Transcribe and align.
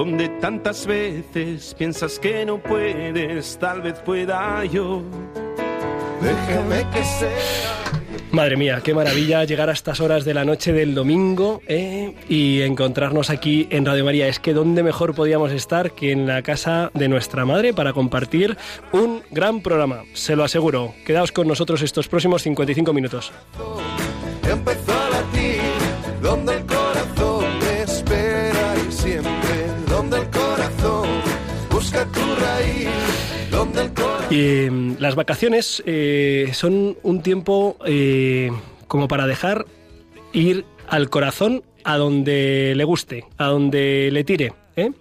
donde 0.00 0.30
tantas 0.40 0.86
veces 0.86 1.74
piensas 1.76 2.18
que 2.18 2.46
no 2.46 2.56
puedes, 2.56 3.58
tal 3.58 3.82
vez 3.82 3.98
pueda 3.98 4.64
yo. 4.64 5.02
Déjame 6.22 6.86
que 6.90 7.04
sea. 7.04 7.28
Madre 8.30 8.56
mía, 8.56 8.80
qué 8.82 8.94
maravilla 8.94 9.44
llegar 9.44 9.68
a 9.68 9.72
estas 9.72 10.00
horas 10.00 10.24
de 10.24 10.32
la 10.32 10.46
noche 10.46 10.72
del 10.72 10.94
domingo 10.94 11.60
¿eh? 11.66 12.14
y 12.30 12.62
encontrarnos 12.62 13.28
aquí 13.28 13.68
en 13.70 13.84
Radio 13.84 14.06
María. 14.06 14.26
Es 14.26 14.40
que 14.40 14.54
dónde 14.54 14.82
mejor 14.82 15.14
podíamos 15.14 15.52
estar 15.52 15.92
que 15.92 16.12
en 16.12 16.26
la 16.26 16.40
casa 16.40 16.90
de 16.94 17.08
nuestra 17.08 17.44
madre 17.44 17.74
para 17.74 17.92
compartir 17.92 18.56
un 18.92 19.22
gran 19.30 19.60
programa. 19.60 20.04
Se 20.14 20.34
lo 20.34 20.44
aseguro. 20.44 20.94
Quedaos 21.04 21.30
con 21.30 21.46
nosotros 21.46 21.82
estos 21.82 22.08
próximos 22.08 22.40
55 22.40 22.90
minutos. 22.94 23.32
Empezó 24.48 24.92
a 24.98 25.10
latir, 25.10 25.60
donde 26.22 26.54
el 26.54 26.64
busca 31.90 32.06
mm, 34.30 34.92
las 34.98 35.14
vacaciones 35.14 35.82
eh, 35.86 36.50
son 36.52 36.96
un 37.02 37.22
tiempo 37.22 37.76
eh, 37.84 38.50
como 38.86 39.08
para 39.08 39.26
dejar 39.26 39.66
ir 40.32 40.64
al 40.88 41.10
corazón 41.10 41.62
a 41.84 41.96
donde 41.96 42.74
le 42.76 42.84
guste, 42.84 43.24
a 43.38 43.46
donde 43.46 44.10
le 44.12 44.24
tire. 44.24 44.52
¿eh? 44.76 44.92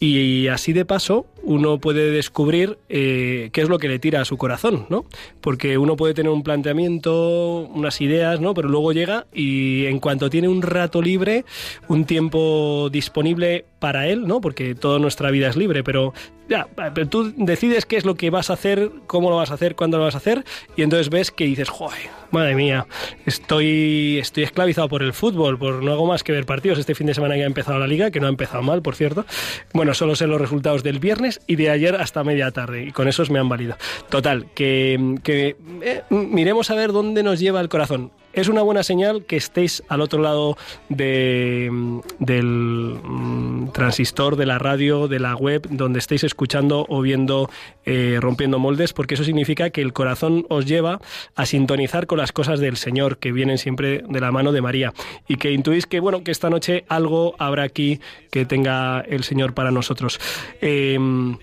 Y 0.00 0.48
así 0.48 0.72
de 0.72 0.84
paso 0.84 1.26
uno 1.42 1.78
puede 1.78 2.10
descubrir 2.10 2.78
qué 2.88 3.50
es 3.52 3.68
lo 3.68 3.78
que 3.78 3.88
le 3.88 3.98
tira 3.98 4.20
a 4.20 4.24
su 4.24 4.36
corazón, 4.36 4.86
¿no? 4.88 5.04
Porque 5.42 5.76
uno 5.76 5.96
puede 5.96 6.14
tener 6.14 6.32
un 6.32 6.42
planteamiento, 6.42 7.68
unas 7.74 8.00
ideas, 8.00 8.40
¿no? 8.40 8.54
Pero 8.54 8.68
luego 8.68 8.92
llega 8.92 9.26
y 9.32 9.86
en 9.86 9.98
cuanto 9.98 10.30
tiene 10.30 10.48
un 10.48 10.62
rato 10.62 11.02
libre, 11.02 11.44
un 11.88 12.06
tiempo 12.06 12.88
disponible 12.90 13.66
para 13.78 14.06
él, 14.06 14.26
¿no? 14.26 14.40
Porque 14.40 14.74
toda 14.74 14.98
nuestra 14.98 15.30
vida 15.30 15.48
es 15.48 15.56
libre, 15.56 15.82
pero 15.82 16.14
ya, 16.48 16.68
pero 16.76 17.08
tú 17.08 17.32
decides 17.36 17.86
qué 17.86 17.96
es 17.96 18.04
lo 18.04 18.14
que 18.14 18.30
vas 18.30 18.50
a 18.50 18.52
hacer, 18.52 18.90
cómo 19.06 19.30
lo 19.30 19.36
vas 19.36 19.50
a 19.50 19.54
hacer, 19.54 19.74
cuándo 19.74 19.98
lo 19.98 20.04
vas 20.04 20.14
a 20.14 20.18
hacer, 20.18 20.44
y 20.76 20.82
entonces 20.82 21.08
ves 21.08 21.30
que 21.30 21.44
dices, 21.44 21.68
joder, 21.68 21.98
madre 22.30 22.54
mía, 22.54 22.86
estoy, 23.26 24.18
estoy 24.20 24.44
esclavizado 24.44 24.88
por 24.88 25.02
el 25.02 25.12
fútbol, 25.12 25.58
por 25.58 25.82
no 25.82 25.92
hago 25.92 26.06
más 26.06 26.22
que 26.22 26.32
ver 26.32 26.44
partidos 26.44 26.78
este 26.78 26.94
fin 26.94 27.06
de 27.06 27.14
semana 27.14 27.34
que 27.36 27.42
ha 27.42 27.46
empezado 27.46 27.78
la 27.78 27.86
liga, 27.86 28.10
que 28.10 28.20
no 28.20 28.26
ha 28.26 28.30
empezado 28.30 28.62
mal, 28.62 28.82
por 28.82 28.96
cierto. 28.96 29.24
Bueno, 29.72 29.94
solo 29.94 30.14
sé 30.14 30.26
los 30.26 30.40
resultados 30.40 30.82
del 30.82 30.98
viernes 30.98 31.40
y 31.46 31.56
de 31.56 31.70
ayer 31.70 31.96
hasta 31.96 32.22
media 32.22 32.50
tarde, 32.50 32.84
y 32.84 32.92
con 32.92 33.08
esos 33.08 33.30
me 33.30 33.38
han 33.38 33.48
valido. 33.48 33.76
Total, 34.10 34.46
que, 34.54 35.16
que 35.22 35.31
eh, 35.32 36.02
miremos 36.10 36.70
a 36.70 36.74
ver 36.74 36.92
dónde 36.92 37.22
nos 37.22 37.40
lleva 37.40 37.60
el 37.60 37.68
corazón. 37.68 38.10
Es 38.32 38.48
una 38.48 38.62
buena 38.62 38.82
señal 38.82 39.26
que 39.26 39.36
estéis 39.36 39.82
al 39.88 40.00
otro 40.00 40.22
lado 40.22 40.56
de, 40.88 41.70
del 42.18 42.96
mm, 43.02 43.72
transistor, 43.72 44.36
de 44.36 44.46
la 44.46 44.58
radio, 44.58 45.06
de 45.06 45.18
la 45.18 45.36
web, 45.36 45.66
donde 45.68 45.98
estéis 45.98 46.24
escuchando 46.24 46.86
o 46.88 47.02
viendo 47.02 47.50
eh, 47.84 48.16
Rompiendo 48.20 48.58
Moldes, 48.58 48.94
porque 48.94 49.14
eso 49.14 49.24
significa 49.24 49.68
que 49.68 49.82
el 49.82 49.92
corazón 49.92 50.46
os 50.48 50.64
lleva 50.64 50.98
a 51.34 51.44
sintonizar 51.44 52.06
con 52.06 52.16
las 52.18 52.32
cosas 52.32 52.58
del 52.58 52.78
Señor, 52.78 53.18
que 53.18 53.32
vienen 53.32 53.58
siempre 53.58 54.02
de 54.08 54.20
la 54.20 54.32
mano 54.32 54.52
de 54.52 54.62
María, 54.62 54.94
y 55.28 55.36
que 55.36 55.52
intuís 55.52 55.86
que, 55.86 56.00
bueno, 56.00 56.24
que 56.24 56.30
esta 56.30 56.48
noche 56.48 56.84
algo 56.88 57.34
habrá 57.38 57.64
aquí 57.64 58.00
que 58.30 58.46
tenga 58.46 59.02
el 59.02 59.24
Señor 59.24 59.52
para 59.52 59.70
nosotros. 59.70 60.18
Em, 60.62 61.36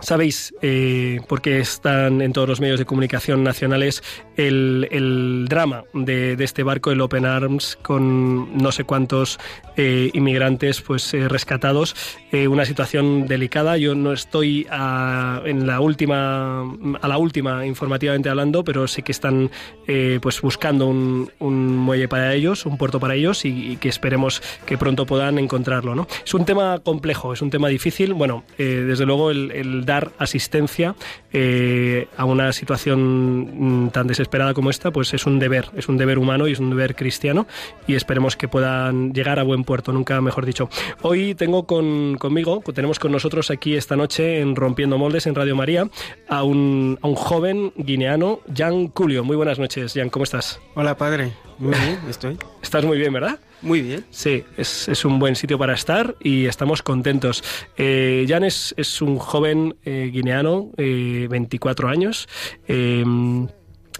Sabéis, 0.00 0.54
eh, 0.60 1.20
porque 1.26 1.58
están 1.58 2.20
en 2.20 2.32
todos 2.32 2.48
los 2.48 2.60
medios 2.60 2.78
de 2.78 2.84
comunicación 2.84 3.42
nacionales, 3.42 4.02
el, 4.36 5.46
drama 5.48 5.84
de, 5.94 6.36
este 6.38 6.62
barco, 6.62 6.90
el 6.90 7.00
Open 7.00 7.24
Arms, 7.24 7.78
con 7.80 8.56
no 8.58 8.72
sé 8.72 8.84
cuántos 8.84 9.38
eh, 9.76 10.10
inmigrantes 10.12 10.82
pues 10.82 11.14
eh, 11.14 11.28
rescatados. 11.28 11.96
Eh, 12.30 12.46
una 12.46 12.66
situación 12.66 13.26
delicada. 13.26 13.78
Yo 13.78 13.94
no 13.94 14.12
estoy 14.12 14.66
a, 14.70 15.40
en 15.44 15.66
la 15.66 15.80
última, 15.80 16.60
a 17.00 17.08
la 17.08 17.16
última 17.16 17.64
informativamente 17.64 18.28
hablando, 18.28 18.64
pero 18.64 18.86
sí 18.88 19.02
que 19.02 19.12
están 19.12 19.50
eh, 19.86 20.18
pues 20.20 20.40
buscando 20.42 20.86
un, 20.86 21.30
muelle 21.38 22.08
para 22.08 22.34
ellos, 22.34 22.66
un 22.66 22.76
puerto 22.76 23.00
para 23.00 23.14
ellos, 23.14 23.44
y, 23.44 23.76
que 23.76 23.88
esperemos 23.88 24.42
que 24.66 24.76
pronto 24.76 25.06
puedan 25.06 25.38
encontrarlo. 25.38 25.94
¿no? 25.94 26.06
Es 26.24 26.34
un 26.34 26.44
tema 26.44 26.80
complejo, 26.80 27.32
es 27.32 27.40
un 27.40 27.50
tema 27.50 27.68
difícil. 27.68 28.12
Bueno, 28.12 28.44
desde 28.58 29.06
luego 29.06 29.30
el 29.30 29.85
dar 29.86 30.12
asistencia 30.18 30.94
eh, 31.32 32.08
a 32.16 32.24
una 32.24 32.52
situación 32.52 33.90
tan 33.92 34.06
desesperada 34.06 34.52
como 34.52 34.70
esta, 34.70 34.90
pues 34.90 35.14
es 35.14 35.26
un 35.26 35.38
deber, 35.38 35.70
es 35.76 35.88
un 35.88 35.96
deber 35.96 36.18
humano 36.18 36.48
y 36.48 36.52
es 36.52 36.60
un 36.60 36.70
deber 36.70 36.94
cristiano 36.94 37.46
y 37.86 37.94
esperemos 37.94 38.36
que 38.36 38.48
puedan 38.48 39.12
llegar 39.12 39.38
a 39.38 39.42
buen 39.42 39.64
puerto, 39.64 39.92
nunca 39.92 40.20
mejor 40.20 40.44
dicho. 40.44 40.68
Hoy 41.02 41.34
tengo 41.34 41.66
con, 41.66 42.16
conmigo, 42.18 42.62
tenemos 42.74 42.98
con 42.98 43.12
nosotros 43.12 43.50
aquí 43.50 43.74
esta 43.74 43.96
noche 43.96 44.40
en 44.40 44.56
Rompiendo 44.56 44.98
Moldes 44.98 45.26
en 45.26 45.34
Radio 45.34 45.56
María 45.56 45.88
a 46.28 46.42
un, 46.42 46.98
a 47.00 47.08
un 47.08 47.14
joven 47.14 47.72
guineano, 47.76 48.40
Jan 48.54 48.88
Culio. 48.88 49.24
Muy 49.24 49.36
buenas 49.36 49.58
noches, 49.58 49.92
Jan, 49.94 50.10
¿cómo 50.10 50.24
estás? 50.24 50.60
Hola, 50.74 50.96
padre. 50.96 51.45
Muy 51.58 51.74
bien, 51.74 51.98
estoy. 52.08 52.38
Estás 52.62 52.84
muy 52.84 52.98
bien, 52.98 53.12
¿verdad? 53.12 53.38
Muy 53.62 53.80
bien. 53.80 54.04
Sí, 54.10 54.44
es, 54.56 54.88
es, 54.88 55.04
un 55.04 55.18
buen 55.18 55.36
sitio 55.36 55.58
para 55.58 55.74
estar 55.74 56.14
y 56.20 56.46
estamos 56.46 56.82
contentos. 56.82 57.42
Eh, 57.76 58.26
Jan 58.28 58.44
es, 58.44 58.74
es, 58.76 59.00
un 59.00 59.18
joven 59.18 59.76
eh, 59.84 60.10
guineano, 60.12 60.70
eh, 60.76 61.26
24 61.30 61.88
años, 61.88 62.28
eh, 62.68 63.04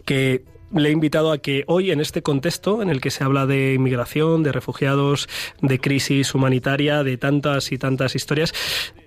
que 0.04 0.44
le 0.72 0.88
he 0.88 0.92
invitado 0.92 1.32
a 1.32 1.38
que 1.38 1.64
hoy, 1.68 1.90
en 1.90 2.00
este 2.00 2.22
contexto 2.22 2.82
en 2.82 2.90
el 2.90 3.00
que 3.00 3.10
se 3.10 3.24
habla 3.24 3.46
de 3.46 3.74
inmigración, 3.74 4.42
de 4.42 4.52
refugiados, 4.52 5.28
de 5.62 5.78
crisis 5.78 6.34
humanitaria, 6.34 7.02
de 7.02 7.16
tantas 7.16 7.72
y 7.72 7.78
tantas 7.78 8.14
historias, 8.14 8.52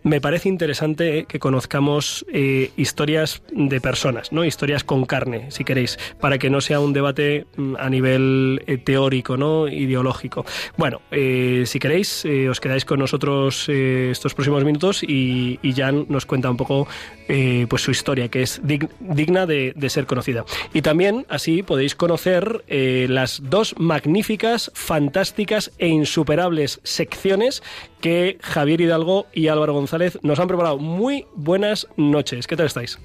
me 0.03 0.21
parece 0.21 0.49
interesante 0.49 1.25
que 1.27 1.39
conozcamos 1.39 2.25
eh, 2.31 2.71
historias 2.77 3.41
de 3.51 3.81
personas, 3.81 4.31
¿no? 4.31 4.45
Historias 4.45 4.83
con 4.83 5.05
carne, 5.05 5.51
si 5.51 5.63
queréis, 5.63 5.97
para 6.19 6.37
que 6.37 6.49
no 6.49 6.61
sea 6.61 6.79
un 6.79 6.93
debate 6.93 7.45
mm, 7.55 7.75
a 7.77 7.89
nivel 7.89 8.63
eh, 8.67 8.77
teórico, 8.77 9.37
¿no? 9.37 9.67
Ideológico. 9.67 10.45
Bueno, 10.77 11.01
eh, 11.11 11.63
si 11.65 11.79
queréis, 11.79 12.25
eh, 12.25 12.49
os 12.49 12.59
quedáis 12.59 12.85
con 12.85 12.99
nosotros 12.99 13.67
eh, 13.69 14.09
estos 14.11 14.33
próximos 14.33 14.63
minutos 14.63 15.03
y, 15.03 15.59
Jan 15.75 16.05
nos 16.09 16.25
cuenta 16.25 16.49
un 16.49 16.57
poco 16.57 16.87
eh, 17.27 17.67
pues 17.69 17.83
su 17.83 17.91
historia, 17.91 18.27
que 18.27 18.41
es 18.41 18.59
dig 18.63 18.89
digna 18.99 19.45
de, 19.45 19.73
ser 19.89 20.05
conocida. 20.05 20.45
Y 20.73 20.81
también 20.81 21.25
así 21.29 21.63
podéis 21.63 21.95
conocer 21.95 22.63
las 22.67 23.41
dos 23.43 23.75
magníficas, 23.77 24.71
fantásticas 24.73 25.71
e 25.77 25.87
insuperables 25.87 26.79
secciones 26.83 27.63
que 28.01 28.37
Javier 28.41 28.81
Hidalgo 28.81 29.27
y 29.33 29.47
Álvaro 29.47 29.73
González 29.73 30.19
nos 30.21 30.39
han 30.39 30.47
preparado. 30.47 30.77
Muy 30.77 31.25
buenas 31.35 31.87
noches. 31.97 32.47
¿Qué 32.47 32.55
tal 32.55 32.65
estáis? 32.67 32.99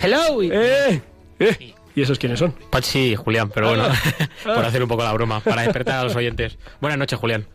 Hello. 0.00 0.42
¡Eh! 0.42 1.00
¡Eh! 1.38 1.74
¿Y 1.94 2.02
esos 2.02 2.18
quiénes 2.18 2.38
son? 2.38 2.52
Pachi 2.70 3.12
y 3.12 3.16
Julián, 3.16 3.50
pero 3.52 3.68
bueno, 3.68 3.84
por 4.44 4.64
hacer 4.64 4.82
un 4.82 4.88
poco 4.88 5.02
la 5.02 5.12
broma, 5.12 5.40
para 5.40 5.62
despertar 5.62 5.96
a 6.00 6.04
los 6.04 6.14
oyentes. 6.16 6.56
Buenas 6.80 6.98
noches, 6.98 7.18
Julián. 7.18 7.46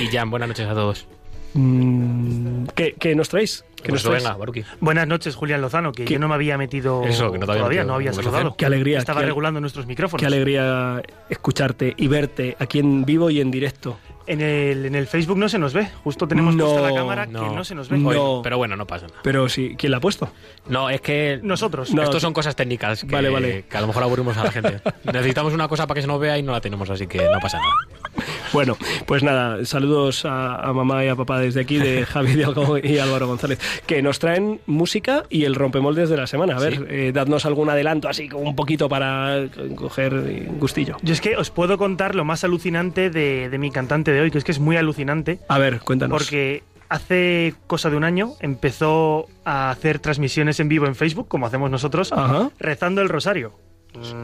Y 0.00 0.06
Jan, 0.08 0.30
buenas 0.30 0.48
noches 0.48 0.66
a 0.66 0.72
todos. 0.74 1.06
Mm, 1.52 2.64
¿Qué, 2.74 2.94
¿Qué, 2.98 3.14
nos 3.14 3.28
traéis? 3.28 3.64
¿Qué 3.76 3.90
pues 3.90 3.92
nos 3.92 4.02
traéis? 4.04 4.24
venga, 4.24 4.36
Baruki. 4.36 4.64
Buenas 4.80 5.06
noches, 5.06 5.36
Julián 5.36 5.60
Lozano, 5.60 5.92
que 5.92 6.04
¿Qué? 6.06 6.14
yo 6.14 6.18
no 6.18 6.26
me 6.28 6.34
había 6.34 6.58
metido 6.58 7.04
Eso, 7.04 7.30
que 7.30 7.38
no 7.38 7.46
te 7.46 7.52
había 7.52 7.60
todavía, 7.60 7.80
metido. 7.80 7.86
no 7.86 7.94
había 7.94 8.10
Pues 8.12 8.24
saludado. 8.24 8.56
Qué 8.56 8.66
alegría. 8.66 8.98
Estaba 8.98 9.20
qué, 9.20 9.26
regulando 9.26 9.60
nuestros 9.60 9.86
micrófonos. 9.86 10.20
Qué 10.20 10.26
alegría 10.26 11.00
escucharte 11.28 11.94
y 11.96 12.08
verte 12.08 12.56
aquí 12.58 12.80
en 12.80 13.04
vivo 13.04 13.30
y 13.30 13.40
en 13.40 13.50
directo. 13.50 13.98
En 14.26 14.40
el, 14.40 14.86
en 14.86 14.94
el 14.94 15.06
Facebook 15.06 15.36
no 15.38 15.48
se 15.48 15.58
nos 15.58 15.72
ve. 15.74 15.88
Justo 16.02 16.26
tenemos 16.26 16.54
No, 16.56 16.64
puesta 16.66 16.88
la 16.90 16.94
cámara 16.94 17.26
no. 17.26 17.48
que 17.50 17.54
no 17.56 17.64
se 17.64 17.74
nos 17.74 17.88
ve. 17.88 17.98
No. 17.98 18.08
Oye, 18.08 18.40
pero 18.42 18.56
bueno, 18.58 18.76
no 18.76 18.86
pasa 18.86 19.06
nada. 19.06 19.20
Pero 19.22 19.48
sí, 19.48 19.74
¿quién 19.78 19.90
la 19.92 19.98
ha 19.98 20.00
puesto? 20.00 20.30
No, 20.68 20.88
es 20.90 21.00
que 21.00 21.40
Nosotros. 21.42 21.92
No, 21.92 22.02
estos 22.02 22.16
que- 22.16 22.20
son 22.22 22.32
cosas 22.32 22.56
técnicas 22.56 23.00
que, 23.04 23.12
Vale, 23.14 23.28
vale. 23.28 23.64
que 23.68 23.76
a 23.76 23.80
lo 23.82 23.86
mejor 23.88 24.02
aburrimos 24.02 24.36
a 24.38 24.44
la 24.44 24.50
gente. 24.50 24.80
Necesitamos 25.04 25.52
una 25.52 25.68
cosa 25.68 25.86
para 25.86 25.96
que 25.96 26.02
se 26.02 26.06
nos 26.08 26.18
vea 26.20 26.38
y 26.38 26.42
no 26.42 26.52
la 26.52 26.60
tenemos, 26.60 26.88
así 26.90 27.06
que 27.06 27.18
no 27.18 27.38
pasa 27.40 27.58
nada. 27.58 28.24
Bueno, 28.52 28.76
pues 29.06 29.22
nada, 29.24 29.64
saludos 29.64 30.24
a, 30.24 30.54
a 30.56 30.72
mamá 30.72 31.04
y 31.04 31.08
a 31.08 31.16
papá 31.16 31.40
desde 31.40 31.60
aquí, 31.60 31.78
de 31.78 32.06
Javi 32.06 32.34
Dialgo 32.34 32.78
y 32.78 32.98
Álvaro 32.98 33.26
González, 33.26 33.58
que 33.86 34.00
nos 34.00 34.20
traen 34.20 34.60
música 34.66 35.24
y 35.28 35.44
el 35.44 35.54
rompemoldes 35.56 36.08
de 36.08 36.16
la 36.16 36.26
semana. 36.28 36.56
A 36.56 36.60
ver, 36.60 36.76
Sí. 36.76 36.84
eh, 36.88 37.10
dadnos 37.12 37.44
algún 37.46 37.68
adelanto 37.68 38.08
así, 38.08 38.28
como 38.28 38.44
un 38.48 38.56
poquito 38.56 38.88
para 38.88 39.46
coger 39.74 40.46
gustillo. 40.58 40.96
Yo 41.02 41.12
es 41.12 41.20
que 41.20 41.36
os 41.36 41.50
puedo 41.50 41.76
contar 41.76 42.14
lo 42.14 42.24
más 42.24 42.44
alucinante 42.44 43.10
de, 43.10 43.48
de 43.50 43.58
mi 43.58 43.70
cantante 43.72 44.12
de 44.14 44.20
hoy, 44.22 44.30
que 44.30 44.38
es 44.38 44.44
que 44.44 44.52
es 44.52 44.58
muy 44.60 44.76
alucinante. 44.76 45.40
A 45.48 45.58
ver, 45.58 45.80
cuéntanos. 45.80 46.16
Porque 46.16 46.62
hace 46.88 47.54
cosa 47.66 47.90
de 47.90 47.96
un 47.96 48.04
año 48.04 48.32
empezó 48.40 49.26
a 49.44 49.70
hacer 49.70 49.98
transmisiones 49.98 50.60
en 50.60 50.68
vivo 50.68 50.86
en 50.86 50.94
Facebook, 50.94 51.28
como 51.28 51.46
hacemos 51.46 51.70
nosotros, 51.70 52.12
Ajá. 52.12 52.50
rezando 52.58 53.02
el 53.02 53.08
rosario. 53.08 53.52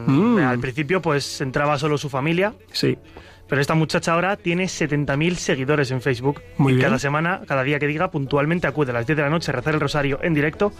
Mm. 0.05 0.37
Al 0.39 0.59
principio, 0.59 1.01
pues 1.01 1.39
entraba 1.41 1.77
solo 1.79 1.97
su 1.97 2.09
familia, 2.09 2.53
Sí. 2.71 2.97
Pero 3.51 3.59
esta 3.59 3.75
muchacha 3.75 4.13
ahora 4.13 4.37
tiene 4.37 4.63
70.000 4.63 5.35
seguidores 5.35 5.91
en 5.91 5.99
Facebook. 6.01 6.41
Muy 6.57 6.71
y 6.71 6.75
bien. 6.77 6.87
cada 6.87 6.99
semana, 6.99 7.41
cada 7.45 7.63
día 7.63 7.79
que 7.79 7.87
diga, 7.87 8.09
puntualmente 8.09 8.65
acude 8.65 8.91
a 8.91 8.93
las 8.93 9.05
10 9.05 9.17
de 9.17 9.23
la 9.23 9.29
noche 9.29 9.51
a 9.51 9.55
rezar 9.55 9.73
el 9.73 9.81
rosario 9.81 10.19
en 10.23 10.33
directo 10.33 10.71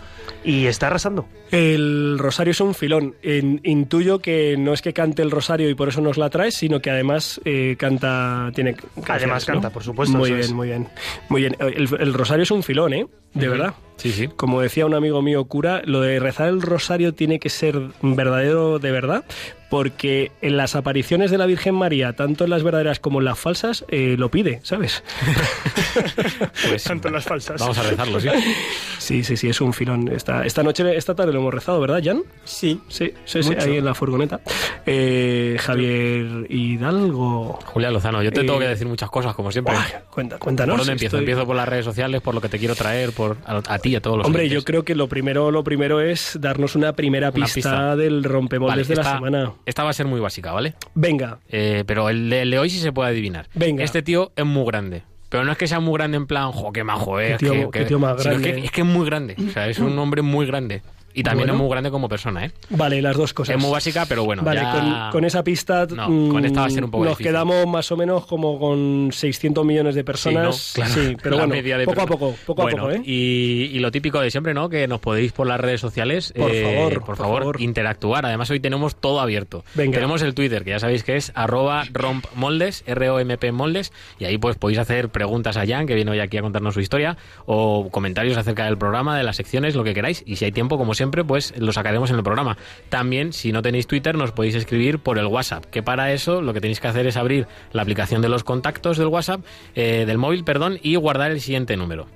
y 0.46 0.68
está 0.68 0.88
arrasando. 0.88 1.28
El 1.52 2.16
rosario 2.18 2.52
es 2.52 2.62
un 2.62 2.74
filón. 2.74 3.16
En- 3.24 3.60
intuyo 3.66 4.20
que 4.20 4.56
no 4.58 4.72
es 4.72 4.82
que 4.82 4.94
cante 4.94 5.22
el 5.22 5.32
rosario 5.32 5.70
y 5.70 5.76
por 5.76 5.90
eso 5.90 6.00
nos 6.00 6.18
la 6.18 6.30
traes, 6.30 6.56
sino 6.56 6.80
que 6.80 6.90
además 6.90 7.42
eh, 7.44 7.76
canta, 7.78 8.52
tiene 8.56 8.74
canciones, 8.76 9.10
Además 9.10 9.48
¿no? 9.50 9.54
canta, 9.56 9.70
por 9.72 9.84
supuesto, 9.84 10.18
Muy 10.18 10.30
bien, 10.30 10.40
es. 10.40 10.52
muy 10.54 10.68
bien, 10.70 10.88
muy 11.28 11.42
bien. 11.42 11.58
El, 11.60 11.90
el 12.00 12.14
rosario 12.14 12.44
es 12.44 12.52
un 12.52 12.64
filón, 12.64 12.94
¿eh? 12.94 13.06
De 13.34 13.50
verdad. 13.50 13.74
Sí, 13.98 14.14
sí. 14.14 14.30
Como 14.30 14.62
decía 14.62 14.86
un 14.86 14.94
amigo 14.94 15.22
mío 15.22 15.44
cura, 15.46 15.82
lo 15.86 16.00
de 16.00 16.20
rezar 16.22 16.48
el 16.48 16.62
rosario 16.62 17.14
tiene 17.14 17.38
que 17.40 17.50
ser 17.50 17.80
verdadero 18.02 18.80
de 18.80 18.92
verdad, 18.92 19.26
porque 19.72 20.32
en 20.42 20.58
las 20.58 20.76
apariciones 20.76 21.32
de 21.32 21.38
la 21.38 21.46
Virgen 21.46 21.74
María, 21.76 22.12
tanto 22.14 22.44
en 22.44 22.50
las 22.50 22.62
verdaderas 22.62 23.00
como 23.00 23.20
en 23.20 23.26
las 23.26 23.40
falsas, 23.40 23.86
eh, 23.88 24.16
lo 24.20 24.30
pide, 24.30 24.60
¿sabes? 24.64 25.02
Pues 26.70 26.84
Tanto 26.84 27.08
en 27.08 27.14
las 27.16 27.24
falsas. 27.26 27.60
vamos 27.60 27.78
a 27.78 27.84
rezarlo, 27.84 28.20
sí. 28.20 28.28
Sí, 29.00 29.24
sí, 29.24 29.36
sí, 29.36 29.50
es 29.50 29.60
un 29.62 29.74
filón. 29.74 30.08
Esta, 30.10 30.46
esta 30.46 30.62
noche, 30.62 30.96
esta 30.96 31.16
tarde 31.16 31.34
lo 31.34 31.40
hemos 31.40 31.54
rezado, 31.54 31.80
¿verdad, 31.82 32.02
Jan? 32.04 32.22
Sí. 32.44 32.80
Sí, 32.88 33.12
sí, 33.26 33.40
ahí 33.60 33.78
en 33.78 33.86
la 33.86 33.96
furgoneta. 33.96 34.40
Eh, 34.86 35.58
Javier 35.60 36.46
Hidalgo. 36.50 37.60
Julián 37.66 37.94
Lozano, 37.94 38.22
yo 38.22 38.32
te 38.32 38.42
Eh, 38.42 38.44
tengo 38.44 38.60
que 38.60 38.68
decir 38.68 38.86
muchas 38.88 39.10
cosas, 39.10 39.34
como 39.36 39.52
siempre. 39.52 39.74
Cuenta, 40.12 40.38
cuéntanos. 40.38 40.74
¿Por 40.74 40.80
dónde 40.82 40.94
empiezo? 40.94 41.18
estoy- 41.18 41.22
Empiezo 41.22 41.46
por 41.48 41.56
las 41.56 41.68
redes 41.68 41.84
sociales, 41.86 42.22
por 42.22 42.36
lo 42.36 42.42
que 42.42 42.50
te 42.50 42.60
quiero 42.60 42.76
traer, 42.76 43.12
por 43.12 43.38
a, 43.46 43.62
a 43.68 43.80
ti 43.80 43.90
y 43.90 43.96
a 43.96 44.02
todos 44.02 44.18
los 44.18 44.28
Hombre, 44.28 44.44
oyentes. 44.44 44.62
yo 44.62 44.66
creo 44.66 44.84
que 44.84 44.96
lo 44.96 45.08
primero, 45.08 45.50
lo 45.52 45.64
primero 45.64 46.00
es 46.02 46.38
darnos 46.40 46.76
una 46.76 46.94
primera 46.94 47.30
Una 47.30 47.34
pista, 47.34 47.54
pista. 47.56 47.96
del 47.96 48.24
rompemoldes 48.24 48.72
Vale, 48.76 48.84
de 48.88 48.94
esta, 48.94 49.04
la 49.04 49.16
semana. 49.18 49.54
Esta 49.66 49.84
va 49.84 49.90
a 49.92 49.94
ser 49.94 50.08
muy 50.08 50.20
básica, 50.20 50.52
¿vale? 50.52 50.74
Venga, 50.96 51.40
Eh, 51.50 51.84
pero 51.88 52.10
el 52.10 52.30
de, 52.30 52.42
el 52.44 52.52
de 52.52 52.60
hoy 52.60 52.70
sí 52.70 52.80
se 52.80 52.92
puede 52.92 53.10
adivinar. 53.10 53.48
Venga. 53.54 53.84
Este 53.84 54.02
tío 54.02 54.32
es 54.36 54.46
muy 54.46 54.66
grande. 54.66 55.04
Pero 55.30 55.46
no 55.46 55.52
es 55.54 55.58
que 55.58 55.68
sea 55.68 55.80
muy 55.80 55.94
grande 55.94 56.18
en 56.18 56.28
plan, 56.28 56.52
jo, 56.52 56.74
qué 56.74 56.84
majo, 56.84 57.20
eh. 57.20 57.30
Qué 57.32 57.38
tío- 57.38 57.52
que- 57.54 57.60
qué 57.72 57.80
que- 57.80 57.86
tío 57.86 58.00
más 58.00 58.22
grande. 58.22 58.54
que- 58.54 58.66
es 58.66 58.72
que 58.72 58.82
es 58.82 58.88
muy 58.88 59.06
grande. 59.06 59.36
O 59.48 59.50
sea, 59.52 59.68
es 59.70 59.80
un 59.80 59.98
hombre 59.98 60.22
muy 60.22 60.46
grande. 60.46 60.82
Y 61.14 61.24
también 61.24 61.48
Bueno. 61.48 61.54
es 61.54 61.60
muy 61.60 61.70
grande 61.72 61.92
como 61.92 62.08
persona, 62.10 62.46
¿eh? 62.46 62.52
vale, 62.70 63.02
las 63.02 63.16
dos 63.18 63.34
cosas. 63.34 63.56
Es 63.56 63.62
muy 63.62 63.72
básica, 63.72 64.06
pero 64.08 64.24
bueno. 64.26 64.44
Vale, 64.44 64.62
ya- 64.62 64.72
con, 64.72 65.12
con 65.12 65.26
esa 65.26 65.44
pista 65.44 65.86
No, 65.88 66.06
con 66.08 66.46
esta 66.46 66.62
va 66.62 66.68
a 66.68 66.70
ser 66.70 66.84
un 66.84 66.92
poco 66.92 67.04
nos 67.06 67.18
difícil. 67.18 67.32
quedamos 67.32 67.68
más 67.68 67.92
o 67.92 67.98
menos 67.98 68.26
como 68.26 68.60
con 68.60 69.10
600 69.12 69.66
millones 69.66 69.96
de 69.96 70.04
personas. 70.04 70.56
Sí, 70.58 70.82
¿no? 70.82 70.88
Claro, 70.88 71.02
Sí, 71.10 71.18
pero 71.22 71.36
la 71.38 71.42
bueno, 71.44 71.56
media 71.56 71.78
de 71.78 71.86
poco 71.86 72.02
a 72.02 72.06
poco, 72.06 72.36
poco 72.46 72.62
Bueno, 72.64 72.84
a 72.84 72.86
poco, 72.88 72.96
¿eh? 72.96 73.02
Y, 73.06 73.70
y 73.74 73.80
lo 73.80 73.92
típico 73.92 74.20
de 74.20 74.32
siempre, 74.32 74.54
¿no? 74.54 74.70
Que 74.70 74.88
nos 74.88 75.00
podéis 75.00 75.32
por 75.32 75.48
las 75.48 75.60
redes 75.60 75.82
sociales, 75.82 76.34
Por 76.36 76.52
eh, 76.52 76.64
favor, 76.64 76.94
por 76.94 77.04
por 77.06 77.18
favor, 77.18 77.40
favor. 77.42 77.62
interactuar. 77.62 78.26
Además, 78.26 78.50
hoy 78.50 78.60
tenemos 78.60 78.96
todo 78.96 79.20
abierto. 79.20 79.64
Venga. 79.76 79.96
Tenemos 79.96 80.22
el 80.22 80.34
Twitter, 80.34 80.64
que 80.64 80.72
ya 80.72 80.80
sabéis 80.80 81.04
que 81.04 81.16
es 81.18 81.32
arroba 81.36 81.84
rompmoldes, 81.92 82.84
R-O-M-P 82.88 83.52
moldes, 83.52 83.92
y 84.20 84.26
ahí 84.26 84.38
pues 84.38 84.56
podéis 84.58 84.80
hacer 84.80 85.10
preguntas 85.10 85.58
a 85.58 85.66
Jan, 85.66 85.88
que 85.88 85.96
viene 85.96 86.12
hoy 86.12 86.20
aquí 86.20 86.38
a 86.38 86.42
contarnos 86.42 86.74
su 86.74 86.80
historia, 86.82 87.18
o 87.46 87.90
comentarios 87.92 88.38
acerca 88.38 88.66
del 88.66 88.78
programa, 88.78 89.18
de 89.18 89.24
las 89.24 89.36
secciones, 89.36 89.76
lo 89.76 89.84
que 89.84 89.94
queráis. 89.94 90.24
Y 90.26 90.36
si 90.38 90.46
hay 90.46 90.52
tiempo, 90.52 90.78
como 90.78 90.94
siempre, 90.94 91.01
pues 91.10 91.54
lo 91.58 91.72
sacaremos 91.72 92.12
en 92.12 92.18
el 92.18 92.24
programa. 92.24 92.58
También, 92.90 93.34
si 93.34 93.52
no 93.52 93.62
tenéis 93.62 93.88
Twitter, 93.88 94.16
nos 94.16 94.32
podéis 94.32 94.56
escribir 94.56 95.00
por 95.00 95.18
el 95.18 95.26
WhatsApp, 95.26 95.66
que 95.66 95.82
para 95.82 96.14
eso 96.14 96.42
lo 96.42 96.54
que 96.54 96.62
tenéis 96.62 96.80
que 96.80 96.88
hacer 96.88 97.08
es 97.08 97.18
abrir 97.18 97.48
la 97.72 97.82
aplicación 97.82 98.22
de 98.22 98.30
los 98.30 98.44
contactos 98.44 98.98
del 98.98 99.08
WhatsApp, 99.08 99.42
eh, 99.74 100.04
del 100.06 100.18
móvil, 100.18 100.44
perdón, 100.44 100.78
y 100.84 100.96
guardar 100.96 101.32
el 101.32 101.42
siguiente 101.42 101.78
número. 101.78 102.08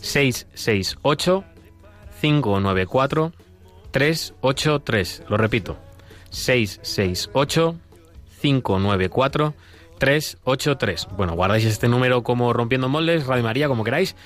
668 0.00 1.44
594 2.20 3.32
383. 3.90 5.24
Lo 5.28 5.36
repito. 5.36 5.78
668 6.30 7.76
594 8.40 9.54
383. 9.98 11.08
Bueno, 11.16 11.34
guardáis 11.34 11.64
este 11.66 11.88
número 11.88 12.22
como 12.22 12.52
Rompiendo 12.52 12.88
Moldes, 12.88 13.26
Radio 13.26 13.42
María, 13.42 13.68
como 13.68 13.84
queráis, 13.84 14.16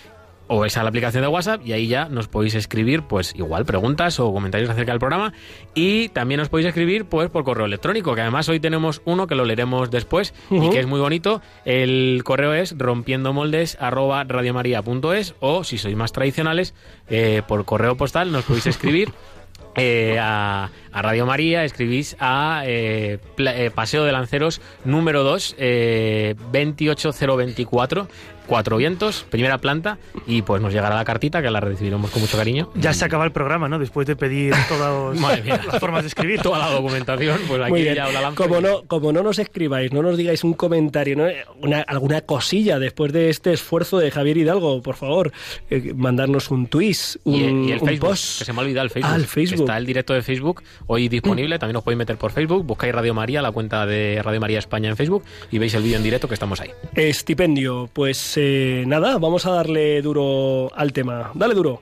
o 0.47 0.65
esa 0.67 0.83
la 0.83 0.91
aplicación 0.91 1.23
de 1.23 1.29
WhatsApp 1.29 1.63
y 1.65 1.73
ahí 1.73 1.87
ya 1.87 2.09
nos 2.09 2.29
podéis 2.29 2.55
escribir, 2.55 3.03
pues 3.03 3.35
igual, 3.35 3.65
preguntas 3.65 4.21
o 4.21 4.33
comentarios 4.33 4.69
acerca 4.69 4.93
del 4.93 4.99
programa 4.99 5.33
y 5.75 6.09
también 6.11 6.39
nos 6.39 6.49
podéis 6.51 6.69
escribir 6.69 7.07
pues 7.07 7.31
por 7.31 7.45
correo 7.45 7.65
electrónico, 7.67 8.15
que 8.15 8.21
además 8.21 8.49
hoy 8.49 8.61
tenemos 8.61 9.01
uno 9.07 9.27
que 9.27 9.35
lo 9.35 9.45
leeremos 9.45 9.91
después 9.91 10.35
y 10.51 10.69
que 10.71 10.81
es 10.81 10.87
muy 10.87 11.01
bonito. 11.01 11.41
El 11.65 12.21
correo 12.25 12.53
es 12.53 12.75
rompiendomoldes 12.77 13.79
arroba 13.81 14.25
radiomaria.es 14.25 15.35
o 15.41 15.65
si 15.65 15.79
sois 15.79 15.97
más 15.97 16.13
tradicionales, 16.13 16.75
eh, 17.09 17.43
por 17.49 17.65
correo 17.65 17.97
postal 17.97 18.31
nos 18.31 18.45
podéis 18.45 18.67
escribir 18.67 19.13
eh, 19.77 20.19
a, 20.21 20.71
a 20.93 21.03
Radio 21.03 21.27
María, 21.27 21.65
escribís 21.65 22.17
a 22.21 22.63
eh, 22.67 23.19
pla- 23.35 23.57
eh, 23.57 23.71
Paseo 23.71 24.05
de 24.05 24.13
Lanceros 24.13 24.61
número 24.85 25.23
2, 25.25 25.57
eh, 25.59 26.35
28024, 26.53 28.09
Cuatro 28.47 28.77
Vientos, 28.77 29.25
primera 29.31 29.59
planta, 29.59 29.99
y 30.27 30.43
pues 30.43 30.61
nos 30.61 30.73
llegará 30.73 30.95
la 30.97 31.05
cartita 31.05 31.41
que 31.43 31.51
la 31.51 31.61
recibiremos 31.61 32.11
con 32.11 32.21
mucho 32.23 32.37
cariño. 32.37 32.71
Ya 32.75 32.93
se 32.93 33.05
acaba 33.05 33.25
el 33.25 33.33
programa, 33.33 33.69
¿no? 33.69 33.79
Después 33.79 34.07
de 34.07 34.17
pedir 34.17 34.55
todas 34.69 35.19
las 35.67 35.81
formas 35.81 36.03
de 36.03 36.09
escribir. 36.09 36.41
Toda 36.43 36.59
la 36.59 36.71
documentación, 36.71 37.39
pues 37.49 37.61
aquí 37.63 37.71
Muy 37.71 37.83
bien. 37.83 37.95
ya 37.95 38.09
la 38.11 38.33
Como 38.33 38.61
no, 38.61 38.83
como 38.87 39.13
no 39.13 39.23
nos 39.23 39.39
escribáis, 39.39 39.93
no 39.93 40.03
nos 40.03 40.17
digáis 40.17 40.45
un 40.45 40.55
comentario, 40.55 41.17
¿no? 41.17 41.25
Una- 41.61 41.81
alguna 41.83 42.21
cosilla 42.21 42.79
después 42.79 43.13
de 43.13 43.31
este 43.31 43.53
esfuerzo 43.53 43.99
de 43.99 44.11
Javier 44.11 44.37
Hidalgo, 44.37 44.83
por 44.83 44.97
favor, 44.97 45.33
eh, 45.71 45.93
mandarnos 45.95 46.51
un 46.51 46.67
twist, 46.67 47.17
un, 47.25 47.35
Y, 47.35 47.69
y 47.69 47.73
el 47.73 47.79
un 47.81 47.87
Facebook, 47.89 48.09
post. 48.11 48.39
que 48.41 48.45
se 48.45 48.53
me 48.53 48.59
ha 48.61 48.63
olvidado 48.63 48.85
el 48.85 48.91
Facebook. 48.91 49.11
Ah, 49.13 49.17
el 49.17 49.27
Facebook. 49.27 49.61
Está 49.61 49.77
el 49.79 49.87
directo 49.87 50.13
de 50.15 50.23
Facebook 50.23 50.63
hoy 50.87 51.09
disponible, 51.09 51.59
también 51.59 51.77
os 51.77 51.83
podéis 51.83 51.99
meter 51.99 52.17
por 52.17 52.31
Facebook, 52.33 52.65
buscáis 52.65 52.95
Radio 52.95 53.15
María, 53.15 53.41
la 53.43 53.53
cuenta 53.53 53.87
de 53.87 54.21
Radio 54.23 54.41
María 54.41 54.59
España 54.59 54.89
en 54.91 54.97
Facebook, 54.97 55.25
y 55.51 55.59
veis 55.59 55.75
el 55.75 55.83
vídeo 55.83 55.97
en 55.97 56.03
directo 56.03 56.29
que 56.29 56.35
estamos 56.35 56.61
ahí. 56.61 56.71
Estipendio. 56.95 57.89
Pues 57.93 58.34
eh, 58.37 58.85
nada, 58.87 59.19
vamos 59.19 59.47
a 59.47 59.53
darle 59.53 60.03
duro 60.03 60.71
al 60.75 60.93
tema. 60.93 61.31
Dale 61.35 61.55
duro. 61.55 61.81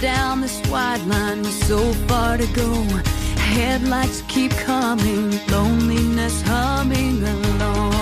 Down 0.00 0.42
this 0.42 0.60
wide 0.70 1.04
line 1.08 1.40
with 1.40 1.66
so 1.66 1.78
far 2.06 2.36
to 2.36 2.46
go. 2.54 3.17
Headlights 3.56 4.22
keep 4.28 4.52
coming, 4.52 5.30
loneliness 5.48 6.42
humming 6.42 7.22
along. 7.22 7.92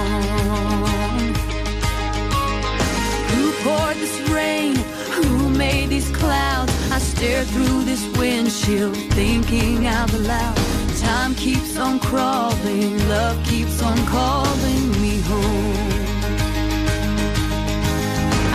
Who 3.32 3.52
poured 3.62 3.96
this 3.96 4.18
rain? 4.30 4.76
Who 5.16 5.48
made 5.50 5.88
these 5.88 6.10
clouds? 6.10 6.72
I 6.90 6.98
stare 6.98 7.44
through 7.44 7.84
this 7.84 8.04
windshield, 8.18 8.96
thinking 9.12 9.86
out 9.86 10.12
loud. 10.12 10.56
Time 10.98 11.34
keeps 11.34 11.76
on 11.76 12.00
crawling, 12.00 12.98
love 13.08 13.42
keeps 13.44 13.82
on 13.82 13.98
calling 14.06 14.90
me 15.02 15.20
home. 15.20 15.76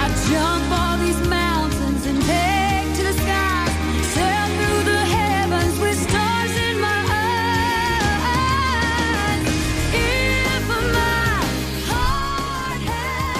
I 0.03 0.07
jump 0.29 0.70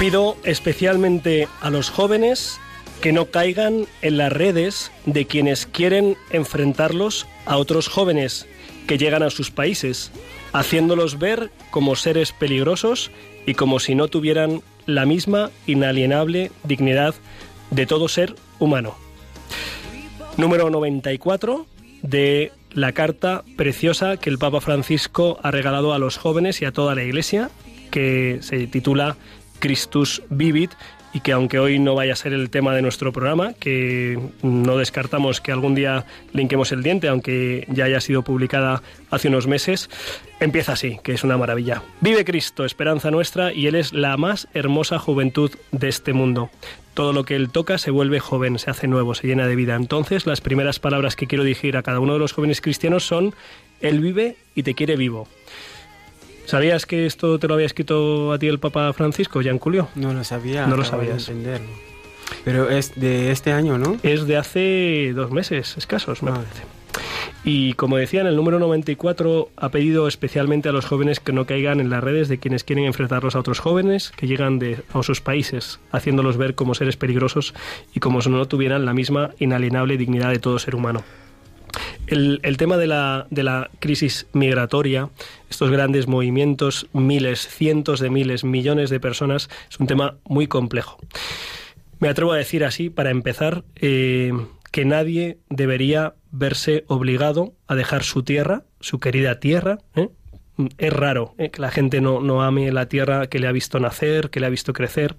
Pido 0.02 0.36
especialmente 0.44 1.48
a 1.62 1.70
los 1.70 1.92
jóvenes 1.92 2.60
que 3.02 3.12
no 3.12 3.28
caigan 3.28 3.86
en 4.02 4.18
las 4.18 4.34
redes 4.34 4.92
de 5.06 5.28
quienes 5.28 5.68
quieren 5.68 6.18
enfrentarlos 6.32 7.28
a 7.46 7.58
otros 7.58 7.88
jóvenes 7.88 8.48
que 8.88 8.98
llegan 8.98 9.22
a 9.22 9.30
sus 9.30 9.52
países, 9.52 10.12
haciéndolos 10.54 11.20
ver 11.20 11.52
como 11.70 11.96
seres 11.96 12.32
peligrosos 12.32 13.12
y 13.46 13.54
como 13.54 13.80
si 13.80 13.94
no 13.94 14.08
tuvieran 14.08 14.64
la 14.88 15.06
misma 15.06 15.52
inalienable 15.68 16.52
dignidad 16.64 17.14
de 17.70 17.86
todo 17.86 18.08
ser 18.08 18.34
humano. 18.58 18.96
Número 20.36 20.72
94 20.72 21.68
de 22.02 22.52
la 22.72 22.94
carta 22.94 23.44
preciosa 23.56 24.18
que 24.18 24.32
el 24.32 24.40
Papa 24.40 24.62
Francisco 24.62 25.40
ha 25.44 25.52
regalado 25.52 25.94
a 25.94 26.00
los 26.00 26.18
jóvenes 26.18 26.60
y 26.64 26.66
a 26.66 26.72
toda 26.72 26.96
la 26.96 27.04
Iglesia, 27.04 27.52
que 27.92 28.40
se 28.42 28.66
titula 28.66 29.18
Christus 29.62 30.22
Vivit 30.30 30.72
y 31.14 31.20
que 31.20 31.32
aunque 31.32 31.60
hoy 31.60 31.80
no 31.80 31.96
vaya 31.96 32.14
a 32.14 32.16
ser 32.16 32.34
el 32.34 32.50
tema 32.50 32.74
de 32.74 32.82
nuestro 32.82 33.12
programa, 33.12 33.54
que 33.54 34.20
no 34.42 34.78
descartamos 34.78 35.42
que 35.42 35.52
algún 35.52 35.76
día 35.76 36.06
linquemos 36.34 36.72
el 36.72 36.84
diente, 36.84 37.08
aunque 37.08 37.66
ya 37.70 37.86
haya 37.86 38.00
sido 38.00 38.24
publicada 38.24 38.82
hace 39.10 39.28
unos 39.28 39.48
meses, 39.48 39.90
empieza 40.40 40.74
así, 40.74 41.00
que 41.04 41.14
es 41.14 41.24
una 41.24 41.38
maravilla. 41.38 41.84
Vive 42.00 42.24
Cristo, 42.24 42.66
esperanza 42.66 43.12
nuestra, 43.12 43.54
y 43.54 43.68
Él 43.68 43.76
es 43.76 43.94
la 43.94 44.16
más 44.18 44.48
hermosa 44.54 45.00
juventud 45.00 45.52
de 45.72 45.90
este 45.90 46.14
mundo. 46.14 46.50
Todo 46.94 47.14
lo 47.14 47.24
que 47.24 47.36
Él 47.36 47.50
toca 47.50 47.78
se 47.78 47.92
vuelve 47.92 48.20
joven, 48.20 48.58
se 48.58 48.70
hace 48.70 48.88
nuevo, 48.88 49.14
se 49.14 49.28
llena 49.28 49.48
de 49.48 49.56
vida. 49.56 49.76
Entonces, 49.76 50.26
las 50.26 50.42
primeras 50.42 50.80
palabras 50.80 51.16
que 51.16 51.28
quiero 51.28 51.44
dirigir 51.44 51.78
a 51.78 51.84
cada 51.84 52.00
uno 52.00 52.14
de 52.14 52.20
los 52.20 52.34
jóvenes 52.34 52.62
cristianos 52.62 53.06
son, 53.06 53.34
Él 53.82 54.00
vive 54.00 54.38
y 54.56 54.64
te 54.64 54.76
quiere 54.76 54.96
vivo. 54.96 55.28
¿Sabías 56.52 56.86
que 56.86 57.06
esto 57.06 57.40
te 57.40 57.48
lo 57.48 57.54
había 57.54 57.66
escrito 57.66 58.34
a 58.34 58.38
ti 58.38 58.50
el 58.50 58.60
Papa 58.60 58.92
Francisco, 58.92 59.40
Gian 59.42 59.58
Julio? 59.58 59.88
No 59.96 60.14
lo 60.14 60.22
sabía. 60.26 60.68
No 60.68 60.76
lo 60.76 60.84
de 60.84 60.90
sabías. 60.90 61.30
entenderlo. 61.30 61.70
Pero 62.44 62.70
es 62.70 63.00
de 63.00 63.32
este 63.32 63.54
año, 63.54 63.78
¿no? 63.78 63.96
Es 64.04 64.28
de 64.28 64.36
hace 64.36 65.14
dos 65.16 65.32
meses 65.32 65.78
escasos, 65.78 66.22
me 66.22 66.32
Ah. 66.32 66.34
parece. 66.34 66.64
Y 67.46 67.72
como 67.76 67.96
decían, 67.96 68.28
el 68.28 68.36
número 68.36 68.60
94 68.60 69.50
ha 69.56 69.70
pedido 69.70 70.10
especialmente 70.10 70.68
a 70.68 70.74
los 70.74 70.86
jóvenes 70.86 71.22
que 71.22 71.32
no 71.32 71.46
caigan 71.46 71.80
en 71.80 71.90
las 71.90 72.04
redes 72.04 72.28
de 72.28 72.38
quienes 72.38 72.66
quieren 72.66 72.84
enfrentarlos 72.84 73.38
a 73.38 73.40
otros 73.40 73.60
jóvenes 73.60 74.12
que 74.18 74.28
llegan 74.28 74.60
de, 74.60 74.84
a 74.94 75.02
sus 75.04 75.22
países, 75.22 75.80
haciéndolos 75.94 76.36
ver 76.36 76.54
como 76.56 76.76
seres 76.76 76.98
peligrosos 76.98 77.54
y 77.96 78.02
como 78.02 78.22
si 78.22 78.30
no 78.30 78.46
tuvieran 78.46 78.86
la 78.86 78.94
misma 78.94 79.32
inalienable 79.40 79.96
dignidad 79.96 80.32
de 80.32 80.40
todo 80.40 80.60
ser 80.60 80.76
humano. 80.76 81.02
El, 82.08 82.40
el 82.44 82.58
tema 82.58 82.78
de 82.78 82.88
la, 82.88 83.28
de 83.30 83.44
la 83.44 83.70
crisis 83.80 84.28
migratoria, 84.34 85.10
estos 85.50 85.72
grandes 85.72 86.08
movimientos, 86.08 86.88
miles, 86.94 87.48
cientos 87.48 88.00
de 88.00 88.10
miles, 88.10 88.44
millones 88.44 88.90
de 88.90 89.00
personas, 89.00 89.50
es 89.70 89.80
un 89.80 89.88
tema 89.88 90.16
muy 90.26 90.48
complejo. 90.48 90.98
Me 92.00 92.10
atrevo 92.10 92.34
a 92.34 92.38
decir 92.38 92.66
así, 92.66 92.90
para 92.90 93.12
empezar, 93.12 93.64
eh, 93.76 94.34
que 94.72 94.86
nadie 94.86 95.38
debería 95.50 96.16
verse 96.32 96.84
obligado 96.88 97.54
a 97.68 97.76
dejar 97.76 98.04
su 98.04 98.24
tierra, 98.24 98.64
su 98.80 99.00
querida 99.00 99.40
tierra. 99.40 99.78
¿eh? 99.96 100.10
Es 100.78 100.94
raro 100.94 101.36
¿eh? 101.38 101.52
que 101.52 101.62
la 101.62 101.72
gente 101.72 102.02
no, 102.02 102.22
no 102.22 102.42
ame 102.42 102.72
la 102.72 102.88
tierra 102.88 103.28
que 103.28 103.40
le 103.40 103.48
ha 103.48 103.52
visto 103.52 103.80
nacer, 103.80 104.30
que 104.30 104.40
le 104.40 104.48
ha 104.48 104.50
visto 104.50 104.74
crecer, 104.74 105.16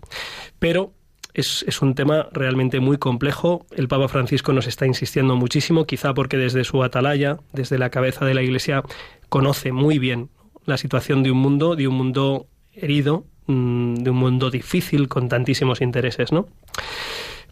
pero 0.58 0.92
es, 1.34 1.64
es, 1.66 1.82
un 1.82 1.94
tema 1.94 2.28
realmente 2.32 2.80
muy 2.80 2.98
complejo. 2.98 3.66
El 3.74 3.88
Papa 3.88 4.08
Francisco 4.08 4.52
nos 4.52 4.66
está 4.66 4.86
insistiendo 4.86 5.36
muchísimo, 5.36 5.86
quizá 5.86 6.14
porque 6.14 6.36
desde 6.36 6.64
su 6.64 6.82
atalaya, 6.82 7.38
desde 7.52 7.78
la 7.78 7.90
cabeza 7.90 8.24
de 8.24 8.34
la 8.34 8.42
Iglesia, 8.42 8.82
conoce 9.28 9.72
muy 9.72 9.98
bien 9.98 10.30
la 10.64 10.76
situación 10.76 11.22
de 11.22 11.30
un 11.30 11.38
mundo, 11.38 11.76
de 11.76 11.88
un 11.88 11.94
mundo 11.94 12.46
herido, 12.72 13.26
mmm, 13.46 13.94
de 13.94 14.10
un 14.10 14.16
mundo 14.16 14.50
difícil 14.50 15.08
con 15.08 15.28
tantísimos 15.28 15.80
intereses, 15.80 16.32
¿no? 16.32 16.48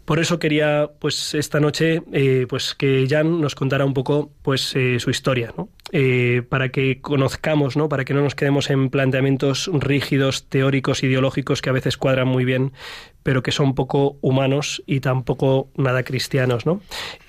Por 0.05 0.19
eso 0.19 0.39
quería, 0.39 0.89
pues, 0.99 1.35
esta 1.35 1.59
noche, 1.59 2.01
eh, 2.11 2.45
pues, 2.49 2.75
que 2.75 3.05
Jan 3.09 3.39
nos 3.39 3.55
contara 3.55 3.85
un 3.85 3.93
poco, 3.93 4.31
pues, 4.41 4.75
eh, 4.75 4.99
su 4.99 5.09
historia, 5.09 5.53
¿no? 5.57 5.69
Eh, 5.93 6.43
para 6.47 6.69
que 6.69 7.01
conozcamos, 7.01 7.75
¿no? 7.75 7.89
Para 7.89 8.05
que 8.05 8.13
no 8.13 8.21
nos 8.21 8.33
quedemos 8.33 8.69
en 8.69 8.89
planteamientos 8.89 9.69
rígidos, 9.73 10.47
teóricos, 10.47 11.03
ideológicos 11.03 11.61
que 11.61 11.69
a 11.69 11.73
veces 11.73 11.97
cuadran 11.97 12.29
muy 12.29 12.45
bien, 12.45 12.71
pero 13.23 13.43
que 13.43 13.51
son 13.51 13.75
poco 13.75 14.17
humanos 14.21 14.81
y 14.85 15.01
tampoco 15.01 15.69
nada 15.75 16.03
cristianos, 16.03 16.65
¿no? 16.65 16.79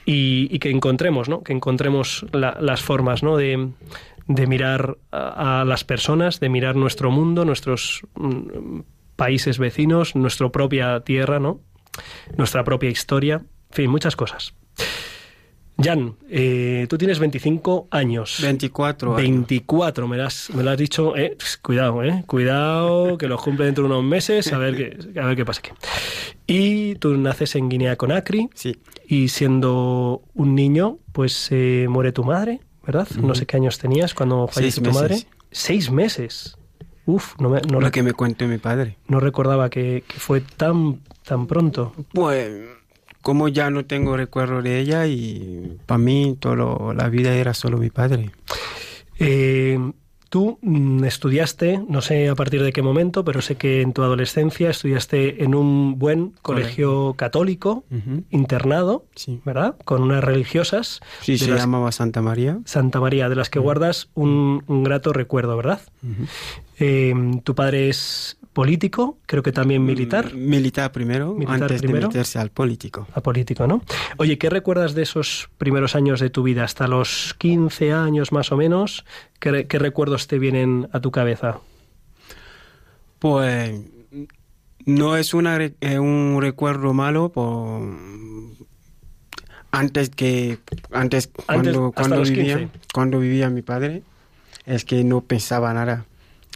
Y, 0.04 0.58
que 0.60 0.70
encontremos, 0.70 1.28
¿no? 1.28 1.42
Que 1.42 1.52
encontremos 1.52 2.24
la, 2.32 2.56
las 2.60 2.82
formas, 2.82 3.24
¿no? 3.24 3.36
De, 3.36 3.70
de 4.28 4.46
mirar 4.46 4.96
a, 5.10 5.62
a, 5.62 5.64
las 5.64 5.82
personas, 5.82 6.38
de 6.38 6.48
mirar 6.48 6.76
nuestro 6.76 7.10
mundo, 7.10 7.44
nuestros 7.44 8.02
mm, 8.14 8.80
países 9.16 9.58
vecinos, 9.58 10.14
nuestra 10.14 10.50
propia 10.50 11.00
tierra, 11.00 11.40
¿no? 11.40 11.60
nuestra 12.36 12.64
propia 12.64 12.90
historia, 12.90 13.36
en 13.36 13.74
fin, 13.74 13.90
muchas 13.90 14.16
cosas. 14.16 14.54
Jan, 15.78 16.14
eh, 16.28 16.86
tú 16.88 16.98
tienes 16.98 17.18
25 17.18 17.88
años. 17.90 18.38
24 18.42 19.16
años. 19.16 19.22
24, 19.22 20.06
me 20.06 20.16
lo 20.16 20.26
has, 20.26 20.50
me 20.54 20.62
lo 20.62 20.70
has 20.70 20.78
dicho. 20.78 21.16
Eh, 21.16 21.36
cuidado, 21.62 22.02
eh, 22.04 22.24
cuidado, 22.26 23.16
que 23.18 23.26
lo 23.26 23.38
cumple 23.38 23.64
dentro 23.66 23.84
de 23.84 23.90
unos 23.90 24.04
meses, 24.04 24.52
a 24.52 24.58
ver 24.58 24.76
qué, 24.76 25.20
a 25.20 25.26
ver 25.26 25.36
qué 25.36 25.44
pasa 25.44 25.60
aquí. 25.60 25.70
Y 26.46 26.94
tú 26.96 27.16
naces 27.16 27.56
en 27.56 27.68
Guinea 27.68 27.96
Conakry. 27.96 28.50
Sí. 28.54 28.78
Y 29.06 29.28
siendo 29.28 30.22
un 30.34 30.54
niño, 30.54 30.98
pues 31.12 31.48
eh, 31.50 31.86
muere 31.88 32.12
tu 32.12 32.24
madre, 32.24 32.60
¿verdad? 32.86 33.08
Uh 33.10 33.14
-huh. 33.14 33.26
No 33.26 33.34
sé 33.34 33.46
qué 33.46 33.56
años 33.56 33.78
tenías 33.78 34.14
cuando 34.14 34.46
falleció 34.48 34.82
tu 34.82 34.92
madre. 34.92 35.26
Seis 35.50 35.90
meses. 35.90 36.56
Uf, 37.06 37.34
no 37.38 37.48
me. 37.48 37.60
No 37.62 37.80
lo 37.80 37.90
que 37.90 38.02
me 38.02 38.12
cuentó 38.12 38.46
mi 38.46 38.58
padre. 38.58 38.96
No 39.08 39.18
recordaba 39.20 39.68
que, 39.70 40.04
que 40.06 40.18
fue 40.20 40.40
tan, 40.40 41.00
tan 41.24 41.46
pronto. 41.46 41.92
Pues 42.12 42.48
como 43.22 43.48
ya 43.48 43.70
no 43.70 43.84
tengo 43.84 44.16
recuerdo 44.16 44.62
de 44.62 44.78
ella 44.78 45.06
y 45.06 45.78
para 45.86 45.98
mí 45.98 46.36
toda 46.38 46.92
la 46.94 47.08
vida 47.08 47.34
era 47.34 47.54
solo 47.54 47.78
mi 47.78 47.90
padre. 47.90 48.30
Eh, 49.18 49.78
tú 50.32 50.58
mm, 50.62 51.04
estudiaste, 51.04 51.84
no 51.88 52.00
sé 52.00 52.30
a 52.30 52.34
partir 52.34 52.62
de 52.62 52.72
qué 52.72 52.80
momento, 52.80 53.22
pero 53.22 53.42
sé 53.42 53.56
que 53.56 53.82
en 53.82 53.92
tu 53.92 54.02
adolescencia 54.02 54.70
estudiaste 54.70 55.44
en 55.44 55.54
un 55.54 55.98
buen 55.98 56.32
colegio 56.40 56.88
Correcto. 56.88 57.16
católico, 57.16 57.84
uh 57.90 57.96
-huh. 57.96 58.24
internado, 58.30 59.04
sí. 59.14 59.40
¿verdad? 59.44 59.76
Con 59.84 60.02
unas 60.02 60.24
religiosas. 60.24 61.00
Sí, 61.20 61.36
se 61.36 61.50
las... 61.50 61.60
llamaba 61.60 61.92
Santa 61.92 62.22
María. 62.22 62.60
Santa 62.64 62.98
María, 62.98 63.28
de 63.28 63.36
las 63.36 63.50
que 63.50 63.58
uh 63.58 63.62
-huh. 63.62 63.64
guardas 63.66 64.08
un, 64.14 64.64
un, 64.68 64.82
grato 64.84 65.12
recuerdo, 65.12 65.54
¿verdad? 65.54 65.80
Uh 66.02 66.08
-huh. 66.08 66.28
Eh, 66.82 67.14
tu 67.44 67.54
padre 67.54 67.88
es 67.88 68.36
político, 68.52 69.18
creo 69.26 69.42
que 69.42 69.52
también 69.52 69.84
militar. 69.84 70.34
Militar 70.34 70.90
primero, 70.92 71.32
militar 71.32 71.62
antes 71.62 71.80
primero, 71.80 72.00
de 72.00 72.06
meterse 72.08 72.38
al 72.38 72.50
político. 72.50 73.06
A 73.14 73.20
político, 73.20 73.66
¿no? 73.66 73.82
Oye, 74.18 74.36
¿qué 74.36 74.50
recuerdas 74.50 74.94
de 74.94 75.02
esos 75.02 75.48
primeros 75.58 75.94
años 75.94 76.18
de 76.20 76.30
tu 76.30 76.42
vida, 76.42 76.64
hasta 76.64 76.88
los 76.88 77.34
15 77.38 77.92
años 77.92 78.32
más 78.32 78.50
o 78.52 78.56
menos? 78.56 79.04
¿Qué, 79.38 79.66
qué 79.68 79.78
recuerdos 79.78 80.26
te 80.26 80.38
vienen 80.38 80.88
a 80.92 81.00
tu 81.00 81.12
cabeza? 81.12 81.60
Pues 83.20 83.80
no 84.84 85.16
es 85.16 85.34
una, 85.34 85.56
eh, 85.62 85.98
un 86.00 86.38
recuerdo 86.40 86.92
malo 86.92 87.30
por 87.30 87.80
antes 89.70 90.10
que 90.10 90.58
antes, 90.90 91.30
antes 91.46 91.72
cuando, 91.72 91.92
cuando 91.92 92.22
vivía 92.22 92.68
cuando 92.92 93.20
vivía 93.20 93.48
mi 93.48 93.62
padre 93.62 94.02
es 94.66 94.84
que 94.84 95.02
no 95.02 95.22
pensaba 95.22 95.72
nada 95.72 96.04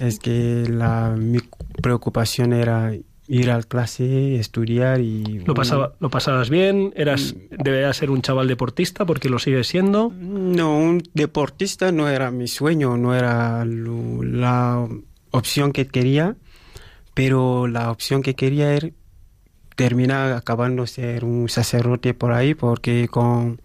es 0.00 0.18
que 0.18 0.66
la, 0.68 1.14
mi 1.16 1.38
preocupación 1.82 2.52
era 2.52 2.92
ir 3.28 3.50
a 3.50 3.62
clase, 3.62 4.36
estudiar 4.36 5.00
y... 5.00 5.40
¿Lo, 5.44 5.54
pasaba, 5.54 5.94
¿Lo 6.00 6.10
pasabas 6.10 6.50
bien? 6.50 6.92
¿Eras, 6.96 7.34
¿Deberías 7.50 7.96
ser 7.96 8.10
un 8.10 8.22
chaval 8.22 8.46
deportista 8.46 9.04
porque 9.04 9.28
lo 9.28 9.38
sigues 9.38 9.66
siendo? 9.66 10.12
No, 10.16 10.78
un 10.78 11.02
deportista 11.14 11.92
no 11.92 12.08
era 12.08 12.30
mi 12.30 12.48
sueño, 12.48 12.96
no 12.96 13.14
era 13.14 13.64
lo, 13.64 14.22
la 14.22 14.86
opción 15.30 15.72
que 15.72 15.86
quería, 15.86 16.36
pero 17.14 17.66
la 17.66 17.90
opción 17.90 18.22
que 18.22 18.34
quería 18.34 18.74
era 18.74 18.90
terminar 19.74 20.32
acabando 20.32 20.86
ser 20.86 21.24
un 21.24 21.48
sacerdote 21.48 22.14
por 22.14 22.32
ahí 22.32 22.54
porque 22.54 23.08
con 23.08 23.60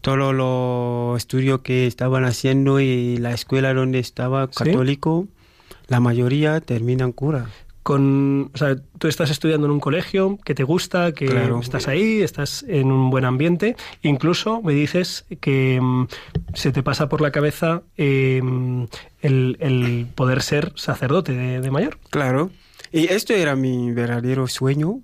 todos 0.00 0.34
los 0.34 1.16
estudios 1.18 1.60
que 1.60 1.86
estaban 1.86 2.24
haciendo 2.24 2.80
y 2.80 3.16
la 3.16 3.32
escuela 3.32 3.74
donde 3.74 3.98
estaba 3.98 4.48
católico... 4.50 5.26
La 5.86 6.00
mayoría 6.00 6.60
terminan 6.60 7.12
cura. 7.12 7.50
Con, 7.82 8.50
o 8.54 8.56
sea, 8.56 8.76
tú 8.98 9.08
estás 9.08 9.30
estudiando 9.30 9.66
en 9.66 9.72
un 9.72 9.80
colegio 9.80 10.38
que 10.42 10.54
te 10.54 10.64
gusta, 10.64 11.12
que 11.12 11.26
claro. 11.26 11.60
estás 11.60 11.86
ahí, 11.86 12.22
estás 12.22 12.64
en 12.66 12.90
un 12.90 13.10
buen 13.10 13.26
ambiente. 13.26 13.76
Incluso 14.00 14.62
me 14.62 14.72
dices 14.72 15.26
que 15.40 15.78
um, 15.80 16.06
se 16.54 16.72
te 16.72 16.82
pasa 16.82 17.10
por 17.10 17.20
la 17.20 17.30
cabeza 17.30 17.82
eh, 17.98 18.40
el, 19.20 19.56
el, 19.60 20.06
poder 20.14 20.40
ser 20.40 20.72
sacerdote 20.76 21.32
de, 21.34 21.60
de, 21.60 21.70
mayor. 21.70 21.98
Claro. 22.08 22.50
Y 22.90 23.12
esto 23.12 23.34
era 23.34 23.54
mi 23.54 23.92
verdadero 23.92 24.48
sueño, 24.48 25.00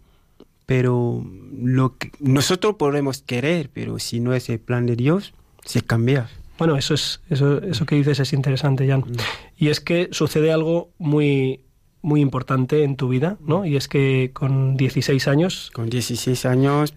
pero 0.64 1.22
lo 1.52 1.99
que 1.99 2.12
nosotros 2.18 2.76
podemos 2.76 3.20
querer, 3.20 3.68
pero 3.75 3.99
si 3.99 4.20
no 4.20 4.32
es 4.32 4.49
el 4.49 4.58
plan 4.58 4.87
de 4.87 4.96
Dios, 4.96 5.34
se 5.66 5.82
cambia. 5.82 6.30
Bueno, 6.60 6.76
eso 6.76 6.92
es 6.92 7.22
eso, 7.30 7.62
eso 7.62 7.86
que 7.86 7.94
dices 7.96 8.20
es 8.20 8.34
interesante, 8.34 8.86
Jan. 8.86 9.00
Mm. 9.00 9.16
Y 9.56 9.68
es 9.70 9.80
que 9.80 10.10
sucede 10.12 10.52
algo 10.52 10.90
muy 10.98 11.64
muy 12.02 12.20
importante 12.20 12.84
en 12.84 12.96
tu 12.96 13.08
vida, 13.08 13.38
¿no? 13.40 13.64
Y 13.64 13.76
es 13.76 13.88
que 13.88 14.30
con 14.34 14.76
16 14.76 15.26
años... 15.26 15.70
Con 15.72 15.88
16 15.88 16.44
años 16.44 16.92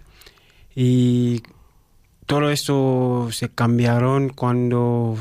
y 0.75 1.43
todo 2.25 2.51
esto 2.51 3.29
se 3.31 3.47
cambiaron 3.47 4.29
cuando 4.29 5.17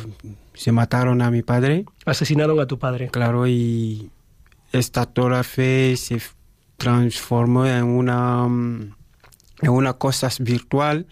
se 0.54 0.72
mataron 0.72 1.22
a 1.22 1.30
mi 1.30 1.42
padre. 1.42 1.84
Asesinaron 2.04 2.58
a 2.58 2.66
tu 2.66 2.80
padre. 2.80 3.10
Claro, 3.10 3.46
y 3.46 4.10
esta 4.72 5.06
toda 5.06 5.44
fe 5.44 5.96
se 5.96 6.20
transformó 6.78 7.64
en 7.66 7.84
una, 7.84 8.46
en 8.46 9.70
una 9.70 9.92
cosa 9.92 10.28
virtual, 10.40 11.06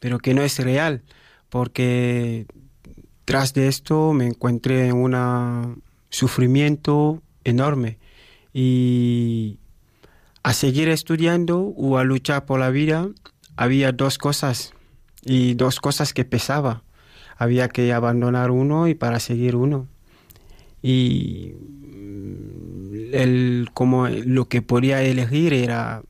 pero 0.00 0.18
que 0.18 0.34
no 0.34 0.42
es 0.42 0.58
real, 0.58 1.02
porque 1.50 2.46
tras 3.24 3.54
de 3.54 3.68
esto 3.68 4.12
me 4.12 4.26
encontré 4.26 4.88
en 4.88 4.96
un 4.96 5.82
sufrimiento 6.10 7.22
enorme 7.44 7.98
y 8.52 9.58
a 10.42 10.52
seguir 10.52 10.88
estudiando 10.88 11.60
o 11.60 11.98
a 11.98 12.04
luchar 12.04 12.44
por 12.44 12.60
la 12.60 12.70
vida, 12.70 13.08
había 13.56 13.92
dos 13.92 14.18
cosas 14.18 14.74
y 15.24 15.54
dos 15.54 15.80
cosas 15.80 16.12
que 16.12 16.24
pesaba. 16.24 16.82
Había 17.36 17.68
que 17.68 17.92
abandonar 17.92 18.50
uno 18.50 18.86
y 18.86 18.94
para 18.94 19.18
seguir 19.20 19.56
uno. 19.56 19.88
Y 20.82 21.54
mm, 21.54 23.14
el, 23.14 23.68
como 23.72 24.08
lo 24.08 24.48
que 24.48 24.62
podía 24.62 25.02
elegir 25.02 25.52
era 25.54 26.02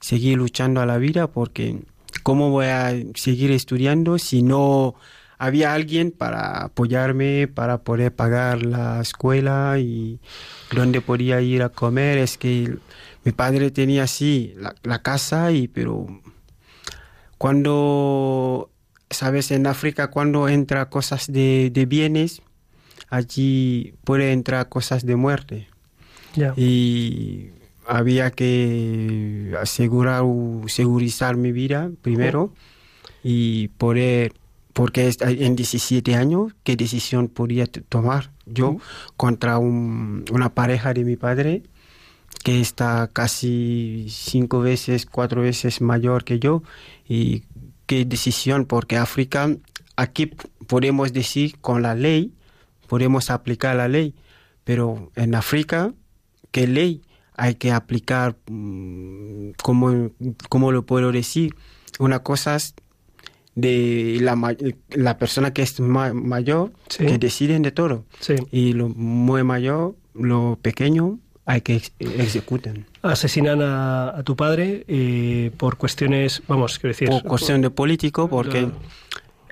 seguir 0.00 0.38
luchando 0.38 0.80
a 0.80 0.86
la 0.86 0.98
vida 0.98 1.26
porque 1.26 1.80
¿cómo 2.22 2.50
voy 2.50 2.66
a 2.66 2.94
seguir 3.14 3.50
estudiando 3.50 4.18
si 4.18 4.42
no 4.42 4.94
había 5.38 5.74
alguien 5.74 6.10
para 6.10 6.64
apoyarme, 6.64 7.48
para 7.48 7.78
poder 7.78 8.14
pagar 8.14 8.62
la 8.64 9.00
escuela 9.00 9.78
y 9.78 10.20
donde 10.72 11.00
podía 11.00 11.40
ir 11.40 11.62
a 11.62 11.68
comer? 11.68 12.18
Es 12.18 12.36
que 12.38 12.76
mi 13.24 13.32
padre 13.32 13.70
tenía 13.70 14.04
así 14.04 14.54
la, 14.56 14.74
la 14.82 15.02
casa 15.02 15.52
y 15.52 15.68
pero 15.68 16.06
cuando 17.38 18.70
sabes 19.10 19.50
en 19.50 19.66
África 19.66 20.08
cuando 20.08 20.48
entra 20.48 20.90
cosas 20.90 21.32
de, 21.32 21.70
de 21.72 21.86
bienes 21.86 22.42
allí 23.10 23.94
puede 24.04 24.32
entrar 24.32 24.68
cosas 24.68 25.04
de 25.04 25.16
muerte. 25.16 25.68
Y 26.56 27.50
había 27.86 28.30
que 28.30 29.56
asegurar 29.60 30.22
o 30.24 30.62
segurizar 30.68 31.36
mi 31.36 31.50
vida 31.50 31.90
primero 32.00 32.52
y 33.24 33.68
poder 33.68 34.34
porque 34.78 35.10
en 35.20 35.56
17 35.56 36.14
años 36.14 36.52
qué 36.62 36.76
decisión 36.76 37.26
podía 37.26 37.66
tomar 37.66 38.30
yo 38.46 38.76
contra 39.16 39.58
un- 39.58 40.24
una 40.30 40.54
pareja 40.54 40.94
de 40.94 41.02
mi 41.02 41.16
padre 41.16 41.64
que 42.44 42.60
está 42.60 43.10
casi 43.12 44.06
cinco 44.08 44.60
veces 44.60 45.04
cuatro 45.04 45.42
veces 45.42 45.80
mayor 45.80 46.22
que 46.22 46.38
yo 46.38 46.62
y 47.08 47.42
qué 47.86 48.04
decisión 48.04 48.66
porque 48.66 48.96
África 48.96 49.50
aquí 49.96 50.30
podemos 50.68 51.12
decir 51.12 51.58
con 51.60 51.82
la 51.82 51.96
ley 51.96 52.32
podemos 52.86 53.30
aplicar 53.30 53.74
la 53.74 53.88
ley 53.88 54.14
pero 54.62 55.10
en 55.16 55.34
África 55.34 55.92
qué 56.52 56.68
ley 56.68 57.02
hay 57.36 57.56
que 57.56 57.72
aplicar 57.72 58.36
mm, 58.46 59.50
cómo, 59.60 60.12
cómo 60.48 60.70
lo 60.70 60.86
puedo 60.86 61.10
decir 61.10 61.56
una 61.98 62.20
cosa 62.20 62.54
es 62.54 62.74
de 63.60 64.18
la, 64.20 64.34
la 64.90 65.18
persona 65.18 65.52
que 65.52 65.62
es 65.62 65.80
ma- 65.80 66.12
mayor 66.14 66.70
Sí. 66.88 67.06
que 67.06 67.18
deciden 67.18 67.62
de 67.62 67.72
todo 67.72 68.04
Sí. 68.20 68.34
y 68.52 68.72
lo 68.72 68.88
muy 68.88 69.42
mayor 69.42 69.94
lo 70.14 70.58
pequeño 70.62 71.18
hay 71.44 71.60
que 71.62 71.76
ex- 71.76 71.92
ejecutar 71.98 72.76
Asesinan 73.02 73.60
a, 73.62 74.10
a 74.18 74.22
tu 74.22 74.36
padre 74.36 74.84
eh, 74.86 75.50
por 75.56 75.76
cuestiones, 75.76 76.42
vamos, 76.46 76.78
quiero 76.78 76.92
decir... 76.94 77.08
por 77.08 77.22
cuestión 77.24 77.60
de 77.62 77.70
político 77.70 78.28
porque 78.28 78.68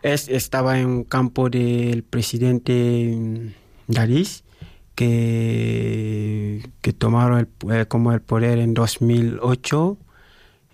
es, 0.03 0.29
estaba 0.29 0.79
en 0.79 0.87
un 0.87 1.05
campo 1.05 1.49
del 1.51 2.03
presidente 2.05 3.53
Dalis 3.89 4.45
que, 4.95 6.63
que 6.81 6.93
tomaron 6.93 7.39
el, 7.41 7.49
eh, 7.73 7.87
como 7.87 8.13
el 8.13 8.21
poder 8.21 8.59
en 8.59 8.75
2008 8.75 9.97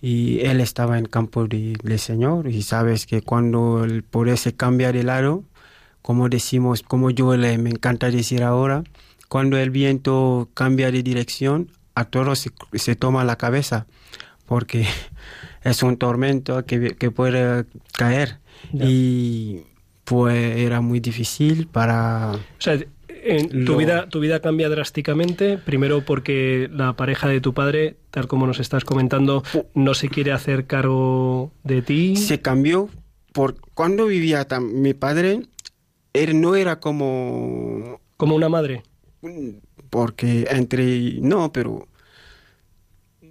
y 0.02 0.40
él 0.40 0.60
estaba 0.60 0.98
en 0.98 1.06
campo 1.06 1.46
de- 1.46 1.78
del 1.82 1.98
Señor 1.98 2.48
y 2.48 2.60
sabes 2.62 3.06
que 3.06 3.22
cuando 3.22 3.84
el 3.84 4.02
poder 4.02 4.36
se 4.36 4.52
cambia 4.54 4.92
de 4.92 5.04
lado, 5.04 5.44
como 6.02 6.28
decimos, 6.28 6.82
como 6.82 7.10
yo 7.10 7.36
le, 7.36 7.56
me 7.58 7.70
encanta 7.70 8.10
decir 8.10 8.42
ahora, 8.42 8.82
cuando 9.28 9.56
el 9.56 9.70
viento 9.70 10.50
cambia 10.54 10.90
de 10.90 11.02
dirección, 11.02 11.70
a 11.94 12.04
todos 12.06 12.40
se, 12.40 12.50
se 12.74 12.96
toma 12.96 13.22
la 13.24 13.36
cabeza 13.36 13.86
porque 14.46 14.84
es 15.62 15.82
un 15.82 15.96
tormento 15.96 16.66
que, 16.66 16.96
que 16.96 17.10
puede 17.10 17.64
caer. 17.96 18.38
Y 18.72 19.62
pues 20.04 20.56
era 20.56 20.80
muy 20.80 21.00
difícil 21.00 21.66
para 21.68 22.32
O 22.32 22.38
sea, 22.60 22.76
en 23.24 23.48
tu, 23.64 23.72
Lo- 23.72 23.76
vida, 23.78 24.08
tu 24.08 24.20
vida 24.20 24.40
cambia 24.40 24.68
drásticamente, 24.68 25.56
primero 25.58 26.04
porque 26.04 26.68
la 26.72 26.94
pareja 26.94 27.28
de 27.28 27.40
tu 27.40 27.54
padre, 27.54 27.96
tal 28.10 28.26
como 28.28 28.46
nos 28.46 28.58
estás 28.60 28.84
comentando, 28.84 29.42
no 29.74 29.94
se 29.94 30.08
quiere 30.08 30.32
hacer 30.32 30.66
cargo 30.66 31.52
de 31.64 31.82
ti. 31.82 32.16
se 32.16 32.40
cambió 32.40 32.88
por 33.32 33.56
cuando 33.74 34.06
vivía 34.06 34.46
mi 34.60 34.92
padre 34.94 35.42
él 36.12 36.40
no 36.40 36.54
era 36.56 36.80
como 36.80 38.00
Como 38.16 38.34
una 38.34 38.48
madre. 38.50 38.82
porque 39.88 40.46
entre 40.50 41.14
no 41.20 41.52
pero 41.52 41.88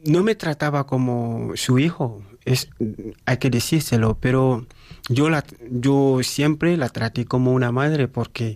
no 0.05 0.23
me 0.23 0.33
trataba 0.35 0.87
como 0.87 1.51
su 1.55 1.77
hijo 1.77 2.23
es 2.45 2.69
hay 3.25 3.37
que 3.37 3.49
decírselo 3.51 4.17
pero 4.19 4.65
yo 5.09 5.29
la 5.29 5.43
yo 5.69 6.19
siempre 6.23 6.77
la 6.77 6.89
traté 6.89 7.25
como 7.25 7.51
una 7.53 7.71
madre 7.71 8.07
porque 8.07 8.55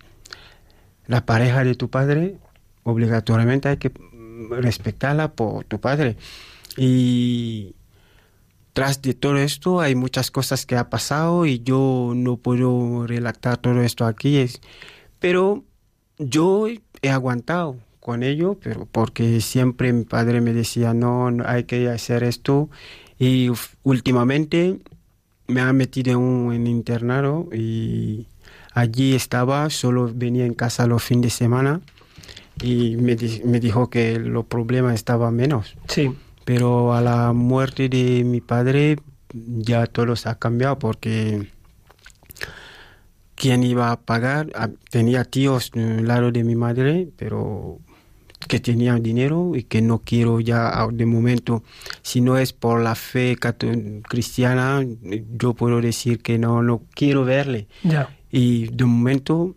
la 1.07 1.25
pareja 1.25 1.63
de 1.63 1.75
tu 1.75 1.89
padre 1.89 2.37
obligatoriamente 2.83 3.69
hay 3.69 3.77
que 3.77 3.91
respetarla 4.49 5.33
por 5.33 5.65
tu 5.65 5.79
padre. 5.79 6.17
Y 6.77 7.75
tras 8.75 9.01
de 9.01 9.13
todo 9.13 9.37
esto 9.37 9.79
hay 9.79 9.95
muchas 9.95 10.31
cosas 10.31 10.65
que 10.65 10.75
ha 10.75 10.89
pasado 10.89 11.45
y 11.45 11.59
yo 11.63 12.11
no 12.13 12.35
puedo 12.35 13.07
relatar 13.07 13.57
todo 13.57 13.81
esto 13.81 14.05
aquí 14.05 14.45
pero 15.19 15.63
yo 16.17 16.67
he 17.01 17.09
aguantado 17.09 17.77
con 18.01 18.21
ello 18.21 18.59
pero 18.61 18.85
porque 18.85 19.39
siempre 19.39 19.93
mi 19.93 20.03
padre 20.03 20.41
me 20.41 20.51
decía 20.51 20.93
no, 20.93 21.31
hay 21.45 21.63
que 21.63 21.87
hacer 21.87 22.23
esto 22.23 22.69
y 23.17 23.49
últimamente 23.83 24.81
me 25.47 25.61
ha 25.61 25.71
metido 25.71 26.11
en 26.11 26.17
un 26.17 26.53
en 26.53 26.67
internado 26.67 27.47
y 27.53 28.27
allí 28.75 29.15
estaba 29.15 29.69
solo 29.71 30.11
venía 30.13 30.45
en 30.45 30.53
casa 30.53 30.85
los 30.85 31.01
fines 31.03 31.23
de 31.23 31.29
semana 31.31 31.81
y 32.61 32.95
me, 32.97 33.15
di- 33.15 33.41
me 33.43 33.59
dijo 33.59 33.89
que 33.89 34.19
los 34.19 34.45
problemas 34.45 34.93
estaban 34.93 35.35
menos 35.35 35.75
Sí. 35.87 36.11
pero 36.45 36.93
a 36.93 37.01
la 37.01 37.33
muerte 37.33 37.89
de 37.89 38.23
mi 38.23 38.39
padre 38.41 38.97
ya 39.33 39.87
todo 39.87 40.15
se 40.15 40.29
ha 40.29 40.35
cambiado 40.35 40.77
porque 40.79 41.47
quién 43.35 43.63
iba 43.63 43.91
a 43.91 43.99
pagar 43.99 44.47
Ah, 44.55 44.69
tenía 44.89 45.23
tíos 45.25 45.71
al 45.75 46.05
lado 46.07 46.31
de 46.31 46.43
mi 46.43 46.55
madre 46.55 47.09
pero 47.17 47.79
que 48.47 48.59
tenían 48.59 49.01
dinero 49.01 49.53
y 49.55 49.63
que 49.63 49.81
no 49.81 49.99
quiero 49.99 50.39
ya 50.39 50.87
de 50.91 51.05
momento 51.05 51.63
si 52.03 52.21
no 52.21 52.37
es 52.37 52.53
por 52.53 52.79
la 52.81 52.93
fe 52.95 53.35
cristiana 54.07 54.85
yo 55.37 55.53
puedo 55.53 55.81
decir 55.81 56.21
que 56.21 56.37
no 56.37 56.61
no 56.61 56.81
quiero 56.93 57.25
verle 57.25 57.67
Ya. 57.83 58.09
Y 58.31 58.67
de 58.67 58.85
momento 58.85 59.55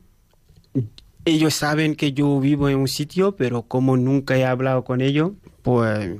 ellos 1.24 1.54
saben 1.54 1.94
que 1.94 2.12
yo 2.12 2.40
vivo 2.40 2.68
en 2.68 2.78
un 2.78 2.88
sitio, 2.88 3.37
pero 3.37 3.62
como 3.62 3.96
nunca 3.96 4.37
he 4.37 4.44
hablado 4.46 4.85
con 4.85 5.00
ellos, 5.00 5.33
pues 5.62 6.11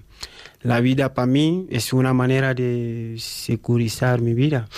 la 0.63 0.81
vida 0.81 1.15
para 1.15 1.27
mí 1.27 1.67
es 1.71 1.93
una 1.93 2.13
manera 2.13 2.53
de 2.55 3.15
securizar 3.19 4.21
mi 4.21 4.35
vida. 4.35 4.69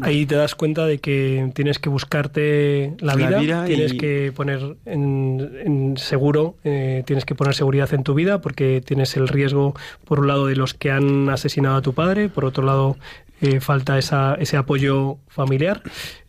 Ahí 0.00 0.24
te 0.24 0.36
das 0.36 0.54
cuenta 0.54 0.86
de 0.86 0.98
que 0.98 1.50
tienes 1.54 1.78
que 1.78 1.90
buscarte 1.90 2.94
la 3.00 3.14
La 3.14 3.28
vida, 3.28 3.40
vida 3.40 3.64
tienes 3.66 3.92
y- 3.92 3.98
que 3.98 4.32
poner 4.34 4.76
en, 4.86 5.52
en 5.66 5.96
seguro, 5.98 6.56
eh, 6.64 7.02
tienes 7.06 7.26
que 7.26 7.34
poner 7.34 7.54
seguridad 7.54 7.92
en 7.92 8.02
tu 8.02 8.14
vida 8.14 8.40
porque 8.40 8.80
tienes 8.84 9.14
el 9.18 9.28
riesgo, 9.28 9.74
por 10.06 10.20
un 10.20 10.28
lado, 10.28 10.46
de 10.46 10.56
los 10.56 10.72
que 10.72 10.90
han 10.90 11.28
asesinado 11.28 11.76
a 11.76 11.82
tu 11.82 11.92
padre, 11.92 12.30
por 12.30 12.46
otro 12.46 12.64
lado, 12.64 12.96
eh, 13.42 13.60
falta 13.60 13.98
esa, 13.98 14.34
ese 14.36 14.56
apoyo 14.56 15.18
familiar. 15.28 15.82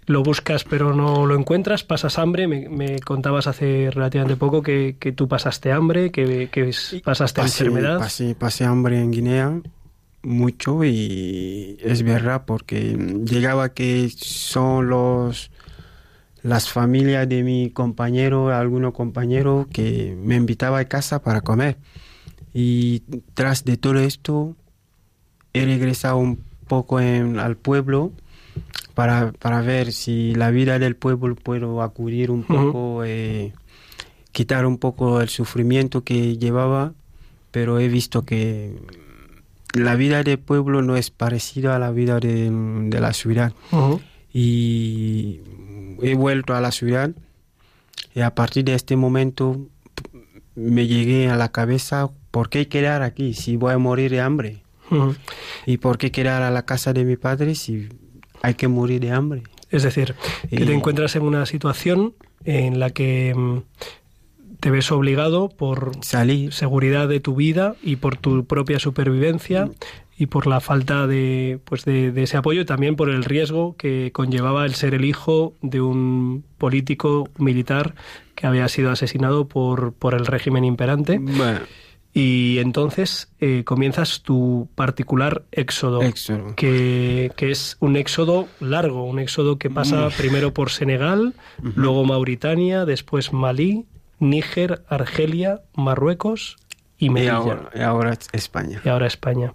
Lo 0.05 0.23
buscas 0.23 0.63
pero 0.63 0.93
no 0.93 1.25
lo 1.25 1.35
encuentras, 1.35 1.83
pasas 1.83 2.17
hambre. 2.19 2.47
Me, 2.47 2.69
me 2.69 2.99
contabas 2.99 3.47
hace 3.47 3.89
relativamente 3.91 4.35
poco 4.35 4.61
que, 4.61 4.97
que 4.99 5.11
tú 5.11 5.27
pasaste 5.27 5.71
hambre, 5.71 6.11
que, 6.11 6.49
que 6.51 6.71
pasaste 7.03 7.41
Pasé, 7.41 7.65
enfermedad. 7.65 7.99
pasé, 7.99 8.35
pasé 8.35 8.65
hambre 8.65 8.99
en 9.01 9.11
Guinea 9.11 9.61
mucho 10.21 10.83
y 10.85 11.77
es 11.81 12.01
verdad 12.03 12.43
porque 12.45 12.97
llegaba 13.25 13.73
que 13.73 14.09
son 14.15 14.87
los 14.89 15.51
las 16.41 16.69
familias 16.69 17.27
de 17.29 17.41
mi 17.43 17.69
compañero, 17.69 18.53
algunos 18.53 18.93
compañeros 18.93 19.67
que 19.71 20.13
me 20.21 20.35
invitaba 20.35 20.79
a 20.79 20.85
casa 20.85 21.21
para 21.21 21.39
comer. 21.41 21.77
Y 22.53 23.01
tras 23.33 23.63
de 23.63 23.77
todo 23.77 23.99
esto, 23.99 24.55
he 25.53 25.63
regresado 25.65 26.17
un 26.17 26.43
poco 26.67 26.99
en- 26.99 27.39
al 27.39 27.55
pueblo 27.55 28.11
para, 28.93 29.31
para 29.33 29.61
ver 29.61 29.91
si 29.91 30.35
la 30.35 30.51
vida 30.51 30.79
del 30.79 30.95
pueblo 30.95 31.35
puedo 31.35 31.81
acudir 31.81 32.31
un 32.31 32.43
poco, 32.43 33.03
eh, 33.05 33.53
quitar 34.31 34.65
un 34.65 34.77
poco 34.77 35.21
el 35.21 35.29
sufrimiento 35.29 36.03
que 36.03 36.37
llevaba, 36.37 36.93
pero 37.51 37.79
he 37.79 37.87
visto 37.87 38.23
que 38.23 38.75
la 39.73 39.95
vida 39.95 40.23
del 40.23 40.39
pueblo 40.39 40.81
no 40.81 40.95
es 40.95 41.09
parecida 41.09 41.75
a 41.75 41.79
la 41.79 41.91
vida 41.91 42.19
de, 42.19 42.49
de 42.51 42.99
la 42.99 43.13
ciudad. 43.13 43.53
Y 44.31 45.41
he 46.01 46.15
vuelto 46.15 46.55
a 46.55 46.61
la 46.61 46.71
ciudad 46.71 47.11
y 48.15 48.21
a 48.21 48.33
partir 48.35 48.65
de 48.65 48.75
este 48.75 48.95
momento 48.95 49.67
me 50.55 50.85
llegué 50.85 51.29
a 51.29 51.35
la 51.35 51.51
cabeza, 51.51 52.09
¿por 52.31 52.49
qué 52.49 52.67
quedar 52.67 53.01
aquí 53.01 53.33
si 53.33 53.57
voy 53.57 53.73
a 53.73 53.77
morir 53.77 54.11
de 54.11 54.21
hambre? 54.21 54.63
¿Y 55.65 55.77
por 55.77 55.97
qué 55.97 56.11
quedar 56.11 56.43
a 56.43 56.51
la 56.51 56.65
casa 56.65 56.93
de 56.93 57.03
mi 57.05 57.15
padre 57.15 57.55
si 57.55 57.89
hay 58.43 58.53
que 58.53 58.67
morir 58.67 59.01
de 59.01 59.11
hambre? 59.11 59.43
Es 59.71 59.81
decir, 59.81 60.13
que 60.51 60.65
te 60.65 60.73
encuentras 60.73 61.15
en 61.15 61.23
una 61.23 61.47
situación 61.47 62.13
en 62.45 62.79
la 62.79 62.91
que 62.91 63.33
mm, 63.35 63.59
te 64.59 64.69
ves 64.69 64.91
obligado 64.91 65.49
por 65.49 65.91
Salir. 66.01 66.53
seguridad 66.53 67.07
de 67.07 67.19
tu 67.19 67.35
vida 67.35 67.75
y 67.81 67.95
por 67.95 68.17
tu 68.17 68.45
propia 68.45 68.77
supervivencia 68.77 69.69
y 70.15 70.27
por 70.27 70.45
la 70.45 70.59
falta 70.59 71.07
de, 71.07 71.59
pues 71.65 71.85
de, 71.85 72.11
de 72.11 72.23
ese 72.23 72.37
apoyo 72.37 72.61
y 72.61 72.65
también 72.65 72.95
por 72.95 73.09
el 73.09 73.23
riesgo 73.23 73.75
que 73.77 74.11
conllevaba 74.13 74.65
el 74.65 74.75
ser 74.75 74.93
el 74.93 75.05
hijo 75.05 75.53
de 75.61 75.81
un 75.81 76.43
político 76.59 77.29
militar 77.39 77.95
que 78.35 78.45
había 78.45 78.67
sido 78.67 78.91
asesinado 78.91 79.47
por, 79.47 79.93
por 79.93 80.13
el 80.13 80.25
régimen 80.25 80.65
imperante. 80.65 81.17
Bueno, 81.19 81.61
Y 82.15 82.59
entonces 82.59 83.31
eh, 83.39 83.63
comienzas 83.65 84.21
tu 84.21 84.69
particular 84.75 85.43
éxodo, 85.51 86.01
éxodo. 86.03 86.55
Que, 86.55 87.31
que 87.35 87.49
es 87.49 87.75
un 87.79 87.95
éxodo 87.95 88.47
largo, 88.59 89.03
un 89.05 89.17
éxodo 89.19 89.57
que 89.57 89.69
pasa 89.71 90.09
primero 90.15 90.53
por 90.53 90.69
Senegal, 90.69 91.33
luego 91.61 92.05
Mauritania, 92.05 92.85
después 92.85 93.33
Malí, 93.33 93.85
Níger, 94.19 94.83
Argelia, 94.89 95.61
Marruecos 95.75 96.57
y 96.99 97.07
Y 97.07 97.09
Melilla. 97.09 97.33
ahora, 97.33 97.69
y 97.73 97.79
ahora 97.81 98.13
es 98.13 98.29
España. 98.31 98.79
Y 98.85 98.89
ahora 98.89 99.07
España. 99.07 99.53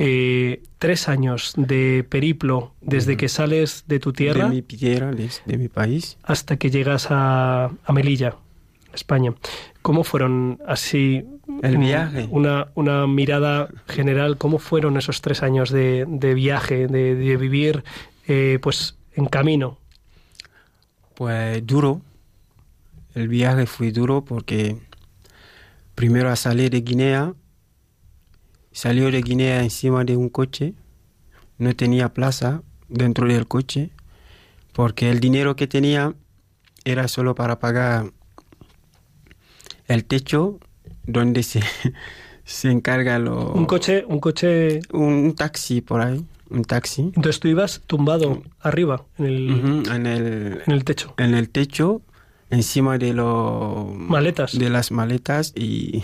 Eh, 0.00 0.62
tres 0.78 1.08
años 1.08 1.52
de 1.56 2.06
periplo 2.08 2.72
desde 2.80 3.16
que 3.16 3.28
sales 3.28 3.82
de 3.88 3.98
tu 3.98 4.12
tierra 4.12 4.44
De 4.48 4.54
mi 4.54 4.62
tierra, 4.62 5.10
de 5.10 5.58
mi 5.58 5.66
país. 5.66 6.16
hasta 6.22 6.56
que 6.56 6.70
llegas 6.70 7.08
a, 7.10 7.72
a 7.84 7.92
Melilla, 7.92 8.36
España. 8.94 9.34
¿Cómo 9.88 10.04
fueron 10.04 10.60
así? 10.66 11.24
El 11.62 11.78
viaje. 11.78 12.28
Una, 12.30 12.68
una 12.74 13.06
mirada 13.06 13.70
general, 13.86 14.36
¿cómo 14.36 14.58
fueron 14.58 14.98
esos 14.98 15.22
tres 15.22 15.42
años 15.42 15.70
de, 15.70 16.04
de 16.06 16.34
viaje, 16.34 16.88
de, 16.88 17.14
de 17.14 17.36
vivir 17.38 17.84
eh, 18.26 18.58
pues 18.60 18.98
en 19.14 19.24
camino? 19.24 19.78
Pues 21.14 21.66
duro. 21.66 22.02
El 23.14 23.28
viaje 23.28 23.64
fue 23.64 23.90
duro 23.90 24.26
porque 24.26 24.76
primero 25.94 26.28
a 26.28 26.36
salir 26.36 26.70
de 26.70 26.82
Guinea, 26.82 27.32
salió 28.72 29.10
de 29.10 29.22
Guinea 29.22 29.62
encima 29.62 30.04
de 30.04 30.18
un 30.18 30.28
coche, 30.28 30.74
no 31.56 31.74
tenía 31.74 32.12
plaza 32.12 32.60
dentro 32.90 33.26
del 33.26 33.48
coche, 33.48 33.88
porque 34.74 35.10
el 35.10 35.18
dinero 35.18 35.56
que 35.56 35.66
tenía 35.66 36.12
era 36.84 37.08
solo 37.08 37.34
para 37.34 37.58
pagar 37.58 38.12
el 39.88 40.04
techo 40.04 40.60
donde 41.06 41.42
se, 41.42 41.62
se 42.44 42.70
encarga 42.70 43.18
lo... 43.18 43.52
Un 43.52 43.66
coche, 43.66 44.04
un 44.06 44.20
coche. 44.20 44.80
Un, 44.92 45.34
taxi 45.34 45.80
por 45.80 46.00
ahí, 46.00 46.24
un 46.50 46.64
taxi. 46.64 47.02
Entonces 47.02 47.40
tú 47.40 47.48
ibas 47.48 47.82
tumbado 47.86 48.42
arriba 48.60 49.04
en 49.18 49.24
el, 49.24 49.48
en 49.92 50.06
el, 50.06 50.62
en 50.66 50.72
el 50.72 50.84
techo. 50.84 51.14
en 51.18 51.34
el 51.34 51.50
techo, 51.50 52.02
encima 52.50 52.98
de 52.98 53.12
los 53.12 53.94
Maletas. 53.94 54.56
de 54.56 54.70
las 54.70 54.92
maletas 54.92 55.52
y 55.56 56.02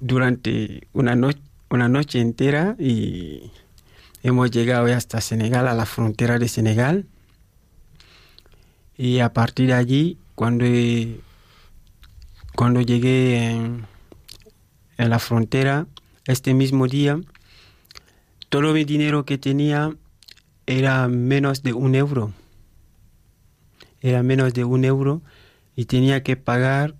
durante 0.00 0.88
una 0.92 1.14
noche 1.14 1.40
una 1.70 1.88
noche 1.88 2.20
entera 2.20 2.74
y 2.78 3.52
hemos 4.22 4.50
llegado 4.50 4.86
hasta 4.86 5.20
Senegal 5.20 5.68
a 5.68 5.74
la 5.74 5.86
frontera 5.86 6.38
de 6.38 6.48
Senegal 6.48 7.06
y 8.98 9.20
a 9.20 9.32
partir 9.32 9.68
de 9.68 9.74
allí 9.74 10.18
cuando 10.34 10.64
cuando 12.54 12.80
llegué 12.80 13.50
en, 13.50 13.86
en 14.98 15.10
la 15.10 15.18
frontera 15.18 15.86
este 16.26 16.54
mismo 16.54 16.86
día 16.86 17.20
todo 18.50 18.74
mi 18.74 18.84
dinero 18.84 19.24
que 19.24 19.38
tenía 19.38 19.94
era 20.66 21.06
menos 21.06 21.62
de 21.62 21.72
un 21.72 21.94
euro. 21.94 22.32
Era 24.00 24.22
menos 24.22 24.54
de 24.54 24.64
un 24.64 24.84
euro 24.84 25.22
y 25.76 25.84
tenía 25.84 26.22
que 26.24 26.36
pagar 26.36 26.96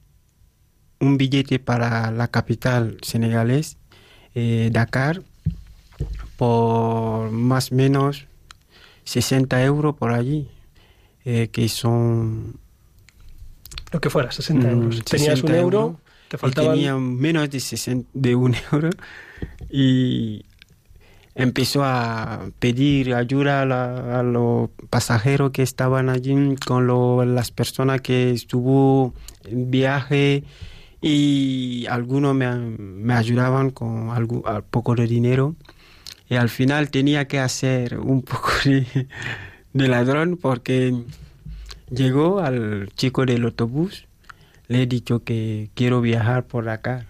un 1.01 1.19
billete 1.19 1.59
para 1.59 2.11
la 2.13 2.29
capital 2.29 2.99
senegalés, 3.03 3.79
eh, 4.35 4.71
Dakar, 4.73 5.23
por 6.37 7.31
más 7.33 7.73
o 7.73 7.75
menos 7.75 8.27
60 9.05 9.63
euros 9.65 9.97
por 9.97 10.13
allí, 10.13 10.49
eh, 11.25 11.49
que 11.49 11.69
son... 11.69 12.61
Lo 13.93 14.01
que 14.01 14.11
fuera, 14.11 14.31
60 14.31 14.67
mm, 14.67 14.71
euros. 14.71 15.05
Tenías 15.05 15.35
60 15.39 15.53
un 15.53 15.59
euro, 15.59 16.01
te 16.29 16.39
faltaban. 16.39 16.73
tenía 16.75 16.97
menos 16.97 17.51
de, 17.51 17.61
60 17.61 18.09
de 18.13 18.35
un 18.35 18.55
euro 18.73 18.91
y 19.71 20.45
empezó 21.35 21.85
a 21.85 22.51
pedir 22.59 23.15
ayuda 23.15 23.63
a, 23.63 23.67
la- 23.67 24.21
a 24.21 24.23
los 24.23 24.71
pasajeros 24.91 25.51
que 25.53 25.63
estaban 25.63 26.09
allí 26.09 26.35
con 26.67 26.87
lo- 26.87 27.25
las 27.25 27.51
personas 27.51 28.01
que 28.01 28.31
estuvo 28.31 29.15
en 29.45 29.71
viaje 29.71 30.45
y 31.01 31.87
algunos 31.89 32.35
me, 32.35 32.55
me 32.57 33.15
ayudaban 33.15 33.71
con 33.71 34.11
algo, 34.11 34.43
poco 34.71 34.95
de 34.95 35.07
dinero 35.07 35.55
y 36.29 36.35
al 36.37 36.49
final 36.51 36.91
tenía 36.91 37.27
que 37.27 37.39
hacer 37.39 37.99
un 37.99 38.23
poco 38.33 38.51
de, 38.65 39.07
de 39.73 39.89
ladrón 39.89 40.37
porque 40.37 40.95
llegó 41.91 42.41
al 42.41 42.91
chico 42.95 43.27
del 43.27 43.45
autobús 43.45 44.07
le 44.69 44.83
he 44.83 44.87
dicho 44.87 45.25
que 45.25 45.69
quiero 45.75 46.01
viajar 46.01 46.47
por 46.47 46.69
acá. 46.69 47.07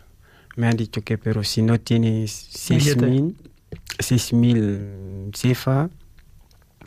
Me 0.57 0.67
han 0.67 0.77
dicho 0.77 1.03
que 1.03 1.19
pero 1.19 1.45
si 1.45 1.63
no 1.63 1.79
tienes 1.79 2.31
seis 2.31 2.97
mil 2.97 3.37
seis 3.99 4.33
mil 4.33 5.31
cefa 5.35 5.91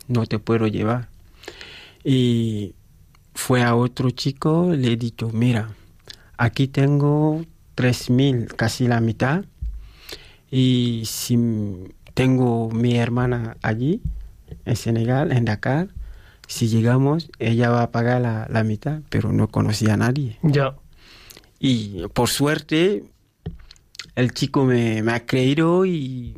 no 0.08 0.25
te 0.25 0.39
puedo 0.39 0.67
llevar. 0.67 1.10
Y 2.03 2.73
fue 3.36 3.63
a 3.63 3.75
otro 3.75 4.10
chico 4.10 4.73
le 4.75 4.93
he 4.93 4.97
dicho 4.97 5.29
mira 5.32 5.69
aquí 6.38 6.67
tengo 6.67 7.45
tres 7.75 8.10
mil 8.10 8.47
casi 8.47 8.88
la 8.88 8.99
mitad. 8.99 9.45
Y 10.49 11.03
si 11.06 11.38
tengo 12.13 12.69
mi 12.69 12.97
hermana 12.97 13.58
allí 13.62 14.01
en 14.65 14.75
Senegal 14.75 15.32
en 15.32 15.45
Dakar 15.45 15.89
si 16.47 16.67
llegamos 16.67 17.29
ella 17.39 17.69
va 17.69 17.84
a 17.84 17.91
pagar 17.91 18.21
la, 18.21 18.47
la 18.49 18.63
mitad 18.63 18.99
pero 19.10 19.32
no 19.32 19.47
conocía 19.47 19.93
a 19.93 19.97
nadie 19.97 20.38
Ya. 20.43 20.75
y 21.60 22.06
por 22.13 22.29
suerte, 22.29 23.03
el 24.15 24.34
chico 24.34 24.65
me, 24.65 25.01
me 25.03 25.13
ha 25.13 25.25
creído 25.25 25.86
y 25.86 26.36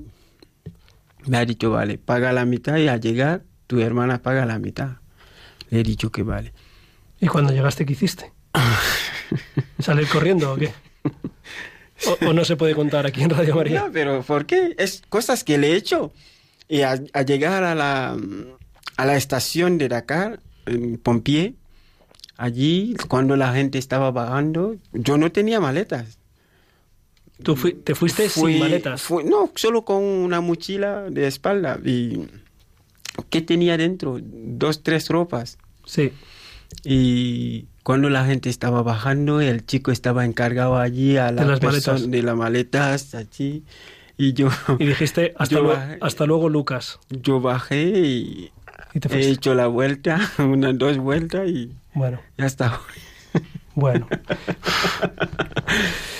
me 1.27 1.37
ha 1.37 1.45
dicho, 1.45 1.71
vale, 1.71 1.97
paga 1.97 2.31
la 2.33 2.45
mitad 2.45 2.77
y 2.77 2.87
al 2.87 3.01
llegar 3.01 3.43
tu 3.67 3.79
hermana 3.81 4.21
paga 4.21 4.45
la 4.45 4.59
mitad. 4.59 4.97
Le 5.71 5.79
he 5.79 5.83
dicho 5.83 6.11
que 6.11 6.21
vale. 6.21 6.53
¿Y 7.19 7.25
cuando 7.25 7.51
llegaste, 7.51 7.83
qué 7.85 7.93
hiciste? 7.93 8.31
¿Salir 9.79 10.07
corriendo 10.07 10.53
o 10.53 10.55
qué? 10.55 10.71
O, 12.21 12.27
o 12.27 12.33
no 12.33 12.45
se 12.45 12.55
puede 12.55 12.75
contar 12.75 13.07
aquí 13.07 13.23
en 13.23 13.31
Radio 13.31 13.55
María? 13.55 13.81
No, 13.85 13.91
pero 13.91 14.21
¿por 14.21 14.45
qué? 14.45 14.75
Es 14.77 15.01
cosas 15.09 15.43
que 15.43 15.57
le 15.57 15.71
he 15.71 15.75
hecho. 15.75 16.13
Y 16.67 16.81
a, 16.81 16.99
a 17.13 17.21
llegar 17.23 17.63
a 17.63 17.73
la, 17.73 18.15
a 18.97 19.05
la 19.05 19.15
estación 19.15 19.77
de 19.77 19.89
Dakar, 19.89 20.39
en 20.65 20.97
Pompier, 20.97 21.53
allí, 22.37 22.95
cuando 23.07 23.35
la 23.35 23.53
gente 23.53 23.77
estaba 23.77 24.11
bajando, 24.11 24.75
yo 24.93 25.17
no 25.17 25.31
tenía 25.31 25.59
maletas. 25.59 26.17
¿Tú 27.43 27.55
fui- 27.55 27.73
te 27.73 27.95
fuiste 27.95 28.29
Fui- 28.29 28.53
sin 28.53 28.61
maletas? 28.61 29.01
fui- 29.01 29.23
no, 29.25 29.51
solo 29.55 29.83
con 29.83 30.01
una 30.03 30.39
mochila 30.41 31.09
de 31.09 31.27
espalda. 31.27 31.79
¿Y 31.83 32.27
qué 33.29 33.41
tenía 33.41 33.77
dentro? 33.77 34.19
Dos, 34.21 34.83
tres 34.83 35.09
ropas. 35.09 35.57
Sí. 35.85 36.11
Y 36.83 37.65
cuando 37.83 38.09
la 38.09 38.25
gente 38.25 38.49
estaba 38.49 38.81
bajando, 38.83 39.41
el 39.41 39.65
chico 39.65 39.91
estaba 39.91 40.25
encargado 40.25 40.77
allí 40.77 41.17
a 41.17 41.31
la 41.31 41.43
De 41.43 41.47
las 41.49 41.61
maletas. 41.61 42.09
de 42.09 42.23
las 42.23 42.35
maletas, 42.35 43.15
allí. 43.15 43.63
Y 44.17 44.31
yo, 44.33 44.47
Y 44.79 44.85
dijiste, 44.85 45.33
hasta, 45.37 45.55
Yo 45.55 45.63
bajé. 45.67 45.97
hasta 46.01 46.25
luego, 46.25 46.47
Lucas. 46.49 46.99
yo 47.09 47.41
bajé 47.41 47.83
y 47.83 48.51
Y 48.95 48.99
te 49.01 49.13
he 49.15 49.29
hecho 49.29 49.53
la 49.53 49.67
vuelta, 49.67 50.19
unas 50.39 50.75
dos 50.77 50.97
vueltas 50.97 51.47
y 51.49 51.71
Bueno, 51.93 52.19
ya 52.37 52.45
está. 52.47 52.79
bueno. 53.75 54.07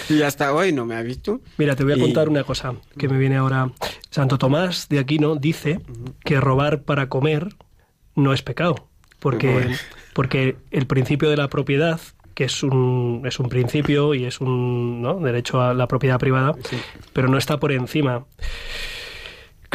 Y 0.10 0.22
hasta 0.22 0.54
hoy 0.54 0.72
no 0.72 0.86
me 0.86 0.96
ha 0.96 1.02
visto. 1.02 1.42
Mira, 1.58 1.76
te 1.76 1.84
voy 1.84 1.94
a 1.94 1.98
Y- 1.98 2.02
contar 2.02 2.30
una 2.30 2.44
cosa 2.44 2.76
que 2.98 3.08
me 3.10 3.18
viene 3.18 3.38
ahora. 3.38 3.72
Santo 4.12 4.38
Tomás 4.38 4.88
de 4.90 5.00
Aquino 5.00 5.36
dice 5.36 5.80
que 6.24 6.40
robar 6.40 6.84
para 6.84 7.10
comer 7.10 7.56
no 8.16 8.34
es 8.34 8.42
pecado, 8.42 8.88
porque, 9.20 9.52
Bueno. 9.52 9.76
porque 10.14 10.58
el 10.72 10.86
principio 10.86 11.30
de 11.30 11.38
la 11.38 11.48
propiedad, 11.50 12.00
que 12.34 12.44
es 12.46 12.62
un, 12.64 13.24
es 13.26 13.40
un 13.40 13.50
principio 13.50 14.14
y 14.14 14.26
es 14.26 14.40
un 14.42 15.02
¿no? 15.02 15.16
derecho 15.20 15.62
a 15.62 15.74
la 15.74 15.88
propiedad 15.88 16.20
privada, 16.20 16.54
pero 17.14 17.28
no 17.30 17.38
está 17.38 17.58
por 17.58 17.72
encima. 17.72 18.26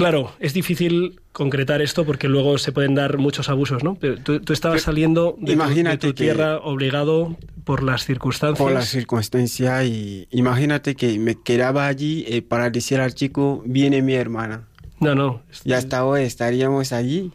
Claro, 0.00 0.32
es 0.40 0.54
difícil 0.54 1.20
concretar 1.32 1.82
esto 1.82 2.06
porque 2.06 2.26
luego 2.26 2.56
se 2.56 2.72
pueden 2.72 2.94
dar 2.94 3.18
muchos 3.18 3.50
abusos, 3.50 3.84
¿no? 3.84 3.96
Pero 3.96 4.16
tú, 4.16 4.40
tú 4.40 4.54
estabas 4.54 4.80
saliendo 4.80 5.32
de 5.32 5.40
tu, 5.40 5.46
de 5.46 5.52
Imagínate 5.52 6.06
tu 6.08 6.14
tierra 6.14 6.56
obligado 6.56 7.36
por 7.64 7.82
las 7.82 8.06
circunstancias. 8.06 8.58
por 8.58 8.72
la 8.72 8.80
circunstancia 8.82 9.84
y 9.84 10.26
imagínate 10.30 10.94
que 10.96 11.18
me 11.18 11.34
quedaba 11.34 11.86
allí 11.86 12.24
eh, 12.28 12.40
para 12.40 12.70
decir 12.70 12.98
al 12.98 13.14
chico, 13.14 13.62
viene 13.66 14.00
mi 14.00 14.14
hermana. 14.14 14.68
No, 15.00 15.14
no. 15.14 15.42
Y 15.64 15.74
hasta 15.74 16.06
hoy 16.06 16.22
estaríamos 16.22 16.92
allí 16.92 17.30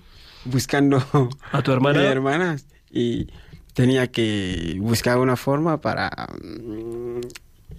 buscando 0.46 1.04
A 1.52 1.62
tu 1.62 1.72
hermana. 1.72 2.00
mi 2.02 2.06
hermana 2.08 2.58
y 2.90 3.28
tenía 3.74 4.08
que 4.08 4.78
buscar 4.80 5.20
una 5.20 5.36
forma 5.36 5.82
para... 5.82 6.10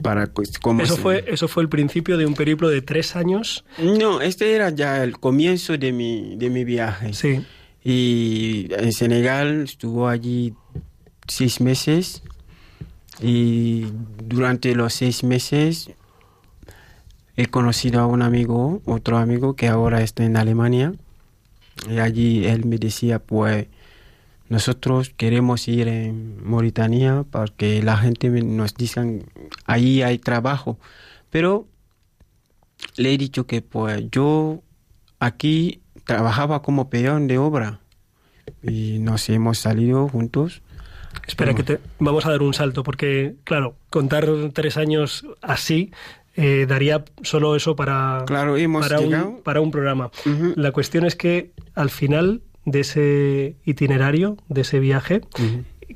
para 0.02 0.28
cómo 0.62 0.82
Eso 0.82 0.96
se- 0.96 1.02
fue, 1.02 1.24
eso 1.28 1.48
fue 1.48 1.62
el 1.62 1.68
principio 1.68 2.16
de 2.18 2.26
un 2.26 2.34
periplo 2.34 2.68
de 2.68 2.82
tres 2.82 3.16
años. 3.16 3.64
No, 3.78 4.20
este 4.20 4.54
era 4.54 4.70
ya 4.70 5.02
el 5.02 5.18
comienzo 5.18 5.76
de 5.78 5.92
mi, 5.92 6.36
de 6.36 6.50
mi 6.50 6.64
viaje. 6.64 7.12
Sí. 7.14 7.44
Y 7.82 8.68
en 8.76 8.92
Senegal 8.92 9.62
estuvo 9.62 10.08
allí 10.08 10.54
seis 11.28 11.60
meses 11.60 12.22
y 13.22 13.86
durante 14.24 14.74
los 14.74 14.92
seis 14.92 15.24
meses 15.24 15.90
he 17.36 17.46
conocido 17.46 18.00
a 18.00 18.06
un 18.06 18.22
amigo, 18.22 18.82
otro 18.86 19.18
amigo 19.18 19.54
que 19.56 19.68
ahora 19.68 20.02
está 20.02 20.24
en 20.24 20.36
Alemania 20.36 20.92
y 21.88 21.98
allí 21.98 22.44
él 22.46 22.64
me 22.64 22.78
decía 22.78 23.18
pues 23.18 23.66
nosotros 24.48 25.10
queremos 25.16 25.68
ir 25.68 25.88
en 25.88 26.42
Mauritania 26.44 27.24
porque 27.30 27.82
la 27.82 27.96
gente 27.96 28.28
nos 28.30 28.74
dice 28.74 29.24
ahí 29.64 30.02
hay 30.02 30.18
trabajo 30.18 30.78
pero 31.30 31.66
le 32.96 33.14
he 33.14 33.18
dicho 33.18 33.46
que 33.46 33.62
pues 33.62 34.04
yo 34.10 34.62
aquí 35.18 35.82
trabajaba 36.04 36.62
como 36.62 36.88
peón 36.88 37.26
de 37.26 37.38
obra 37.38 37.80
y 38.62 38.98
nos 39.00 39.28
hemos 39.28 39.58
salido 39.58 40.08
juntos. 40.08 40.62
Espera, 41.26 41.54
que 41.54 41.62
te, 41.62 41.80
vamos 41.98 42.26
a 42.26 42.30
dar 42.30 42.42
un 42.42 42.54
salto, 42.54 42.82
porque, 42.82 43.36
claro, 43.44 43.76
contar 43.90 44.28
tres 44.52 44.76
años 44.76 45.26
así 45.42 45.90
eh, 46.36 46.66
daría 46.68 47.04
solo 47.22 47.56
eso 47.56 47.74
para, 47.74 48.24
Claro, 48.26 48.56
hemos 48.56 48.86
para, 48.86 49.00
llegado. 49.00 49.28
un, 49.30 49.42
para 49.42 49.60
un 49.60 49.70
programa. 49.70 50.10
La 50.54 50.72
cuestión 50.72 51.04
es 51.04 51.16
que 51.16 51.52
al 51.74 51.90
final 51.90 52.42
de 52.66 52.80
ese 52.80 53.56
itinerario, 53.64 54.36
de 54.48 54.60
ese 54.60 54.78
viaje, 54.80 55.22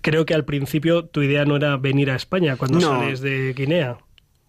creo 0.01 0.25
que 0.25 0.33
al 0.35 0.45
principio 0.47 1.05
tu 1.05 1.21
idea 1.23 1.45
no 1.45 1.57
era 1.57 1.77
venir 1.77 2.11
a 2.11 2.17
España 2.17 2.57
cuando 2.57 2.81
No. 2.81 2.87
sales 3.01 3.21
de 3.21 3.53
Guinea. 3.53 3.99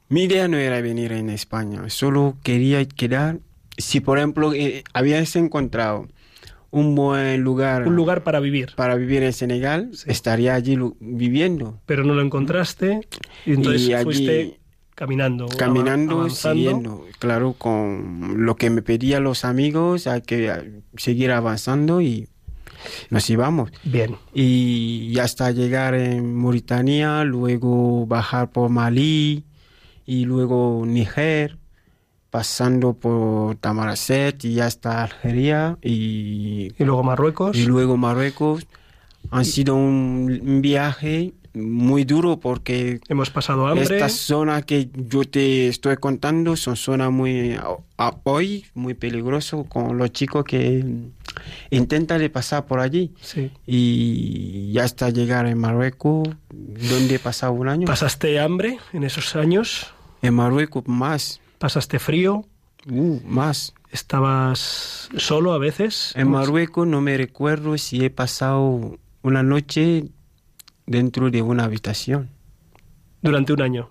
Mi 0.07 0.23
idea 0.23 0.47
no 0.47 0.57
era 0.57 0.79
venir 0.81 1.11
en 1.11 1.29
España, 1.29 1.89
solo 1.89 2.37
quería 2.43 2.85
quedar. 2.85 3.39
Si, 3.77 3.99
por 4.01 4.17
ejemplo, 4.19 4.53
eh, 4.53 4.83
habías 4.93 5.35
encontrado 5.35 6.07
un 6.69 6.95
buen 6.95 7.41
lugar, 7.41 7.87
Un 7.87 7.95
lugar 7.95 8.23
para 8.23 8.39
vivir, 8.39 8.71
para 8.75 8.95
vivir 8.95 9.23
en 9.23 9.33
Senegal, 9.33 9.89
Sí. 9.93 10.05
estaría 10.09 10.53
allí 10.53 10.77
viviendo, 10.99 11.81
pero 11.85 12.03
no 12.05 12.13
lo 12.13 12.21
encontraste 12.21 13.01
y 13.45 13.53
entonces 13.53 13.87
Y 13.87 13.93
allí- 13.93 14.03
fuiste 14.05 14.59
caminando, 15.01 15.47
caminando, 15.57 16.11
ava- 16.13 16.21
avanzando. 16.25 16.55
siguiendo. 16.55 17.05
Claro, 17.17 17.53
con 17.53 18.45
lo 18.45 18.55
que 18.55 18.69
me 18.69 18.81
pedían 18.83 19.23
los 19.23 19.45
amigos, 19.45 20.05
hay 20.05 20.21
que 20.21 20.47
eh, 20.47 20.81
seguir 20.95 21.31
avanzando 21.31 22.01
y 22.01 22.27
nos 23.09 23.27
íbamos. 23.29 23.71
Bien, 23.83 24.15
y 24.33 25.17
hasta 25.19 25.49
llegar 25.51 25.95
en 25.95 26.35
Mauritania, 26.35 27.23
luego 27.23 28.05
bajar 28.05 28.51
por 28.51 28.69
Malí 28.69 29.43
y 30.05 30.25
luego 30.25 30.83
Níger, 30.85 31.57
pasando 32.29 32.93
por 32.93 33.55
Tamaracet 33.55 34.45
y 34.45 34.59
hasta 34.59 35.03
Algeria 35.03 35.77
y, 35.81 36.71
y 36.77 36.83
luego 36.83 37.03
Marruecos. 37.03 37.57
y 37.57 37.65
luego 37.65 37.97
Marruecos. 37.97 38.67
Han 39.29 39.45
sido 39.45 39.75
un 39.75 40.59
viaje 40.61 41.33
muy 41.53 42.05
duro 42.05 42.39
porque 42.39 43.01
Hemos 43.09 43.29
pasado 43.29 43.67
hambre. 43.67 43.83
estas 43.83 44.13
zonas 44.13 44.63
que 44.65 44.89
yo 44.93 45.23
te 45.25 45.67
estoy 45.67 45.97
contando 45.97 46.55
son 46.55 46.75
zonas 46.77 47.11
muy 47.11 47.53
a- 47.97 48.15
hoy 48.23 48.65
muy 48.73 48.93
peligrosas 48.93 49.65
con 49.67 49.97
los 49.97 50.11
chicos 50.11 50.45
que 50.45 50.83
intentan 51.69 52.19
de 52.19 52.29
pasar 52.29 52.65
por 52.65 52.79
allí 52.79 53.13
Sí. 53.21 53.51
y 53.67 54.71
ya 54.71 54.83
hasta 54.83 55.09
llegar 55.09 55.45
en 55.47 55.57
Marruecos, 55.57 56.29
donde 56.49 57.15
he 57.15 57.19
pasado 57.19 57.53
un 57.53 57.67
año. 57.67 57.85
¿Pasaste 57.87 58.39
hambre 58.39 58.77
en 58.93 59.03
esos 59.03 59.35
años? 59.35 59.93
En 60.21 60.33
Marruecos 60.35 60.87
más, 60.87 61.41
¿Pasaste 61.57 61.99
frío? 61.99 62.45
uh, 62.89 63.19
más. 63.25 63.73
¿Estabas 63.91 65.09
solo 65.17 65.51
a 65.53 65.57
veces? 65.57 66.13
En 66.15 66.29
Marruecos 66.29 66.87
no 66.87 67.01
me 67.01 67.17
recuerdo 67.17 67.77
si 67.77 68.05
he 68.05 68.09
pasado 68.09 68.97
una 69.21 69.43
noche 69.43 70.05
dentro 70.91 71.31
de 71.31 71.41
una 71.41 71.63
habitación. 71.63 72.29
Durante 73.21 73.53
un 73.53 73.61
año. 73.61 73.89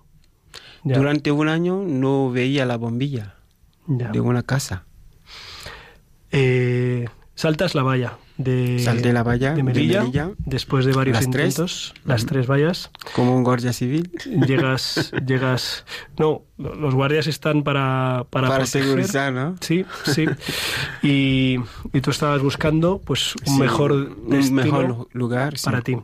Ya, 0.83 0.97
Durante 0.97 1.31
un 1.31 1.47
año 1.47 1.83
no 1.85 2.31
veía 2.31 2.65
la 2.65 2.77
bombilla 2.77 3.35
ya. 3.87 4.09
de 4.09 4.19
una 4.19 4.43
casa. 4.43 4.85
Eh, 6.31 7.07
saltas 7.35 7.75
la 7.75 7.83
valla 7.83 8.17
de, 8.43 8.79
Salté 8.79 9.13
la 9.13 9.23
valla 9.23 9.51
de 9.51 9.57
de 9.57 9.63
Melilla, 9.63 10.31
después 10.39 10.85
de 10.85 10.93
varios 10.93 11.17
Las 11.17 11.29
tres. 11.29 11.45
intentos, 11.53 11.93
las 12.05 12.25
tres 12.25 12.47
vallas. 12.47 12.89
como 13.15 13.35
un 13.35 13.43
guardia 13.43 13.73
civil 13.73 14.11
Llegas, 14.47 15.11
llegas. 15.25 15.85
No, 16.17 16.43
los 16.57 16.93
guardias 16.93 17.27
están 17.27 17.63
para 17.63 18.25
para, 18.29 18.47
para 18.47 18.65
segurizar, 18.65 19.33
¿no? 19.33 19.55
Sí, 19.61 19.85
sí. 20.05 20.25
Y, 21.03 21.57
y 21.93 22.01
tú 22.01 22.11
estabas 22.11 22.41
buscando, 22.41 22.99
pues, 23.03 23.35
un 23.47 23.53
Sí, 23.55 23.59
mejor 23.59 23.91
un 23.91 24.53
mejor 24.53 24.87
lu- 24.87 25.09
lugar 25.13 25.57
sí. 25.57 25.65
para 25.65 25.81
ti. 25.81 25.97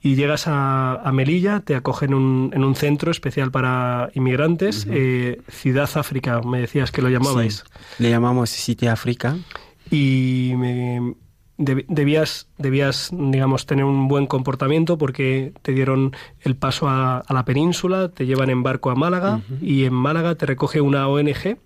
Y 0.00 0.14
llegas 0.16 0.46
a, 0.46 0.94
a 0.96 1.12
Melilla, 1.12 1.60
te 1.60 1.74
acogen 1.74 2.14
un- 2.14 2.50
en 2.54 2.62
un 2.62 2.74
centro 2.76 3.10
especial 3.10 3.50
para 3.50 4.10
inmigrantes, 4.14 4.86
eh, 4.90 5.40
Ciudad 5.48 5.90
África, 5.94 6.40
me 6.42 6.60
decías 6.60 6.90
que 6.92 7.02
lo 7.02 7.08
llamabais. 7.08 7.64
Sí. 7.96 8.02
Le 8.02 8.10
llamamos 8.10 8.50
City 8.50 8.86
África. 8.86 9.36
Y 9.90 10.52
me- 10.56 11.14
debías, 11.56 12.48
debías, 12.58 13.10
digamos, 13.12 13.66
tener 13.66 13.84
un 13.84 14.08
buen 14.08 14.26
comportamiento 14.26 14.98
porque 14.98 15.52
te 15.62 15.72
dieron 15.72 16.14
el 16.40 16.56
paso 16.56 16.88
a, 16.88 17.18
a 17.18 17.34
la 17.34 17.44
península, 17.44 18.08
te 18.08 18.26
llevan 18.26 18.50
en 18.50 18.62
barco 18.62 18.90
a 18.90 18.94
Málaga 18.94 19.40
y 19.60 19.84
en 19.84 19.94
Málaga 19.94 20.34
te 20.34 20.46
recoge 20.46 20.80
una 20.80 21.08
ONG 21.08 21.58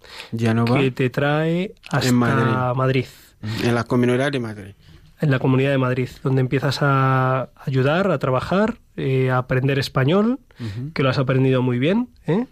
no 0.54 0.64
que 0.64 0.90
te 0.90 1.10
trae 1.10 1.74
hasta 1.90 2.12
Madrid. 2.12 2.76
Madrid. 2.76 3.06
en 3.64 3.74
la 3.74 3.84
comunidad 3.84 4.32
de 4.32 4.40
Madrid. 4.40 4.74
en 5.20 5.30
la 5.30 5.38
Comunidad 5.38 5.70
de 5.70 5.78
Madrid, 5.78 6.08
donde 6.22 6.40
empiezas 6.40 6.78
a 6.80 7.50
ayudar, 7.64 8.10
a 8.10 8.18
trabajar, 8.18 8.78
eh, 8.96 9.30
a 9.30 9.38
aprender 9.38 9.78
español, 9.78 10.38
que 10.94 11.02
lo 11.02 11.08
has 11.08 11.18
aprendido 11.18 11.62
muy 11.62 11.78
bien. 11.78 12.08
¿eh? 12.26 12.46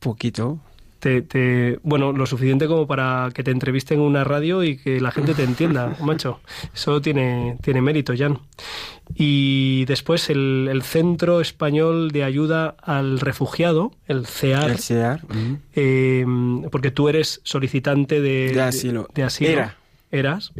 Poquito. 0.00 0.60
Te, 1.04 1.20
te- 1.20 1.78
bueno, 1.82 2.12
lo 2.12 2.24
suficiente 2.24 2.66
como 2.66 2.86
para 2.86 3.28
que 3.34 3.42
te 3.44 3.50
entrevisten 3.50 3.98
en 4.00 4.06
una 4.06 4.24
radio 4.24 4.64
y 4.64 4.78
que 4.78 5.02
la 5.02 5.10
gente 5.10 5.34
te 5.34 5.42
entienda, 5.44 5.94
macho. 6.00 6.40
Eso 6.74 7.02
tiene, 7.02 7.58
tiene 7.60 7.82
mérito, 7.82 8.14
Jan. 8.16 8.38
Y 9.14 9.84
después 9.84 10.30
el, 10.30 10.66
el 10.70 10.80
Centro 10.82 11.42
Español 11.42 12.10
de 12.10 12.24
Ayuda 12.24 12.74
al 12.82 13.20
Refugiado, 13.20 13.92
el 14.06 14.24
CEAR, 14.26 14.70
El 14.70 14.78
CEAR. 14.78 15.20
eh, 15.74 16.24
porque 16.72 16.90
tú 16.90 17.10
eres 17.10 17.42
solicitante 17.44 18.22
de, 18.22 18.52
De 18.54 18.62
asilo. 18.62 19.06
de 19.14 19.22
asilo. 19.24 19.50
Era. 19.50 19.76
Eras. 20.10 20.52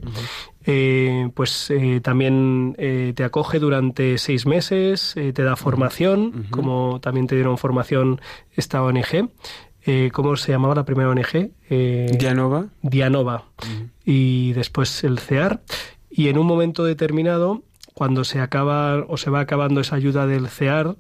Eh, 0.67 1.31
pues 1.35 1.71
eh, 1.71 2.01
también 2.03 2.75
te 2.77 3.25
acoge 3.25 3.59
durante 3.61 4.19
seis 4.19 4.45
meses, 4.47 5.15
te 5.15 5.43
da 5.43 5.57
formación, 5.57 6.49
como 6.51 6.99
también 7.01 7.27
te 7.29 7.35
dieron 7.37 7.57
formación 7.57 8.21
esta 8.57 8.83
ONG. 8.83 9.31
Eh, 9.87 10.11
¿Cómo 10.13 10.37
se 10.37 10.53
llamaba 10.53 10.75
la 10.75 10.85
primera 10.85 11.11
ONG? 11.11 11.51
Eh, 11.69 12.11
Dianova. 12.19 12.67
Dianova. 12.83 13.45
Y 14.05 14.53
después 14.53 15.05
el 15.05 15.19
CEAR. 15.19 15.61
Y 16.11 16.29
en 16.29 16.39
un 16.39 16.47
momento 16.47 16.85
determinado, 16.85 17.63
cuando 17.93 18.25
se 18.25 18.41
acaba 18.41 19.05
o 19.09 19.17
se 19.17 19.31
va 19.31 19.41
acabando 19.41 19.81
esa 19.81 19.97
ayuda 19.97 20.27
del 20.27 20.49
CEAR, 20.49 20.97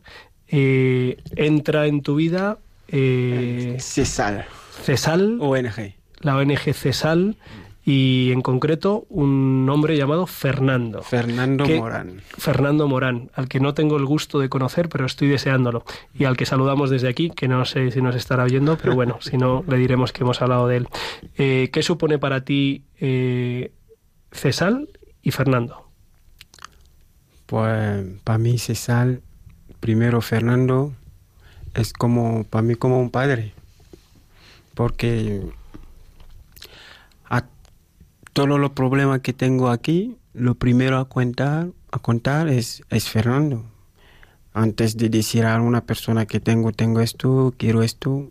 eh, 0.48 1.16
entra 1.36 1.86
en 1.86 2.02
tu 2.02 2.16
vida 2.16 2.58
eh, 2.88 3.76
CESAL. 3.80 4.44
CESAL, 4.82 5.38
ONG. 5.40 5.94
la 6.20 6.36
ONG 6.36 6.74
CESAL, 6.74 7.36
y 7.84 8.30
en 8.32 8.40
concreto 8.40 9.06
un 9.10 9.68
hombre 9.70 9.96
llamado 9.96 10.26
Fernando. 10.26 11.02
Fernando. 11.02 11.66
Morán. 11.66 12.22
Fernando 12.26 12.88
Morán, 12.88 13.30
al 13.34 13.48
que 13.48 13.60
no 13.60 13.74
tengo 13.74 13.96
el 13.96 14.06
gusto 14.06 14.38
de 14.38 14.48
conocer, 14.48 14.88
pero 14.88 15.04
estoy 15.04 15.28
deseándolo. 15.28 15.84
Y 16.14 16.24
al 16.24 16.36
que 16.36 16.46
saludamos 16.46 16.88
desde 16.88 17.08
aquí, 17.08 17.30
que 17.30 17.46
no 17.46 17.64
sé 17.66 17.90
si 17.90 18.00
nos 18.00 18.16
estará 18.16 18.44
oyendo, 18.44 18.78
pero 18.78 18.94
bueno, 18.94 19.18
si 19.20 19.36
no, 19.36 19.64
le 19.68 19.76
diremos 19.76 20.12
que 20.12 20.22
hemos 20.22 20.40
hablado 20.40 20.66
de 20.66 20.78
él. 20.78 20.88
Eh, 21.36 21.68
¿Qué 21.72 21.82
supone 21.82 22.18
para 22.18 22.44
ti 22.44 22.84
eh, 23.00 23.72
Cesal 24.32 24.88
y 25.22 25.30
Fernando? 25.30 25.84
Pues 27.46 28.06
para 28.24 28.38
mí 28.38 28.58
CESAL, 28.58 29.20
primero 29.80 30.22
Fernando, 30.22 30.94
es 31.74 31.92
como, 31.92 32.44
para 32.44 32.62
mí 32.62 32.76
como 32.76 32.98
un 32.98 33.10
padre. 33.10 33.52
Porque 34.74 35.42
todos 38.34 38.60
los 38.60 38.72
problemas 38.72 39.20
que 39.20 39.32
tengo 39.32 39.70
aquí, 39.70 40.16
lo 40.34 40.54
primero 40.56 40.98
a 40.98 41.08
contar, 41.08 41.68
a 41.90 41.98
contar 41.98 42.48
es, 42.48 42.82
es 42.90 43.08
Fernando. 43.08 43.64
Antes 44.52 44.96
de 44.98 45.08
decir 45.08 45.46
a 45.46 45.60
una 45.60 45.80
persona 45.84 46.26
que 46.26 46.38
tengo, 46.40 46.72
tengo 46.72 47.00
esto, 47.00 47.54
quiero 47.56 47.82
esto, 47.82 48.28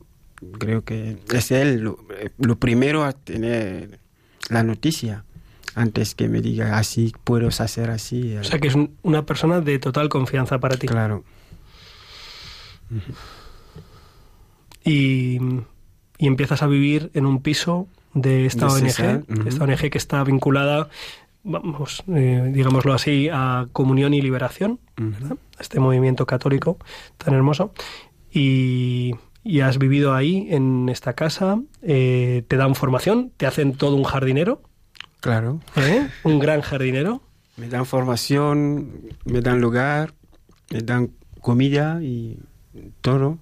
creo 0.60 0.84
que 0.84 1.18
es 1.34 1.52
él 1.52 1.80
lo, 1.82 1.98
lo 2.38 2.56
primero 2.58 3.04
a 3.04 3.14
tener 3.14 4.00
la 4.50 4.62
noticia. 4.64 5.26
Antes 5.76 6.14
que 6.16 6.28
me 6.30 6.42
diga 6.42 6.78
así, 6.78 7.14
puedo 7.24 7.48
hacer 7.48 7.90
así. 7.90 8.38
O 8.38 8.44
sea 8.44 8.60
que 8.60 8.68
es 8.68 8.76
un- 8.76 8.96
una 9.02 9.26
persona 9.26 9.60
de 9.60 9.80
total 9.80 10.08
confianza 10.10 10.60
para 10.60 10.78
ti. 10.78 10.86
claro. 10.88 11.24
Y, 14.84 15.38
y 16.18 16.28
empiezas 16.28 16.62
a 16.62 16.68
vivir 16.68 17.10
en 17.14 17.26
un 17.26 17.42
piso 17.42 17.88
de 18.14 18.46
esta 18.46 18.68
De 18.68 18.74
ONG, 18.74 19.48
esta 19.48 19.64
ONG 19.64 19.90
que 19.90 19.98
está 19.98 20.24
vinculada, 20.24 20.90
vamos, 21.44 22.04
eh, 22.08 22.50
digámoslo 22.54 22.94
así, 22.94 23.30
a 23.32 23.68
Comunión 23.74 24.14
y 24.14 24.22
Liberación, 24.22 24.80
este 25.60 25.80
movimiento 25.80 26.26
católico 26.26 26.78
tan 27.18 27.34
hermoso. 27.34 27.74
Y, 28.32 29.12
y 29.44 29.60
has 29.62 29.78
vivido 29.78 30.14
ahí, 30.14 30.48
en 30.50 30.90
esta 30.90 31.14
casa, 31.14 31.60
eh, 31.82 32.44
te 32.48 32.58
dan 32.58 32.76
formación, 32.76 33.32
te 33.38 33.46
hacen 33.46 33.74
todo 33.74 33.96
un 33.96 34.04
jardinero, 34.04 34.62
Claro. 35.20 35.62
¿eh? 35.78 36.08
un 36.24 36.40
gran 36.40 36.62
jardinero. 36.62 37.22
Me 37.56 37.70
dan 37.70 37.86
formación, 37.86 38.92
me 39.26 39.40
dan 39.42 39.62
lugar, 39.62 40.14
me 40.72 40.82
dan 40.82 41.12
comida 41.40 42.00
y 42.02 42.40
todo. 43.02 43.38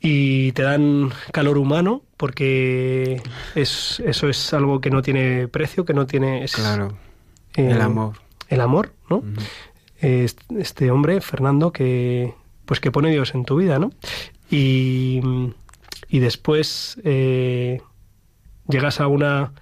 y 0.00 0.52
te 0.52 0.62
dan 0.62 1.10
calor 1.32 1.58
humano 1.58 2.02
porque 2.18 3.22
es, 3.54 4.02
eso 4.04 4.28
es 4.28 4.52
algo 4.52 4.82
que 4.82 4.90
no 4.90 5.00
tiene 5.00 5.48
precio, 5.48 5.86
que 5.86 5.94
no 5.94 6.06
tiene... 6.06 6.44
es, 6.44 6.54
Claro. 6.54 6.98
eh, 7.56 7.70
El 7.70 7.80
amor. 7.80 8.18
El 8.48 8.60
amor, 8.60 8.92
¿no? 9.08 9.22
Es- 10.00 10.36
Este 10.58 10.90
hombre, 10.90 11.20
Fernando, 11.22 11.72
que 11.72 12.34
pues 12.66 12.80
que 12.80 12.90
pone 12.92 13.10
Dios 13.10 13.34
en 13.34 13.46
tu 13.46 13.56
vida, 13.56 13.78
¿no? 13.78 13.90
Y, 14.50 15.20
y 16.08 16.18
después 16.18 17.00
eh, 17.04 17.80
llegas 18.68 19.00
a 19.00 19.06
una, 19.06 19.52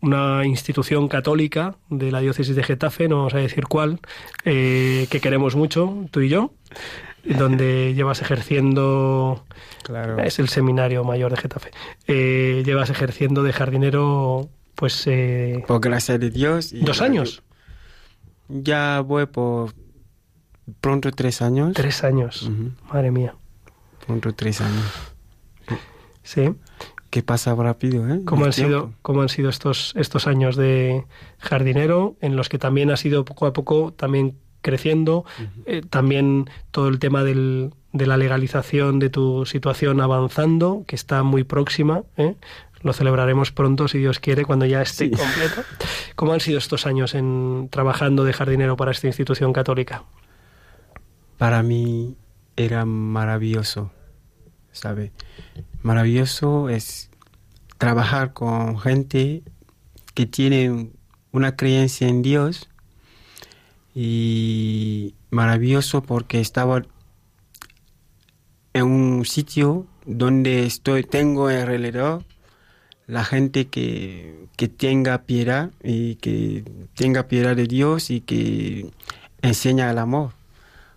una 0.00 0.46
institución 0.46 1.08
católica 1.08 1.74
de 1.90 2.12
la 2.12 2.20
diócesis 2.20 2.54
de 2.54 2.62
Getafe, 2.62 3.08
no 3.08 3.16
vamos 3.16 3.34
a 3.34 3.38
decir 3.38 3.64
cuál, 3.64 3.98
eh, 4.44 5.08
que 5.10 5.20
queremos 5.20 5.56
mucho, 5.56 6.06
tú 6.12 6.20
y 6.20 6.28
yo, 6.28 6.52
donde 7.24 7.94
llevas 7.94 8.20
ejerciendo 8.22 9.44
Claro. 9.82 10.18
es 10.22 10.38
el 10.38 10.48
seminario 10.48 11.04
mayor 11.04 11.30
de 11.30 11.36
Getafe. 11.38 11.70
Eh, 12.06 12.62
llevas 12.64 12.90
ejerciendo 12.90 13.42
de 13.42 13.52
jardinero, 13.52 14.48
pues, 14.74 15.02
eh, 15.06 15.62
Por 15.66 15.80
gracia 15.80 16.18
de 16.18 16.30
Dios. 16.30 16.72
y- 16.72 16.80
dos 16.80 17.00
años, 17.00 17.42
Ya 18.48 19.00
voy 19.00 19.24
por 19.26 19.72
pronto 20.82 21.10
tres 21.12 21.40
años. 21.40 21.72
tres 21.74 22.04
años. 22.04 22.42
Ujú, 22.42 22.72
Madre 22.92 23.10
mía. 23.10 23.34
Pronto 24.06 24.34
tres 24.34 24.60
años. 24.60 24.92
Sí. 26.22 26.54
Que 27.10 27.22
pasa 27.22 27.54
rápido, 27.54 28.08
¿eh? 28.12 28.20
¿Cómo 28.24 28.42
El 28.42 28.46
han 28.48 28.52
sido, 28.52 28.92
cómo 29.02 29.22
han 29.22 29.28
sido 29.28 29.48
estos, 29.48 29.92
estos 29.96 30.26
años 30.26 30.56
de 30.56 31.04
jardinero 31.38 32.16
en 32.20 32.34
los 32.36 32.48
que 32.48 32.58
también 32.58 32.90
has 32.90 33.04
ido 33.04 33.24
poco 33.24 33.46
a 33.46 33.52
poco 33.52 33.92
también 33.92 34.36
creciendo? 34.64 35.24
Eh, 35.66 35.82
también 35.88 36.50
todo 36.72 36.88
el 36.88 36.98
tema 36.98 37.22
del, 37.22 37.70
de 37.92 38.06
la 38.08 38.16
legalización 38.16 38.98
de 38.98 39.10
tu 39.10 39.44
situación 39.46 40.00
avanzando, 40.00 40.82
que 40.88 40.96
está 40.96 41.22
muy 41.22 41.44
próxima. 41.44 42.02
¿eh? 42.16 42.34
Lo 42.82 42.92
celebraremos 42.92 43.52
pronto, 43.52 43.86
si 43.88 43.98
Dios 43.98 44.18
quiere, 44.18 44.44
cuando 44.44 44.64
ya 44.66 44.82
esté 44.82 45.04
Sí. 45.06 45.10
completo. 45.10 45.62
¿Cómo 46.16 46.32
han 46.32 46.40
sido 46.40 46.58
estos 46.58 46.86
años 46.86 47.14
en 47.14 47.68
trabajando 47.70 48.24
de 48.24 48.32
jardinero 48.32 48.76
para 48.76 48.90
esta 48.90 49.06
institución 49.06 49.52
católica? 49.52 50.02
Para 51.38 51.62
mí 51.62 52.16
era 52.56 52.84
maravilloso, 52.84 53.90
¿sabe? 54.72 55.12
Maravilloso 55.82 56.68
es 56.68 57.10
trabajar 57.78 58.32
con 58.32 58.78
gente 58.78 59.42
que 60.14 60.26
tiene 60.26 60.90
una 61.32 61.56
creencia 61.56 62.06
en 62.08 62.22
Dios 62.22 62.68
y 63.94 65.14
maravilloso 65.30 66.02
porque 66.02 66.40
estaba 66.40 66.82
en 68.72 68.84
un 68.86 69.24
sitio 69.24 69.86
donde 70.04 70.66
estoy 70.66 71.04
tengo 71.04 71.48
alrededor 71.48 72.24
la 73.06 73.24
gente 73.24 73.66
que, 73.66 74.46
que 74.56 74.68
tenga 74.68 75.22
piedad 75.22 75.70
y 75.82 76.16
que 76.16 76.64
tenga 76.94 77.28
piedad 77.28 77.54
de 77.54 77.66
Dios 77.66 78.10
y 78.10 78.20
que 78.20 78.90
enseña 79.42 79.90
el 79.90 79.98
amor. 79.98 80.32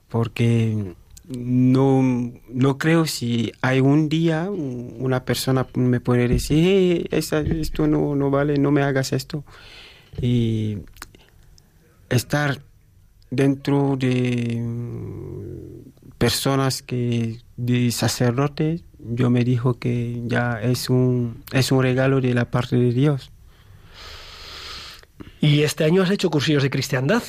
Porque 0.09 0.95
no, 1.27 2.01
no 2.49 2.77
creo 2.77 3.05
si 3.05 3.51
hay 3.61 3.81
un 3.81 4.07
día 4.07 4.49
una 4.49 5.25
persona 5.25 5.67
me 5.75 5.99
puede 5.99 6.29
decir 6.29 6.63
"Hey, 6.63 7.07
esa- 7.11 7.41
esto 7.41 7.87
no, 7.87 8.15
no 8.15 8.31
vale 8.31 8.57
no 8.57 8.71
me 8.71 8.81
hagas 8.83 9.11
esto 9.11 9.43
y 10.21 10.77
estar 12.09 12.61
dentro 13.29 13.95
de 13.97 14.61
mm, 14.61 16.15
personas 16.17 16.81
que 16.81 17.39
de 17.57 17.91
sacerdotes 17.91 18.83
yo 18.99 19.29
me 19.29 19.43
dijo 19.43 19.75
que 19.75 20.21
ya 20.25 20.59
es 20.61 20.89
un 20.89 21.43
es 21.53 21.71
un 21.71 21.81
regalo 21.81 22.21
de 22.21 22.33
la 22.33 22.45
parte 22.45 22.75
de 22.75 22.91
Dios 22.91 23.31
Y 25.39 25.63
este 25.63 25.83
año 25.83 26.01
has 26.01 26.09
hecho 26.09 26.29
cursillos 26.29 26.63
de 26.63 26.69
cristiandad. 26.69 27.21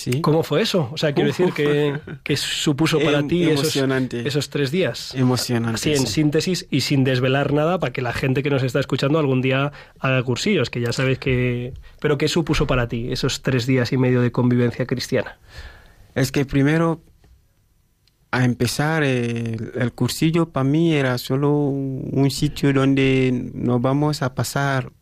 Sí 0.00 0.20
¿Cómo 0.20 0.42
fue 0.42 0.62
eso? 0.62 0.88
O 0.92 0.96
sea, 0.96 1.12
quiero 1.12 1.28
decir 1.28 1.52
que, 1.52 1.98
que 2.22 2.36
supuso 2.36 2.98
para 2.98 3.18
Em- 3.18 3.28
ti 3.28 3.44
esos, 3.44 3.76
esos 4.12 4.48
tres 4.50 4.70
días. 4.70 5.14
emocionante 5.14 5.74
Así 5.76 5.92
en 5.92 6.06
sí. 6.06 6.12
síntesis 6.14 6.66
y 6.70 6.80
sin 6.80 7.04
desvelar 7.04 7.52
nada 7.52 7.78
para 7.78 7.92
que 7.92 8.00
la 8.02 8.12
gente 8.12 8.42
que 8.42 8.50
nos 8.50 8.62
está 8.62 8.80
escuchando 8.80 9.18
algún 9.18 9.42
día 9.42 9.72
haga 9.98 10.22
cursillos, 10.22 10.70
que 10.70 10.80
ya 10.80 10.92
sabes 10.92 11.18
que... 11.18 11.74
Pero 12.00 12.16
¿qué 12.18 12.28
supuso 12.28 12.66
para 12.66 12.88
ti 12.88 13.12
esos 13.12 13.42
tres 13.42 13.66
días 13.66 13.92
y 13.92 13.96
medio 13.98 14.20
de 14.22 14.32
convivencia 14.32 14.86
cristiana? 14.86 15.38
Es 16.14 16.32
que 16.32 16.44
primero, 16.44 17.02
a 18.30 18.44
empezar, 18.44 19.02
el, 19.02 19.72
el 19.74 19.92
cursillo 19.92 20.48
para 20.50 20.64
mí 20.64 20.94
era 20.94 21.18
solo 21.18 21.52
un 21.52 22.30
sitio 22.30 22.72
donde 22.72 23.50
nos 23.54 23.80
vamos 23.82 24.22
a 24.22 24.34
pasar 24.34 24.92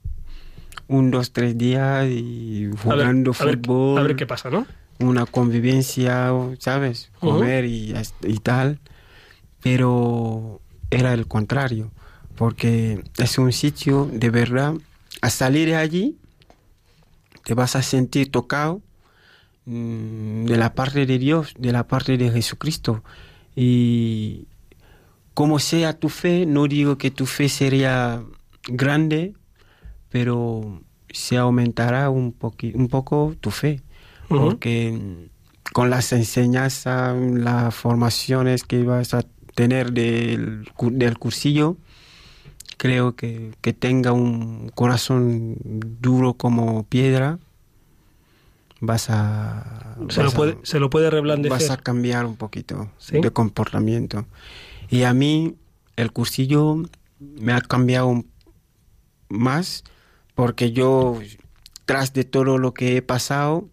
un, 0.87 1.11
dos, 1.11 1.32
tres 1.32 1.56
días 1.58 2.06
y 2.08 2.64
A 2.64 2.68
ver, 2.68 2.78
jugando 2.78 3.32
a 3.38 3.44
ver- 3.44 3.58
fútbol, 3.58 3.98
a 3.98 4.02
ver 4.02 4.16
qué 4.16 4.26
pasa, 4.26 4.48
¿no? 4.50 4.66
Una 5.00 5.26
convivencia, 5.26 6.32
¿sabes? 6.58 7.11
Comer 7.20 7.64
y, 7.64 7.94
tal. 8.42 8.80
Pero 9.62 10.61
era 10.90 11.12
el 11.12 11.26
contrario, 11.26 11.90
porque 12.37 13.02
es 13.18 13.38
un 13.38 13.52
sitio 13.52 14.08
de 14.12 14.30
verdad, 14.30 14.74
a 15.20 15.30
salir 15.30 15.68
de 15.68 15.76
allí, 15.76 16.18
te 17.44 17.54
vas 17.54 17.76
a 17.76 17.82
sentir 17.82 18.30
tocado 18.30 18.82
mm, 19.66 20.44
de 20.44 20.56
la 20.56 20.74
parte 20.74 21.06
de 21.06 21.18
Dios, 21.18 21.54
de 21.58 21.72
la 21.72 21.87
parte 21.87 22.16
de 22.16 22.30
Jesucristo. 22.30 23.02
Y 23.56 24.46
como 25.34 25.58
sea 25.58 25.98
tu 25.98 26.08
fe, 26.08 26.46
no 26.46 26.66
digo 26.66 26.98
que 26.98 27.11
tu 27.11 27.26
fe 27.26 27.48
sería 27.48 28.22
grande, 28.68 29.34
pero 30.11 30.82
se 31.11 31.37
aumentará 31.37 32.11
un, 32.11 32.37
un 32.74 32.88
poco 32.88 33.34
tu 33.40 33.50
fe. 33.50 33.80
Porque 34.29 35.29
con 35.73 35.91
las 35.91 36.12
enseñanzas, 36.12 37.17
las 37.19 37.75
formaciones 37.75 38.64
que 38.64 38.83
vas 38.83 39.14
a 39.14 39.25
tener 39.55 39.93
del, 39.93 40.71
cu- 40.75 40.91
del 40.93 41.19
cursillo, 41.19 41.77
creo 42.77 43.17
que, 43.17 43.53
que 43.61 43.73
tenga 43.73 44.12
un 44.12 44.71
corazón 44.75 45.57
duro 46.01 46.35
como 46.35 46.85
piedra, 46.85 47.39
vas 48.81 49.11
a... 49.11 49.97
Se 50.11 50.22
lo 50.22 50.29
a- 50.31 50.33
puede, 50.35 50.59
se 50.62 50.79
lo 50.79 50.91
puede 50.91 51.07
vas 51.07 51.12
a 51.12 51.16
reblandecer. 51.16 51.83
cambiar 51.83 52.26
un 52.26 52.37
poquito 52.37 52.91
¿Sí? 52.99 53.20
de 53.20 53.31
comportamiento. 53.31 54.26
Y 54.91 55.03
a 55.03 55.12
mí 55.12 55.57
el 55.97 56.12
cursillo 56.12 56.76
me 57.18 57.53
ha 57.53 57.61
cambiado 57.61 58.24
más 59.29 59.85
porque 60.35 60.70
yo, 60.72 61.18
tras 61.85 62.12
de 62.12 62.24
todo 62.24 62.59
lo 62.59 62.72
que 62.74 62.97
he 62.97 63.03
pasado, 63.03 63.68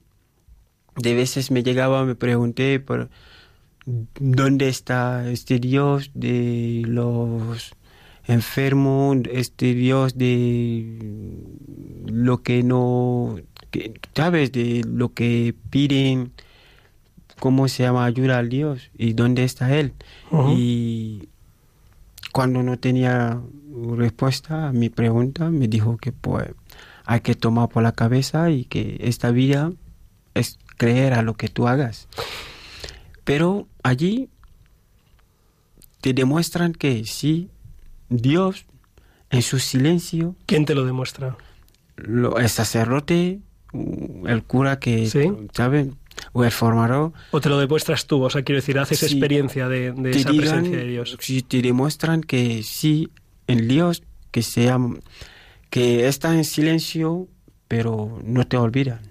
de 0.96 1.14
veces 1.14 1.52
me 1.52 1.64
llegaba, 1.64 2.06
me 2.06 2.16
pregunté 2.16 2.80
por 2.80 3.10
dónde 3.86 4.68
está 4.68 5.30
este 5.30 5.60
Dios 5.60 6.12
de 6.14 6.84
los 6.86 7.76
enfermos, 8.28 9.18
este 9.32 9.74
Dios 9.74 10.18
de 10.18 11.44
lo 12.08 12.42
que 12.42 12.64
no, 12.64 13.38
que, 13.72 13.94
sabes, 14.16 14.52
de 14.52 14.84
lo 14.88 15.14
que 15.14 15.54
piden, 15.70 16.32
cómo 17.40 17.68
se 17.68 17.84
llama 17.84 18.06
ayuda 18.06 18.40
al 18.40 18.50
Dios 18.50 18.90
y 18.98 19.14
dónde 19.14 19.44
está 19.44 19.78
Él. 19.78 19.94
Y 20.56 21.30
cuando 22.32 22.64
no 22.64 22.80
tenía 22.80 23.40
respuesta 23.98 24.70
a 24.70 24.72
mi 24.72 24.90
pregunta, 24.90 25.50
me 25.50 25.68
dijo 25.68 25.98
que 25.98 26.12
pues 26.12 26.50
hay 27.06 27.20
que 27.20 27.36
tomar 27.36 27.70
por 27.70 27.84
la 27.84 27.92
cabeza 27.92 28.50
y 28.50 28.66
que 28.66 28.98
esta 29.02 29.32
vida 29.32 29.72
es 30.34 30.58
creer 30.78 31.14
a 31.14 31.22
lo 31.22 31.36
que 31.36 31.48
tú 31.50 31.68
hagas. 31.68 32.08
Pero 33.24 33.68
allí 33.84 34.30
te 36.02 36.14
demuestran 36.14 36.74
que 36.74 37.06
sí, 37.06 37.50
Dios 38.10 38.66
en 39.32 39.42
su 39.42 39.60
silencio, 39.60 40.36
¿Quién 40.46 40.66
te 40.66 40.76
lo 40.76 40.86
demuestra? 40.86 41.36
lo, 41.98 42.38
el 42.38 42.50
sacerdote, 42.50 43.40
el 43.74 44.44
cura 44.44 44.80
que, 44.80 45.08
Sí. 45.10 45.32
¿saben? 45.54 45.98
O 46.32 46.44
el 46.46 46.52
formador, 46.52 47.12
¿O 47.32 47.42
te 47.42 47.50
lo 47.50 47.58
demuestras 47.60 48.06
tú? 48.08 48.22
O 48.24 48.30
sea, 48.30 48.44
quiero 48.44 48.62
decir, 48.62 48.78
haces 48.80 49.04
experiencia 49.04 49.68
de, 49.68 49.88
esa 49.88 50.30
digan, 50.30 50.38
presencia 50.38 50.78
de 50.78 50.86
Dios. 50.88 51.18
si 51.20 51.42
te 51.42 51.62
demuestran 51.62 52.22
que 52.22 52.64
sí, 52.64 53.10
en 53.48 53.68
Dios, 53.68 54.04
que 54.32 54.42
sea, 54.44 54.78
que 55.70 56.08
está 56.08 56.34
en 56.36 56.46
silencio, 56.46 57.28
pero 57.68 58.20
no 58.24 58.46
te 58.48 58.56
olvidan. 58.58 59.02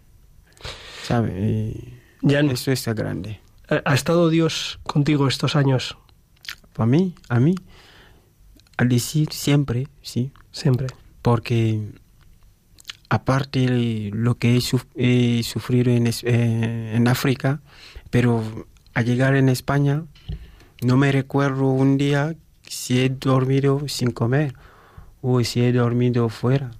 ¿Sabes? 1.06 1.34
Y 1.38 1.94
Jan, 2.28 2.50
Eso 2.50 2.72
es 2.72 2.84
grande. 2.86 3.40
¿ha 3.84 3.94
estado 3.94 4.28
Dios 4.28 4.78
contigo 4.82 5.28
estos 5.28 5.56
años? 5.56 5.96
Para 6.74 6.86
mí, 6.86 7.14
a 7.28 7.38
mí, 7.40 7.54
al 8.76 8.88
decir 8.88 9.28
siempre, 9.32 9.88
sí, 10.02 10.32
Siempre. 10.50 10.88
porque 11.22 11.80
aparte 13.08 13.60
de 13.66 14.10
lo 14.12 14.36
que 14.36 14.56
he, 14.56 14.60
suf- 14.60 14.86
he 14.96 15.42
sufrido 15.44 15.90
en, 15.92 16.06
eh, 16.08 16.92
en 16.96 17.08
África, 17.08 17.60
pero 18.10 18.66
al 18.94 19.04
llegar 19.04 19.36
en 19.36 19.48
España, 19.48 20.04
no 20.82 20.96
me 20.96 21.12
recuerdo 21.12 21.68
un 21.68 21.96
día 21.98 22.34
si 22.66 23.00
he 23.00 23.08
dormido 23.08 23.88
sin 23.88 24.10
comer 24.10 24.54
o 25.22 25.42
si 25.44 25.62
he 25.62 25.72
dormido 25.72 26.28
fuera. 26.28 26.72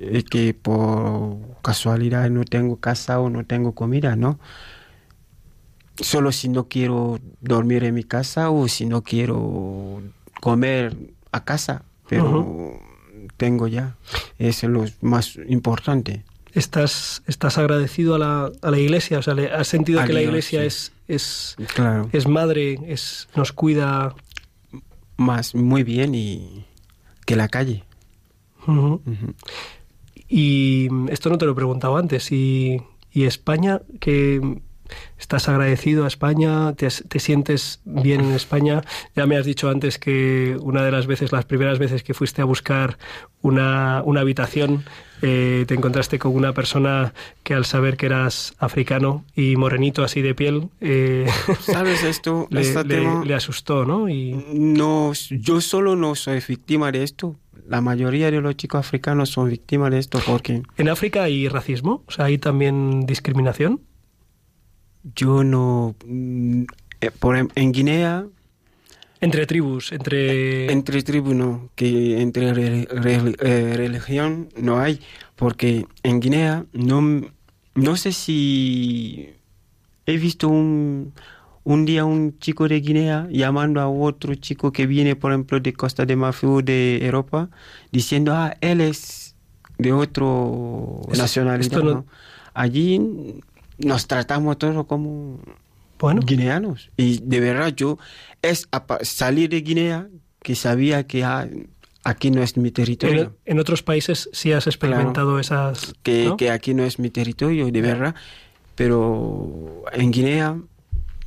Es 0.00 0.24
que 0.24 0.54
por 0.54 1.38
casualidad 1.62 2.28
no 2.30 2.44
tengo 2.44 2.76
casa 2.76 3.20
o 3.20 3.30
no 3.30 3.44
tengo 3.44 3.72
comida, 3.74 4.16
¿no? 4.16 4.38
Solo 5.96 6.30
si 6.30 6.48
no 6.48 6.68
quiero 6.68 7.18
dormir 7.40 7.82
en 7.84 7.94
mi 7.94 8.04
casa 8.04 8.50
o 8.50 8.68
si 8.68 8.86
no 8.86 9.02
quiero 9.02 10.00
comer 10.40 10.96
a 11.32 11.44
casa, 11.44 11.82
pero 12.08 12.78
tengo 13.36 13.66
ya. 13.66 13.96
Eso 14.38 14.66
es 14.66 14.72
lo 14.72 14.84
más 15.00 15.36
importante. 15.48 16.22
¿Estás, 16.54 17.22
estás 17.26 17.58
agradecido 17.58 18.14
a 18.14 18.18
la, 18.18 18.52
a 18.62 18.70
la 18.70 18.78
iglesia? 18.78 19.18
O 19.18 19.22
sea, 19.22 19.34
¿le- 19.34 19.50
¿has 19.52 19.66
sentido 19.68 20.00
A 20.00 20.04
que 20.04 20.12
la 20.12 20.20
Dios, 20.20 20.30
iglesia 20.30 20.60
sí. 20.60 20.66
es, 20.66 20.92
es, 21.08 21.56
Claro. 21.74 22.08
es 22.12 22.26
madre, 22.28 22.78
es, 22.86 23.28
nos 23.34 23.52
cuida? 23.52 24.14
Más 25.16 25.54
muy 25.56 25.82
bien 25.82 26.14
y 26.14 26.64
que 27.26 27.34
la 27.34 27.48
calle. 27.48 27.84
Ujú. 28.68 29.02
Ujú. 29.04 29.34
Y 30.28 30.88
esto 31.10 31.30
no 31.30 31.38
te 31.38 31.46
lo 31.46 31.52
he 31.52 31.54
preguntado 31.54 31.96
antes. 31.96 32.30
¿Y, 32.32 32.82
y 33.10 33.24
España? 33.24 33.80
que 34.00 34.60
¿Estás 35.18 35.48
agradecido 35.50 36.04
a 36.04 36.08
España? 36.08 36.72
¿Te, 36.74 36.88
sientes 37.20 37.80
bien 37.84 38.20
en 38.22 38.32
España? 38.32 38.82
Ya 39.14 39.26
me 39.26 39.36
has 39.36 39.44
dicho 39.44 39.68
antes 39.68 39.98
que 39.98 40.56
una 40.62 40.82
de 40.82 40.90
las 40.90 41.06
veces, 41.06 41.30
las 41.30 41.44
primeras 41.44 41.78
veces 41.78 42.02
que 42.02 42.14
fuiste 42.14 42.40
a 42.40 42.46
buscar 42.46 42.96
una, 43.42 44.02
una 44.06 44.20
habitación, 44.22 44.84
eh, 45.20 45.64
te 45.68 45.74
encontraste 45.74 46.18
con 46.18 46.34
una 46.34 46.54
persona 46.54 47.12
que 47.42 47.52
al 47.52 47.66
saber 47.66 47.96
que 47.98 48.06
eras 48.06 48.54
africano 48.58 49.24
y 49.34 49.56
morenito 49.56 50.02
así 50.04 50.22
de 50.22 50.34
piel, 50.34 50.68
eh, 50.80 51.26
¿Sabes 51.60 52.02
esto? 52.02 52.46
le, 52.50 52.60
este 52.62 52.84
le- 52.84 52.94
tema, 52.96 53.24
le 53.24 53.34
asustó, 53.34 53.84
¿no? 53.84 54.08
Y, 54.08 54.32
no, 54.54 55.12
yo 55.30 55.60
solo 55.60 55.96
no 55.96 56.14
soy 56.14 56.40
víctima 56.48 56.90
de 56.92 57.02
esto. 57.02 57.36
La 57.68 57.80
mayoría 57.82 58.30
de 58.30 58.40
los 58.40 58.56
chicos 58.56 58.80
africanos 58.80 59.28
son 59.30 59.50
víctimas 59.50 59.90
de 59.90 59.98
esto 59.98 60.18
porque 60.26 60.62
¿En 60.78 60.88
África 60.88 61.22
hay 61.24 61.48
racismo? 61.48 62.02
O 62.06 62.10
sea, 62.10 62.24
¿hay 62.26 62.38
también 62.38 63.04
discriminación? 63.06 63.80
yo 65.14 65.44
no... 65.44 65.94
mm, 66.06 66.62
eh, 67.00 67.10
Por, 67.18 67.36
em- 67.36 67.48
en 67.54 67.72
Guinea 67.72 68.26
Entre 69.20 69.46
tribus, 69.46 69.92
entre... 69.92 70.70
Entre 70.72 71.02
tribus 71.02 71.34
no, 71.34 71.70
que 71.74 72.20
entre 72.20 72.52
re- 72.54 72.88
re- 72.90 73.34
eh, 73.40 73.74
religión 73.76 74.48
no 74.56 74.78
hay, 74.80 75.00
porque 75.36 75.86
en 76.02 76.20
Guinea 76.20 76.64
no, 76.72 77.22
no 77.74 77.96
sé 77.96 78.12
si 78.12 79.30
he 80.06 80.16
visto 80.16 80.48
un, 80.48 81.12
un 81.68 81.84
día 81.84 82.06
un 82.06 82.38
chico 82.38 82.66
de 82.66 82.80
Guinea 82.80 83.28
llamando 83.30 83.82
a 83.82 83.90
otro 83.90 84.34
chico 84.34 84.72
que 84.72 84.86
viene, 84.86 85.16
por 85.16 85.32
ejemplo, 85.32 85.60
de 85.60 85.74
Costa 85.74 86.06
de 86.06 86.16
Marfil 86.16 86.48
o 86.48 86.62
de 86.62 87.04
Europa, 87.04 87.50
diciendo, 87.92 88.32
ah, 88.32 88.56
él 88.62 88.80
es 88.80 89.34
de 89.76 89.92
otro 89.92 91.02
Es-. 91.12 91.36
Allí 92.54 93.42
nos 93.76 94.06
tratamos 94.06 94.56
todos 94.56 94.86
como 94.86 95.40
Bueno, 95.98 96.22
guineanos. 96.24 96.88
Y 96.96 97.18
de 97.18 97.38
verdad 97.38 97.74
yo 97.76 97.98
es 98.40 98.66
salir 99.02 99.50
de 99.50 99.60
Guinea 99.60 100.08
que 100.42 100.54
sabía 100.54 101.06
que 101.06 101.22
ah, 101.22 101.46
aquí 102.02 102.30
no 102.30 102.42
es 102.42 102.56
mi 102.56 102.70
territorio. 102.70 103.34
en, 103.44 103.52
en 103.52 103.58
otros 103.58 103.82
países 103.82 104.30
sí 104.32 104.52
has 104.52 104.66
experimentado 104.66 105.38
esas... 105.38 105.92
que, 106.02 106.24
¿no? 106.24 106.38
que 106.38 106.50
aquí 106.50 106.72
no 106.72 106.84
es 106.84 106.98
mi 106.98 107.10
territorio, 107.10 107.70
de 107.70 107.82
verdad. 107.82 108.14
Pero 108.74 109.84
en 109.92 110.10
Guinea 110.10 110.56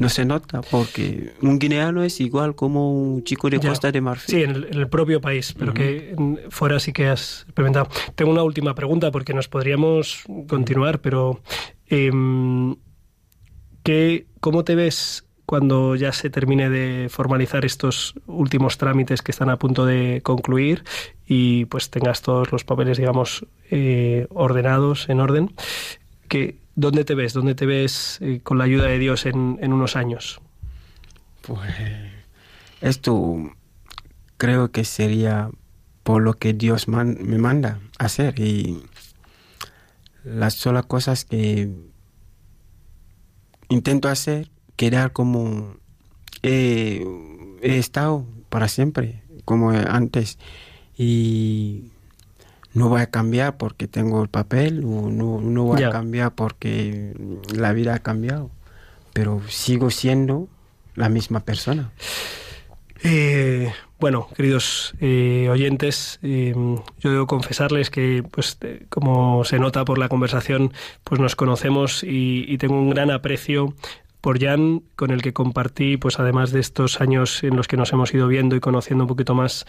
no 0.01 0.09
se 0.09 0.25
nota 0.25 0.61
porque 0.61 1.31
un 1.41 1.59
guineano 1.59 2.03
es 2.03 2.19
igual 2.19 2.55
como 2.55 2.91
un 2.93 3.23
chico 3.23 3.49
de 3.49 3.59
Ya. 3.59 3.69
Costa 3.69 3.91
de 3.91 4.01
Marfil. 4.01 4.35
Sí, 4.35 4.43
en 4.43 4.49
el, 4.51 4.63
en 4.65 4.73
el 4.79 4.87
propio 4.89 5.21
país, 5.21 5.53
pero 5.57 5.73
que 5.73 6.11
en- 6.17 6.39
fuera 6.49 6.79
sí 6.79 6.91
que 6.91 7.07
has 7.07 7.43
experimentado. 7.43 7.87
Tengo 8.15 8.31
una 8.31 8.43
última 8.43 8.73
pregunta 8.75 9.11
porque 9.11 9.33
nos 9.33 9.47
podríamos 9.47 10.23
continuar, 10.47 10.99
pero 11.01 11.41
em, 11.87 12.75
¿qué, 13.83 14.25
¿cómo 14.39 14.63
te 14.63 14.75
ves 14.75 15.25
cuando 15.45 15.95
ya 15.95 16.13
se 16.13 16.29
termine 16.29 16.69
de 16.69 17.09
formalizar 17.09 17.65
estos 17.65 18.13
últimos 18.25 18.77
trámites 18.77 19.21
que 19.21 19.31
están 19.31 19.49
a 19.49 19.57
punto 19.57 19.85
de 19.85 20.21
concluir 20.23 20.83
y 21.27 21.65
pues 21.65 21.89
tengas 21.89 22.21
todos 22.21 22.51
los 22.53 22.63
papeles, 22.63 22.97
digamos, 22.97 23.45
eh, 23.69 24.27
ordenados, 24.29 25.09
en 25.09 25.19
orden? 25.19 25.53
¿Qué, 26.29 26.60
¿Dónde 26.75 27.03
te 27.05 27.15
ves? 27.15 27.33
¿Dónde 27.33 27.55
te 27.55 27.65
ves 27.65 28.17
eh, 28.21 28.39
con 28.43 28.57
la 28.57 28.63
ayuda 28.63 28.87
de 28.87 28.99
Dios 28.99 29.25
en, 29.25 29.59
en 29.61 29.73
unos 29.73 29.95
años? 29.95 30.41
Pues 31.41 31.71
esto 32.81 33.51
creo 34.37 34.71
que 34.71 34.85
sería 34.85 35.49
por 36.03 36.21
lo 36.21 36.33
que 36.33 36.53
Dios 36.53 36.87
me 36.87 37.37
manda 37.37 37.79
hacer 37.99 38.39
y 38.39 38.83
las 40.23 40.55
solas 40.55 40.85
cosas 40.85 41.25
que 41.25 41.69
intento 43.69 44.09
hacer 44.09 44.49
quedar 44.75 45.13
como 45.13 45.75
he, 46.41 47.05
he 47.61 47.77
estado 47.77 48.25
para 48.49 48.67
siempre 48.67 49.23
como 49.45 49.71
antes 49.71 50.39
y 50.97 51.91
no 52.73 52.89
voy 52.89 53.01
a 53.01 53.07
cambiar 53.07 53.57
porque 53.57 53.87
tengo 53.87 54.21
el 54.23 54.29
papel 54.29 54.83
o 54.85 55.09
no, 55.09 55.41
no 55.41 55.63
voy 55.63 55.83
a 55.83 55.89
cambiar 55.89 56.33
porque 56.33 57.13
la 57.53 57.73
vida 57.73 57.95
ha 57.95 57.99
cambiado 57.99 58.49
pero 59.13 59.41
sigo 59.47 59.89
siendo 59.89 60.47
la 60.95 61.09
misma 61.09 61.41
persona. 61.41 61.91
Eh, 63.03 63.71
bueno, 63.99 64.27
queridos 64.35 64.93
eh, 64.99 65.47
oyentes, 65.49 66.19
eh, 66.21 66.53
yo 66.99 67.11
debo 67.11 67.27
confesarles 67.27 67.89
que, 67.89 68.23
pues, 68.29 68.57
eh, 68.61 68.85
como 68.89 69.43
se 69.43 69.57
nota 69.57 69.85
por 69.85 69.97
la 69.97 70.07
conversación, 70.07 70.71
pues 71.03 71.19
nos 71.19 71.35
conocemos 71.35 72.03
y, 72.03 72.45
y 72.47 72.57
tengo 72.57 72.75
un 72.75 72.91
gran 72.91 73.09
aprecio 73.09 73.73
por 74.21 74.39
Jan, 74.39 74.83
con 74.95 75.11
el 75.11 75.21
que 75.21 75.33
compartí, 75.33 75.97
pues 75.97 76.19
además 76.19 76.51
de 76.51 76.59
estos 76.59 77.01
años 77.01 77.43
en 77.43 77.55
los 77.55 77.67
que 77.67 77.77
nos 77.77 77.91
hemos 77.91 78.13
ido 78.13 78.27
viendo 78.27 78.55
y 78.55 78.59
conociendo 78.59 79.03
un 79.03 79.07
poquito 79.07 79.35
más 79.35 79.65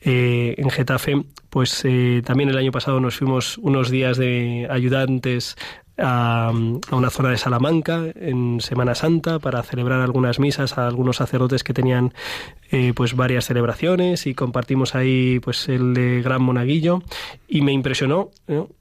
eh, 0.00 0.54
en 0.56 0.70
Getafe, 0.70 1.22
pues 1.50 1.84
eh, 1.84 2.22
también 2.24 2.48
el 2.48 2.58
año 2.58 2.72
pasado 2.72 2.98
nos 3.00 3.16
fuimos 3.18 3.58
unos 3.58 3.90
días 3.90 4.16
de 4.16 4.66
ayudantes 4.70 5.56
a, 5.98 6.52
una 6.90 7.10
zona 7.10 7.30
de 7.30 7.36
Salamanca 7.36 8.06
en 8.14 8.60
Semana 8.60 8.94
Santa 8.94 9.38
para 9.38 9.62
celebrar 9.62 10.00
algunas 10.00 10.38
misas 10.38 10.78
a 10.78 10.86
algunos 10.86 11.16
sacerdotes 11.16 11.62
que 11.62 11.74
tenían 11.74 12.14
eh, 12.70 12.92
pues 12.94 13.14
varias 13.14 13.44
celebraciones 13.44 14.26
y 14.26 14.34
compartimos 14.34 14.94
ahí 14.94 15.40
pues 15.40 15.68
el 15.68 15.94
de 15.94 16.22
Gran 16.22 16.42
Monaguillo 16.42 17.02
y 17.48 17.60
me 17.60 17.72
impresionó. 17.72 18.30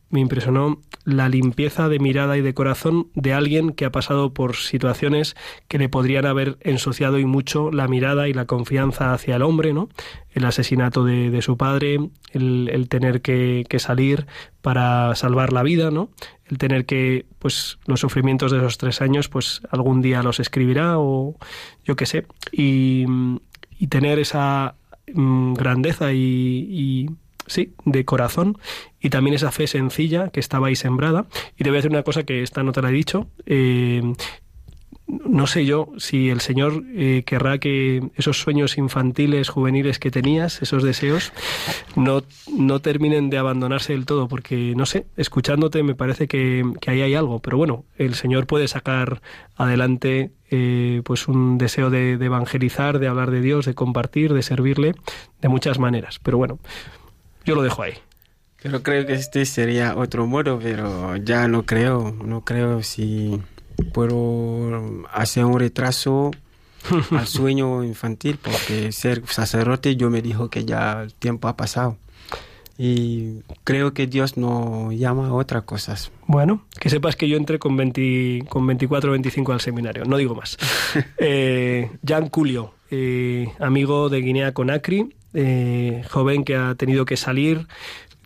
Me 0.09 0.19
impresionó 0.19 0.81
la 1.05 1.29
limpieza 1.29 1.89
de 1.89 1.99
mirada 1.99 2.37
y 2.37 2.41
de 2.41 2.53
corazón 2.53 3.09
de 3.15 3.33
alguien 3.33 3.71
que 3.71 3.85
ha 3.85 3.91
pasado 3.91 4.33
por 4.33 4.55
situaciones 4.55 5.35
que 5.67 5.77
le 5.77 5.89
podrían 5.89 6.25
haber 6.25 6.57
ensuciado 6.61 7.19
y 7.19 7.25
mucho 7.25 7.71
la 7.71 7.87
mirada 7.87 8.27
y 8.27 8.33
la 8.33 8.45
confianza 8.45 9.13
hacia 9.13 9.35
el 9.35 9.41
hombre, 9.41 9.73
¿no? 9.73 9.89
El 10.31 10.45
asesinato 10.45 11.03
de, 11.03 11.29
de 11.29 11.41
su 11.41 11.57
padre, 11.57 11.99
el, 12.31 12.69
el 12.71 12.89
tener 12.89 13.21
que, 13.21 13.65
salir 13.79 14.27
para 14.61 15.15
salvar 15.15 15.53
la 15.53 15.63
vida, 15.63 15.89
¿no? 15.91 16.09
El 16.45 16.57
tener 16.57 16.85
que, 16.85 17.25
pues, 17.39 17.79
los 17.85 17.99
sufrimientos 17.99 18.51
de 18.51 18.57
esos 18.57 18.77
tres 18.77 19.01
años, 19.01 19.29
pues, 19.29 19.61
algún 19.69 20.01
día 20.01 20.23
los 20.23 20.39
escribirá 20.39 20.99
o 20.99 21.35
yo 21.85 21.95
qué 21.95 22.05
sé. 22.05 22.25
Y, 22.51 23.05
y 23.77 23.87
tener 23.87 24.19
esa 24.19 24.75
mm, 25.13 25.53
grandeza 25.53 26.11
y 26.13 27.09
sí, 27.49 27.73
de 27.83 28.05
corazón 28.05 28.57
y 29.01 29.09
también 29.09 29.35
esa 29.35 29.51
fe 29.51 29.67
sencilla 29.67 30.29
que 30.29 30.39
estaba 30.39 30.67
ahí 30.67 30.75
sembrada. 30.75 31.25
Y 31.57 31.63
te 31.63 31.69
voy 31.69 31.77
a 31.77 31.79
decir 31.79 31.91
una 31.91 32.03
cosa 32.03 32.23
que 32.23 32.43
esta 32.43 32.63
no 32.63 32.71
te 32.71 32.81
la 32.81 32.89
he 32.89 32.93
dicho. 32.93 33.27
eh, 33.45 34.01
no 35.09 35.47
sé 35.47 35.65
yo 35.65 35.89
si 35.97 36.29
el 36.29 36.39
Señor 36.39 36.83
eh, 36.93 37.23
querrá 37.25 37.57
que 37.57 38.09
esos 38.15 38.39
sueños 38.39 38.77
infantiles, 38.77 39.49
juveniles 39.49 39.97
que 39.97 40.11
tenías, 40.11 40.61
esos 40.61 40.83
deseos, 40.83 41.33
no, 41.95 42.23
no 42.55 42.79
terminen 42.79 43.29
de 43.31 43.39
abandonarse 43.39 43.93
del 43.93 44.05
todo, 44.05 44.27
porque 44.27 44.73
no 44.75 44.85
sé, 44.85 45.07
escuchándote 45.17 45.81
me 45.81 45.95
parece 45.95 46.27
que, 46.27 46.63
que 46.79 46.91
ahí 46.91 47.01
hay 47.01 47.15
algo, 47.15 47.39
pero 47.39 47.57
bueno, 47.57 47.85
el 47.97 48.13
Señor 48.13 48.45
puede 48.45 48.67
sacar 48.67 49.21
adelante 49.55 50.31
eh, 50.51 51.01
pues 51.03 51.27
un 51.27 51.57
deseo 51.57 51.89
de, 51.89 52.17
de 52.17 52.25
evangelizar, 52.25 52.99
de 52.99 53.07
hablar 53.07 53.31
de 53.31 53.41
Dios, 53.41 53.65
de 53.65 53.73
compartir, 53.73 54.33
de 54.33 54.43
servirle 54.43 54.93
de 55.41 55.49
muchas 55.49 55.79
maneras, 55.79 56.19
pero 56.21 56.37
bueno, 56.37 56.59
yo 57.45 57.55
lo 57.55 57.61
dejo 57.61 57.83
ahí. 57.83 57.93
Pero 58.61 58.83
creo 58.83 59.05
que 59.05 59.13
este 59.13 59.45
sería 59.45 59.95
otro 59.95 60.27
modo, 60.27 60.59
pero 60.59 61.15
ya 61.15 61.47
no 61.47 61.65
creo, 61.65 62.11
no 62.11 62.41
creo 62.41 62.83
si 62.83 63.41
puedo 63.93 65.05
hacer 65.11 65.45
un 65.45 65.59
retraso 65.59 66.31
al 67.11 67.27
sueño 67.27 67.83
infantil, 67.83 68.37
porque 68.41 68.91
ser 68.91 69.25
sacerdote 69.27 69.95
yo 69.95 70.09
me 70.09 70.21
dijo 70.21 70.49
que 70.49 70.65
ya 70.65 71.03
el 71.03 71.13
tiempo 71.13 71.47
ha 71.47 71.55
pasado. 71.55 71.97
Y 72.81 73.41
creo 73.65 73.93
que 73.93 74.07
Dios 74.07 74.37
nos 74.37 74.93
llama 74.93 75.27
a 75.27 75.33
otras 75.33 75.63
cosas. 75.63 76.13
Bueno, 76.27 76.63
que 76.79 76.89
sepas 76.89 77.17
que 77.17 77.27
yo 77.27 77.35
entré 77.35 77.59
con, 77.59 77.75
20, 77.75 78.45
con 78.47 78.65
24 78.65 79.09
o 79.09 79.11
25 79.11 79.51
al 79.51 79.59
seminario, 79.59 80.05
no 80.05 80.17
digo 80.17 80.35
más. 80.35 80.57
Eh, 81.17 81.91
Jan 82.07 82.29
Culio, 82.29 82.73
eh, 82.89 83.51
amigo 83.59 84.09
de 84.09 84.21
Guinea 84.21 84.53
Conakry, 84.53 85.13
eh, 85.33 86.03
joven 86.09 86.43
que 86.43 86.55
ha 86.55 86.75
tenido 86.75 87.05
que 87.05 87.17
salir 87.17 87.67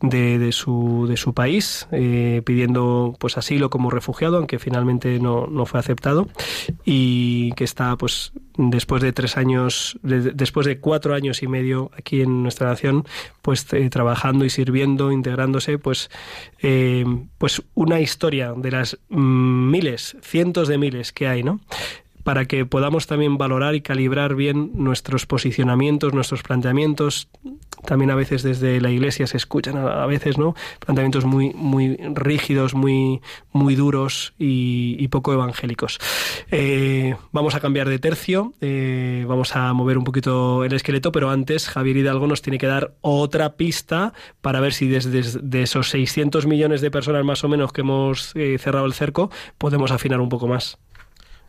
de, 0.02 0.38
de 0.38 0.52
su, 0.52 1.06
de 1.08 1.16
su 1.16 1.32
país 1.32 1.86
eh, 1.92 2.42
pidiendo 2.44 3.16
pues 3.18 3.38
asilo 3.38 3.70
como 3.70 3.90
refugiado, 3.90 4.36
aunque 4.36 4.58
finalmente 4.58 5.18
no, 5.18 5.46
no 5.46 5.64
fue 5.64 5.80
aceptado, 5.80 6.28
y 6.84 7.52
que 7.52 7.64
está 7.64 7.96
pues 7.96 8.32
después 8.58 9.02
de 9.02 9.12
tres 9.12 9.36
años, 9.38 9.98
de- 10.02 10.32
después 10.32 10.66
de 10.66 10.78
cuatro 10.78 11.14
años 11.14 11.42
y 11.42 11.46
medio 11.48 11.90
aquí 11.96 12.20
en 12.20 12.42
nuestra 12.42 12.68
nación, 12.68 13.04
pues 13.40 13.66
eh, 13.72 13.88
trabajando 13.88 14.44
y 14.44 14.50
sirviendo, 14.50 15.10
integrándose, 15.10 15.78
pues, 15.78 16.10
eh, 16.60 17.04
pues 17.38 17.62
una 17.74 18.00
historia 18.00 18.52
de 18.54 18.70
las 18.72 18.98
miles, 19.08 20.16
cientos 20.22 20.68
de 20.68 20.76
miles 20.76 21.12
que 21.12 21.28
hay, 21.28 21.42
¿no? 21.42 21.60
Para 22.24 22.46
que 22.46 22.66
podamos 22.66 23.06
también 23.06 23.38
valorar 23.38 23.74
y 23.74 23.82
calibrar 23.82 24.34
bien 24.34 24.72
nuestros 24.74 25.26
posicionamientos, 25.26 26.12
nuestros 26.12 26.42
planteamientos. 26.42 27.28
También 27.84 28.10
a 28.10 28.14
veces 28.14 28.42
desde 28.42 28.80
la 28.80 28.90
Iglesia 28.90 29.26
se 29.26 29.36
escuchan 29.36 29.76
a 29.76 30.06
veces, 30.06 30.38
¿no? 30.38 30.54
Planteamientos 30.80 31.26
muy, 31.26 31.52
muy 31.54 31.96
rígidos, 32.14 32.74
muy, 32.74 33.20
muy 33.52 33.74
duros 33.74 34.32
y, 34.38 35.06
poco 35.08 35.34
evangélicos. 35.34 36.00
Eh, 36.50 37.14
vamos 37.30 37.54
a 37.54 37.60
cambiar 37.60 37.88
de 37.88 37.98
tercio, 37.98 38.54
eh, 38.60 39.24
vamos 39.28 39.54
a 39.54 39.72
mover 39.74 39.98
un 39.98 40.04
poquito 40.04 40.64
el 40.64 40.72
esqueleto, 40.72 41.12
pero 41.12 41.30
antes 41.30 41.68
Javier 41.68 41.98
Hidalgo 41.98 42.26
nos 42.26 42.42
tiene 42.42 42.58
que 42.58 42.66
dar 42.66 42.94
otra 43.02 43.56
pista 43.56 44.14
para 44.40 44.60
ver 44.60 44.72
si 44.72 44.88
desde 44.88 45.22
de 45.40 45.62
esos 45.62 45.90
600 45.90 46.46
millones 46.46 46.80
de 46.80 46.90
personas 46.90 47.24
más 47.24 47.44
o 47.44 47.48
menos 47.48 47.72
que 47.72 47.82
hemos 47.82 48.34
eh, 48.34 48.56
cerrado 48.58 48.86
el 48.86 48.94
cerco, 48.94 49.30
podemos 49.58 49.90
afinar 49.90 50.20
un 50.20 50.30
poco 50.30 50.48
más. 50.48 50.78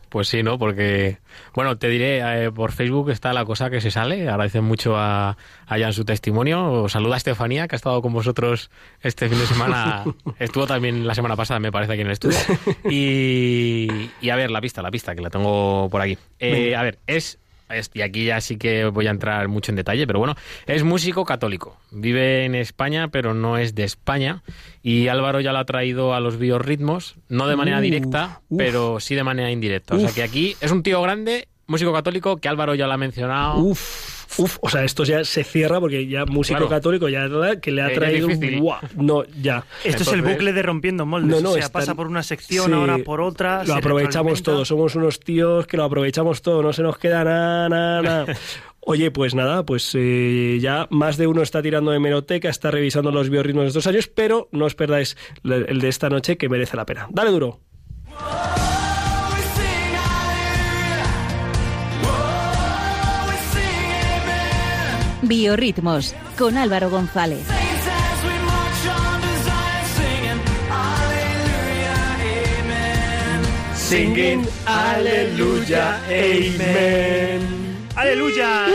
Pues 0.08 0.28
sí, 0.28 0.42
¿no? 0.42 0.58
Porque, 0.58 1.18
bueno, 1.54 1.76
te 1.78 1.88
diré, 1.88 2.44
eh, 2.44 2.52
por 2.52 2.72
Facebook 2.72 3.10
está 3.10 3.32
la 3.32 3.44
cosa 3.44 3.70
que 3.70 3.80
se 3.80 3.90
sale. 3.90 4.28
Agradecen 4.28 4.64
mucho 4.64 4.96
a, 4.96 5.30
a 5.66 5.78
Jan 5.78 5.92
su 5.92 6.04
testimonio. 6.04 6.84
Os 6.84 6.92
saluda 6.92 7.16
Estefanía, 7.16 7.66
que 7.68 7.74
ha 7.74 7.78
estado 7.78 8.00
con 8.02 8.12
vosotros 8.12 8.70
este 9.02 9.28
fin 9.28 9.38
de 9.38 9.46
semana. 9.46 10.04
Estuvo 10.38 10.66
también 10.66 11.06
la 11.06 11.14
semana 11.14 11.34
pasada, 11.36 11.58
me 11.60 11.72
parece, 11.72 11.92
aquí 11.92 12.00
en 12.02 12.06
el 12.06 12.12
estudio. 12.12 12.38
Y, 12.90 14.10
y 14.20 14.30
a 14.30 14.36
ver, 14.36 14.50
la 14.50 14.60
pista, 14.60 14.80
la 14.82 14.90
pista, 14.90 15.14
que 15.14 15.20
la 15.22 15.30
tengo 15.30 15.88
por 15.90 16.00
aquí. 16.00 16.16
Eh, 16.38 16.74
a 16.76 16.82
ver, 16.82 16.98
es- 17.06 17.38
Y 17.94 18.02
aquí 18.02 18.24
ya 18.26 18.40
sí 18.40 18.56
que 18.56 18.84
voy 18.86 19.06
a 19.06 19.10
entrar 19.10 19.48
mucho 19.48 19.72
en 19.72 19.76
detalle, 19.76 20.06
pero 20.06 20.18
bueno, 20.18 20.34
es 20.66 20.84
músico 20.84 21.24
católico. 21.24 21.76
Vive 21.90 22.44
en 22.44 22.54
España, 22.54 23.08
pero 23.08 23.34
no 23.34 23.58
es 23.58 23.74
de 23.74 23.84
España. 23.84 24.42
Y 24.82 25.08
Álvaro 25.08 25.40
ya 25.40 25.52
lo 25.52 25.58
ha 25.58 25.64
traído 25.64 26.14
a 26.14 26.20
los 26.20 26.38
biorritmos, 26.38 27.16
no 27.28 27.48
de 27.48 27.56
manera 27.56 27.78
Uf, 27.78 27.82
directa, 27.82 28.40
uf. 28.48 28.58
pero 28.58 29.00
sí 29.00 29.14
de 29.14 29.24
manera 29.24 29.50
indirecta. 29.50 29.96
O 29.96 29.98
sea 29.98 30.10
que 30.12 30.22
aquí 30.22 30.56
es 30.60 30.70
un 30.70 30.82
tío 30.82 31.02
grande, 31.02 31.48
músico 31.66 31.92
católico, 31.92 32.36
que 32.38 32.48
Álvaro 32.48 32.74
ya 32.74 32.86
lo 32.86 32.92
ha 32.92 32.96
mencionado. 32.96 33.58
Uf, 33.58 34.38
uf, 34.38 34.58
o 34.60 34.68
sea, 34.68 34.84
esto 34.84 35.04
ya 35.04 35.24
se 35.24 35.42
cierra 35.44 35.80
porque 35.80 36.06
ya 36.06 36.24
músico 36.24 36.58
Claro. 36.58 36.68
católico 36.70 37.08
ya 37.08 37.26
la- 37.26 37.60
que 37.60 37.72
le 37.72 37.82
ha 37.82 37.92
traído. 37.92 38.28
¡buah! 38.60 38.80
no 38.96 39.24
ya. 39.40 39.64
Esto 39.84 40.02
es 40.02 40.12
el 40.12 40.22
bucle 40.22 40.52
de 40.52 40.62
rompiendo 40.62 41.04
moldes. 41.06 41.30
No, 41.30 41.40
no, 41.40 41.50
o 41.50 41.52
sea, 41.54 41.64
están- 41.64 41.80
pasa 41.82 41.94
por 41.94 42.06
una 42.06 42.22
sección, 42.22 42.66
Sí, 42.66 42.72
ahora 42.72 42.98
por 42.98 43.20
otra. 43.20 43.64
Lo 43.64 43.74
aprovechamos 43.74 44.42
todo, 44.42 44.64
somos 44.64 44.94
unos 44.94 45.20
tíos 45.20 45.66
que 45.66 45.76
lo 45.76 45.84
aprovechamos 45.84 46.42
todo, 46.42 46.62
no 46.62 46.72
se 46.72 46.82
nos 46.82 46.98
queda 46.98 47.24
nada, 47.24 47.68
nada, 47.68 48.02
nada. 48.02 48.26
Oye, 48.88 49.10
pues 49.10 49.34
nada, 49.34 49.64
pues 49.66 49.90
eh, 49.94 50.58
ya 50.60 50.86
más 50.90 51.16
de 51.16 51.26
uno 51.26 51.42
está 51.42 51.60
tirando 51.60 51.90
de 51.90 51.96
hemeroteca, 51.96 52.48
está 52.48 52.70
revisando 52.70 53.10
los 53.10 53.28
biorritmos 53.30 53.64
de 53.64 53.68
estos 53.68 53.88
años, 53.88 54.06
pero 54.06 54.48
no 54.52 54.64
os 54.66 54.76
perdáis 54.76 55.16
el 55.42 55.80
de 55.80 55.88
esta 55.88 56.08
noche 56.08 56.36
que 56.36 56.48
merece 56.48 56.76
la 56.76 56.86
pena. 56.86 57.08
Dale 57.10 57.32
duro. 57.32 57.58
Biorritmos 65.28 66.14
con 66.38 66.56
Álvaro 66.56 66.88
González. 66.90 67.44
Singing 73.74 74.44
Aleluya, 74.66 76.00
Amen. 76.06 77.40
¡Aleluya! 77.94 78.66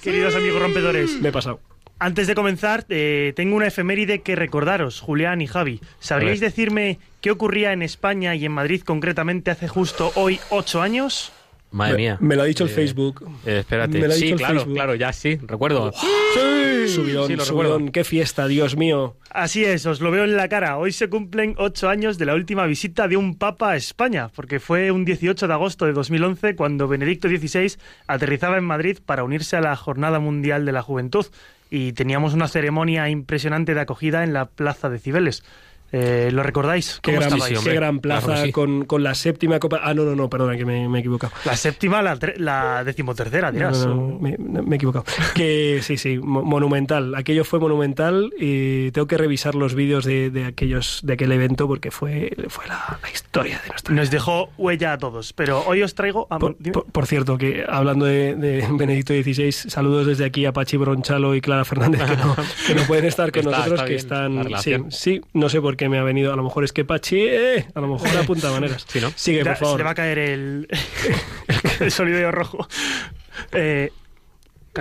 Queridos 0.00 0.36
amigos 0.36 0.62
rompedores, 0.62 1.20
Me 1.20 1.30
he 1.30 1.32
pasado. 1.32 1.60
antes 1.98 2.28
de 2.28 2.34
comenzar, 2.36 2.86
eh, 2.90 3.32
tengo 3.34 3.56
una 3.56 3.66
efeméride 3.66 4.20
que 4.20 4.36
recordaros, 4.36 5.00
Julián 5.00 5.40
y 5.40 5.46
Javi. 5.48 5.80
¿Sabríais 5.98 6.38
decirme 6.40 6.98
qué 7.20 7.32
ocurría 7.32 7.72
en 7.72 7.82
España 7.82 8.34
y 8.36 8.44
en 8.44 8.52
Madrid 8.52 8.82
concretamente 8.82 9.50
hace 9.50 9.66
justo 9.66 10.12
hoy 10.14 10.38
ocho 10.50 10.80
años? 10.80 11.32
Madre 11.70 11.92
Me- 11.92 11.98
mía. 11.98 12.16
Me 12.20 12.34
lo 12.34 12.42
ha 12.42 12.44
dicho 12.46 12.64
el 12.64 12.70
Eh, 12.70 12.72
Facebook. 12.72 13.28
eh, 13.44 13.58
espérate. 13.60 13.98
Me 14.00 14.06
lo 14.08 14.12
ha 14.14 14.16
Sí, 14.16 14.22
dicho 14.22 14.34
el 14.34 14.38
claro, 14.38 14.54
Facebook. 14.54 14.74
claro, 14.74 14.94
ya 14.94 15.12
sí, 15.12 15.38
recuerdo. 15.46 15.92
Sí, 15.92 16.88
subidón, 16.88 17.26
sí, 17.26 17.36
lo 17.36 17.44
subidón. 17.44 17.66
recuerdo. 17.72 17.92
Qué 17.92 18.04
fiesta, 18.04 18.46
Dios 18.48 18.76
mío. 18.76 19.16
Así 19.30 19.64
es, 19.64 19.84
os 19.84 20.00
lo 20.00 20.10
veo 20.10 20.24
en 20.24 20.36
la 20.36 20.48
cara. 20.48 20.78
Hoy 20.78 20.92
se 20.92 21.08
cumplen 21.10 21.54
ocho 21.58 21.88
años 21.88 22.16
de 22.18 22.24
la 22.26 22.34
última 22.34 22.64
visita 22.66 23.06
de 23.08 23.16
un 23.16 23.36
papa 23.36 23.72
a 23.72 23.76
España, 23.76 24.30
porque 24.34 24.60
fue 24.60 24.90
un 24.90 25.04
18 25.04 25.46
de 25.46 25.52
agosto 25.52 25.84
de 25.86 25.92
2011 25.92 26.56
cuando 26.56 26.88
Benedicto 26.88 27.28
XVI 27.28 27.76
aterrizaba 28.06 28.56
en 28.56 28.64
Madrid 28.64 28.98
para 29.04 29.24
unirse 29.24 29.56
a 29.56 29.60
la 29.60 29.76
Jornada 29.76 30.18
Mundial 30.20 30.64
de 30.64 30.72
la 30.72 30.82
Juventud 30.82 31.26
y 31.70 31.92
teníamos 31.92 32.32
una 32.32 32.48
ceremonia 32.48 33.10
impresionante 33.10 33.74
de 33.74 33.80
acogida 33.80 34.24
en 34.24 34.32
la 34.32 34.46
Plaza 34.46 34.88
de 34.88 34.98
Cibeles. 34.98 35.44
Eh, 35.90 36.28
¿Lo 36.32 36.42
recordáis? 36.42 36.98
Qué 37.02 37.12
¿Cómo 37.12 37.20
gran, 37.20 37.32
estabais? 37.38 37.60
qué 37.60 37.74
gran 37.74 38.00
plaza 38.00 38.26
Claro 38.26 38.44
sí. 38.44 38.52
con, 38.52 38.84
con 38.84 39.02
la 39.02 39.14
séptima 39.14 39.58
copa. 39.58 39.80
Ah, 39.82 39.94
no, 39.94 40.04
no, 40.04 40.14
no, 40.14 40.28
perdona, 40.28 40.56
que 40.56 40.64
me, 40.66 40.88
me 40.88 40.98
he 40.98 41.00
equivocado. 41.00 41.32
La 41.44 41.56
séptima, 41.56 42.02
la, 42.02 42.18
la 42.36 42.84
decimotercera, 42.84 43.50
dirás. 43.50 43.86
No, 43.86 43.94
no, 43.94 44.08
no, 44.08 44.18
me, 44.18 44.36
me 44.38 44.74
he 44.74 44.76
equivocado. 44.76 45.04
Que 45.34 45.80
sí, 45.82 45.96
sí, 45.96 46.18
mo- 46.18 46.42
monumental. 46.42 47.14
Aquello 47.14 47.44
fue 47.44 47.58
monumental 47.58 48.30
y 48.38 48.90
tengo 48.90 49.06
que 49.06 49.16
revisar 49.16 49.54
los 49.54 49.74
vídeos 49.74 50.04
de, 50.04 50.30
de 50.30 50.44
aquellos 50.44 51.00
de 51.02 51.14
aquel 51.14 51.32
evento 51.32 51.66
porque 51.66 51.90
fue, 51.90 52.32
fue 52.48 52.66
la, 52.66 52.98
la 53.02 53.10
historia 53.10 53.58
de 53.62 53.68
nuestra 53.70 53.94
Nos 53.94 54.10
dejó 54.10 54.50
huella 54.58 54.92
a 54.92 54.98
todos. 54.98 55.32
Pero 55.32 55.62
hoy 55.66 55.82
os 55.82 55.94
traigo... 55.94 56.26
ah, 56.30 56.38
Por, 56.38 56.56
por- 56.56 56.84
por 56.84 57.06
cierto, 57.06 57.38
que 57.38 57.64
hablando 57.68 58.04
de, 58.04 58.34
de 58.36 58.66
Benedicto 58.72 59.14
XVI, 59.14 59.52
saludos 59.52 60.06
desde 60.06 60.24
aquí 60.26 60.44
a 60.44 60.52
Pachi 60.52 60.76
Bronchalo 60.76 61.34
y 61.34 61.40
Clara 61.40 61.64
Fernández, 61.64 62.02
que 62.02 62.16
no, 62.16 62.36
que 62.36 62.84
pueden 62.86 63.06
estar 63.06 63.32
con 63.32 63.40
Está- 63.40 63.56
nosotros, 63.58 63.82
que 63.84 63.94
están... 63.94 64.48
Sí, 64.62 64.74
sí, 64.90 65.20
no 65.32 65.48
sé 65.48 65.60
por 65.62 65.76
qué 65.76 65.77
me 65.88 65.98
ha 65.98 66.02
venido, 66.02 66.32
a 66.32 66.36
lo 66.36 66.42
mejor 66.42 66.64
es 66.64 66.72
que 66.72 66.86
Pachi, 66.86 67.18
eh, 67.20 67.66
a 67.74 67.80
lo 67.80 67.88
mejor 67.88 68.08
apunta 68.16 68.50
maneras. 68.50 68.86
Sí, 68.88 69.00
¿no? 69.02 69.12
Sigue, 69.14 69.44
Ya 69.44 69.50
por 69.52 69.56
Se 69.56 69.64
favor. 69.64 69.78
le 69.78 69.84
va 69.84 69.90
a 69.90 69.94
caer 69.94 70.18
el, 70.18 70.68
el 71.80 71.90
sonido 71.92 72.32
rojo. 72.32 72.66
Eh, 73.52 73.92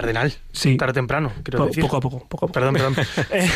cardenal. 0.01 0.33
Sí. 0.51 0.77
Tarde 0.77 0.91
o 0.91 0.93
temprano, 0.93 1.31
quiero 1.43 1.59
Po- 1.59 1.65
decir. 1.67 1.81
poco 1.83 1.97
a 1.97 2.01
poco, 2.01 2.19
poco 2.19 2.45
a 2.45 2.47
poco. 2.49 2.51
Perdón, 2.53 2.73
perdón. 2.75 2.95
Eh, 3.31 3.49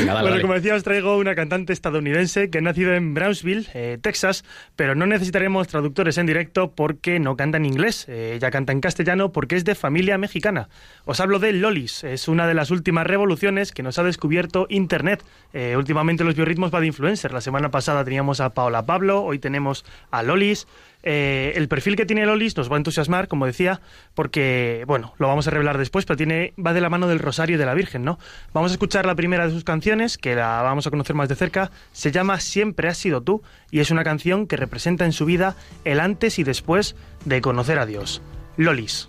Venga, 0.00 0.14
dale, 0.14 0.20
bueno, 0.22 0.30
dale. 0.30 0.40
como 0.42 0.54
decía, 0.54 0.74
os 0.74 0.82
traigo 0.84 1.16
una 1.18 1.34
cantante 1.34 1.72
estadounidense 1.72 2.48
que 2.48 2.58
ha 2.58 2.60
nacido 2.60 2.94
en 2.94 3.12
Brownsville, 3.14 3.66
eh, 3.74 3.98
Texas, 4.00 4.44
pero 4.76 4.94
no 4.94 5.04
necesitaremos 5.06 5.66
traductores 5.68 6.16
en 6.16 6.26
directo 6.26 6.72
porque 6.74 7.18
no 7.18 7.36
canta 7.36 7.56
en 7.58 7.66
inglés. 7.66 8.06
Eh, 8.08 8.34
ella 8.36 8.50
canta 8.50 8.72
en 8.72 8.80
castellano 8.80 9.32
porque 9.32 9.56
es 9.56 9.64
de 9.64 9.74
familia 9.74 10.16
mexicana. 10.16 10.68
Os 11.04 11.18
hablo 11.20 11.38
de 11.40 11.52
Lolis. 11.52 12.04
Es 12.04 12.28
una 12.28 12.46
de 12.46 12.54
las 12.54 12.70
últimas 12.70 13.06
revoluciones 13.06 13.72
que 13.72 13.82
nos 13.82 13.98
ha 13.98 14.04
descubierto 14.04 14.66
Internet. 14.70 15.24
Eh, 15.52 15.74
últimamente 15.76 16.22
los 16.24 16.34
biorritmos 16.36 16.72
va 16.72 16.80
de 16.80 16.86
influencer. 16.86 17.32
La 17.32 17.40
semana 17.40 17.70
pasada 17.70 18.04
teníamos 18.04 18.40
a 18.40 18.50
Paola 18.50 18.86
Pablo, 18.86 19.22
hoy 19.22 19.38
tenemos 19.38 19.84
a 20.10 20.22
Lolis. 20.22 20.66
Eh, 21.02 21.52
el 21.54 21.68
perfil 21.68 21.96
que 21.96 22.06
tiene 22.06 22.26
Lolis 22.26 22.56
nos 22.56 22.70
va 22.70 22.74
a 22.74 22.78
entusiasmar, 22.78 23.28
como 23.28 23.46
decía, 23.46 23.80
porque, 24.14 24.84
bueno, 24.86 25.14
lo 25.18 25.28
vamos 25.28 25.46
a 25.46 25.50
revelar 25.50 25.78
después, 25.78 26.04
pero 26.04 26.16
tiene, 26.16 26.54
va 26.64 26.72
de 26.72 26.80
la 26.80 26.90
mano 26.90 27.08
del 27.08 27.18
Rosario 27.18 27.58
de 27.58 27.66
la 27.66 27.74
Virgen, 27.74 28.04
¿no? 28.04 28.18
Vamos 28.52 28.72
a 28.72 28.74
escuchar 28.74 29.06
la 29.06 29.14
primera 29.14 29.46
de 29.46 29.52
sus 29.52 29.64
canciones, 29.64 30.18
que 30.18 30.34
la 30.34 30.62
vamos 30.62 30.86
a 30.86 30.90
conocer 30.90 31.14
más 31.14 31.28
de 31.28 31.36
cerca. 31.36 31.70
Se 31.92 32.10
llama 32.10 32.40
Siempre 32.40 32.88
has 32.88 32.98
sido 32.98 33.22
tú 33.22 33.42
y 33.70 33.80
es 33.80 33.90
una 33.90 34.04
canción 34.04 34.46
que 34.46 34.56
representa 34.56 35.04
en 35.04 35.12
su 35.12 35.24
vida 35.24 35.56
el 35.84 36.00
antes 36.00 36.38
y 36.38 36.44
después 36.44 36.96
de 37.24 37.40
conocer 37.40 37.78
a 37.78 37.86
Dios. 37.86 38.22
Lolis. 38.56 39.08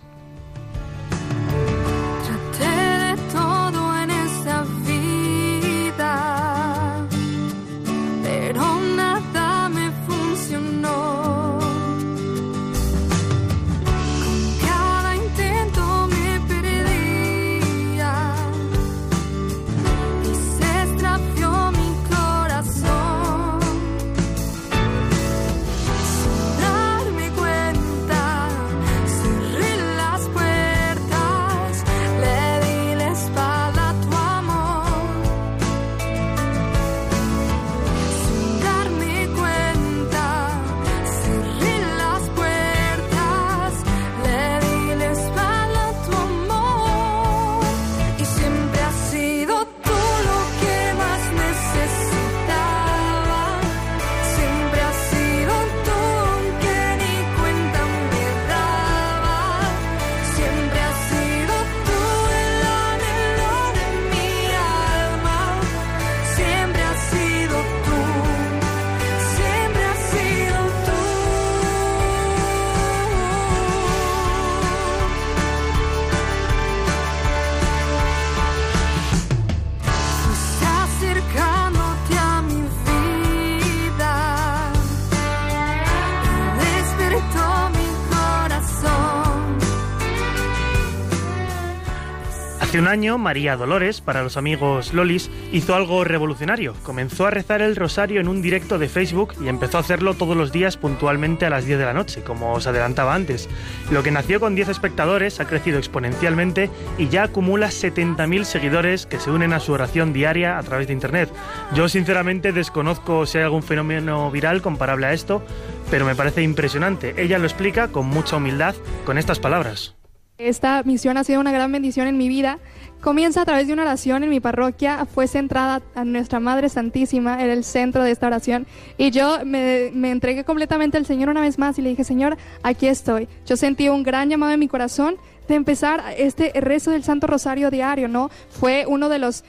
Año, 92.90 93.18
María 93.18 93.56
Dolores, 93.56 94.02
para 94.02 94.24
los 94.24 94.36
amigos 94.36 94.94
Lolis, 94.94 95.32
hizo 95.52 95.76
algo 95.76 96.04
revolucionario. 96.04 96.74
Comenzó 96.84 97.26
a 97.26 97.32
rezar 97.32 97.62
el 97.62 97.76
rosario 97.76 98.20
en 98.20 98.28
un 98.28 98.42
directo 98.42 98.78
de 98.78 98.90
Facebook 98.90 99.34
y 99.42 99.48
empezó 99.48 99.78
a 99.78 99.82
hacerlo 99.82 100.16
todos 100.16 100.36
los 100.36 100.52
días 100.52 100.76
puntualmente 100.76 101.46
a 101.46 101.50
las 101.50 101.66
10 101.66 101.80
de 101.80 101.86
la 101.86 101.94
noche, 101.94 102.22
como 102.22 102.54
os 102.54 102.68
adelantaba 102.68 103.16
antes. 103.16 103.48
Lo 103.92 104.04
que 104.04 104.12
nació 104.12 104.40
con 104.40 104.56
10 104.56 104.70
espectadores 104.70 105.40
ha 105.40 105.48
crecido 105.48 105.78
exponencialmente 105.78 106.70
y 106.98 107.08
ya 107.08 107.24
acumula 107.24 107.68
70.000 107.68 108.44
seguidores 108.44 109.06
que 109.06 109.20
se 109.20 109.32
unen 109.32 109.54
a 109.54 109.60
su 109.60 109.72
oración 109.72 110.12
diaria 110.12 110.58
a 110.58 110.64
través 110.64 110.88
de 110.88 110.94
Internet. 110.94 111.30
Yo 111.76 111.88
sinceramente 111.88 112.52
desconozco 112.52 113.26
si 113.26 113.38
hay 113.38 113.46
algún 113.46 113.64
fenómeno 113.64 114.30
viral 114.32 114.62
comparable 114.62 115.06
a 115.06 115.14
esto, 115.14 115.44
pero 115.92 116.06
me 116.06 116.16
parece 116.16 116.42
impresionante. 116.42 117.14
Ella 117.18 117.40
lo 117.40 117.46
explica 117.46 117.90
con 117.90 118.08
mucha 118.08 118.38
humildad 118.38 118.76
con 119.06 119.18
estas 119.18 119.40
palabras. 119.40 119.99
Esta 120.40 120.84
misión 120.84 121.18
ha 121.18 121.26
sido 121.26 121.42
una 121.42 121.52
gran 121.52 121.70
bendición 121.70 122.08
en 122.08 122.18
mi 122.18 122.30
vida. 122.30 122.60
Comienza 123.02 123.42
a 123.42 123.46
través 123.46 123.68
de 123.68 123.74
una 123.74 123.82
oración 123.82 124.24
en 124.24 124.30
mi 124.30 124.40
parroquia, 124.40 125.06
fue 125.06 125.28
centrada 125.28 125.82
a 125.96 126.06
nuestra 126.06 126.40
Madre 126.40 126.70
Santísima, 126.70 127.44
era 127.44 127.52
el 127.52 127.66
centro 127.66 128.04
de 128.04 128.12
esta 128.12 128.28
oración. 128.28 128.66
Y 128.98 129.12
yo 129.12 129.40
me, 129.44 129.88
entregué 130.10 130.46
completamente 130.46 130.96
al 130.96 131.06
Señor 131.06 131.28
una 131.28 131.42
vez 131.42 131.60
más 131.60 131.78
y 131.78 131.82
le 131.82 131.90
dije, 131.90 132.06
Señor, 132.06 132.38
aquí 132.64 132.88
estoy. 132.88 133.28
Yo 133.46 133.58
sentí 133.58 133.90
un 133.90 134.02
gran 134.02 134.30
llamado 134.30 134.54
en 134.54 134.62
mi 134.62 134.70
corazón 134.70 135.18
de 135.50 135.56
empezar 135.56 136.02
este 136.18 136.54
rezo 136.56 136.92
del 136.92 137.04
Santo 137.04 137.28
Rosario 137.28 137.70
diario, 137.70 138.08
¿no? 138.08 138.30
Fue 138.50 138.86
uno 138.88 139.10
de 139.10 139.20
los 139.20 139.44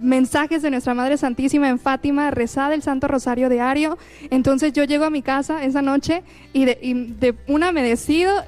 mensajes 0.00 0.60
de 0.60 0.70
nuestra 0.70 0.94
Madre 0.94 1.18
Santísima 1.18 1.68
en 1.68 1.78
Fátima, 1.78 2.32
rezada 2.32 2.74
el 2.74 2.82
Santo 2.82 3.06
Rosario 3.06 3.48
diario. 3.48 3.96
Entonces 4.30 4.72
yo 4.72 4.82
llego 4.82 5.04
a 5.04 5.10
mi 5.10 5.22
casa 5.22 5.62
esa 5.62 5.82
noche 5.82 6.24
y 6.52 6.64
de, 6.64 6.78
y 6.82 6.94
de 6.94 7.36
una 7.46 7.70
me 7.70 7.84
decido 7.84 8.42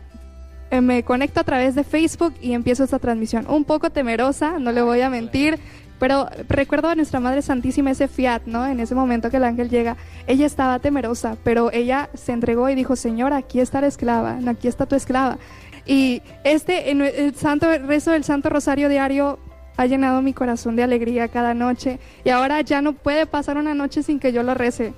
eh, 0.70 0.80
me 0.80 1.02
conecto 1.02 1.40
a 1.40 1.44
través 1.44 1.74
de 1.74 1.84
Facebook 1.84 2.34
y 2.40 2.52
empiezo 2.52 2.84
esta 2.84 2.98
transmisión. 2.98 3.46
Un 3.48 3.64
poco 3.64 3.90
temerosa, 3.90 4.58
no 4.58 4.72
le 4.72 4.82
voy 4.82 5.00
a 5.00 5.10
mentir, 5.10 5.58
pero 5.98 6.28
recuerdo 6.48 6.88
a 6.88 6.94
nuestra 6.94 7.20
Madre 7.20 7.42
Santísima 7.42 7.90
ese 7.90 8.08
fiat, 8.08 8.42
¿no? 8.46 8.66
En 8.66 8.80
ese 8.80 8.94
momento 8.94 9.30
que 9.30 9.38
el 9.38 9.44
ángel 9.44 9.68
llega, 9.68 9.96
ella 10.26 10.46
estaba 10.46 10.78
temerosa, 10.78 11.36
pero 11.42 11.72
ella 11.72 12.10
se 12.14 12.32
entregó 12.32 12.68
y 12.68 12.74
dijo, 12.74 12.96
Señor, 12.96 13.32
aquí 13.32 13.60
está 13.60 13.80
la 13.80 13.88
esclava, 13.88 14.38
aquí 14.46 14.68
está 14.68 14.86
tu 14.86 14.94
esclava. 14.94 15.38
Y 15.86 16.22
este, 16.44 16.90
en 16.90 17.00
el 17.00 17.34
santo 17.34 17.72
el 17.72 17.86
rezo 17.86 18.12
del 18.12 18.22
Santo 18.22 18.50
Rosario 18.50 18.88
diario 18.88 19.38
ha 19.78 19.86
llenado 19.86 20.22
mi 20.22 20.34
corazón 20.34 20.76
de 20.76 20.82
alegría 20.82 21.28
cada 21.28 21.54
noche 21.54 21.98
y 22.24 22.30
ahora 22.30 22.60
ya 22.60 22.82
no 22.82 22.92
puede 22.92 23.26
pasar 23.26 23.56
una 23.56 23.74
noche 23.74 24.02
sin 24.02 24.18
que 24.18 24.32
yo 24.32 24.42
lo 24.42 24.54
rece. 24.54 24.92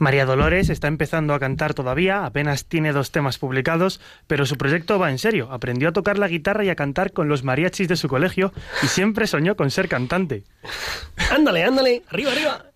María 0.00 0.24
Dolores 0.24 0.70
está 0.70 0.88
empezando 0.88 1.34
a 1.34 1.38
cantar 1.38 1.74
todavía, 1.74 2.24
apenas 2.24 2.64
tiene 2.64 2.92
dos 2.92 3.10
temas 3.10 3.36
publicados, 3.36 4.00
pero 4.26 4.46
su 4.46 4.56
proyecto 4.56 4.98
va 4.98 5.10
en 5.10 5.18
serio. 5.18 5.52
Aprendió 5.52 5.90
a 5.90 5.92
tocar 5.92 6.16
la 6.16 6.26
guitarra 6.26 6.64
y 6.64 6.70
a 6.70 6.74
cantar 6.74 7.12
con 7.12 7.28
los 7.28 7.44
mariachis 7.44 7.86
de 7.86 7.96
su 7.96 8.08
colegio 8.08 8.50
y 8.82 8.86
siempre 8.86 9.26
soñó 9.26 9.56
con 9.56 9.70
ser 9.70 9.88
cantante. 9.88 10.44
Ándale, 11.30 11.64
ándale, 11.64 12.02
arriba, 12.08 12.32
arriba. 12.32 12.69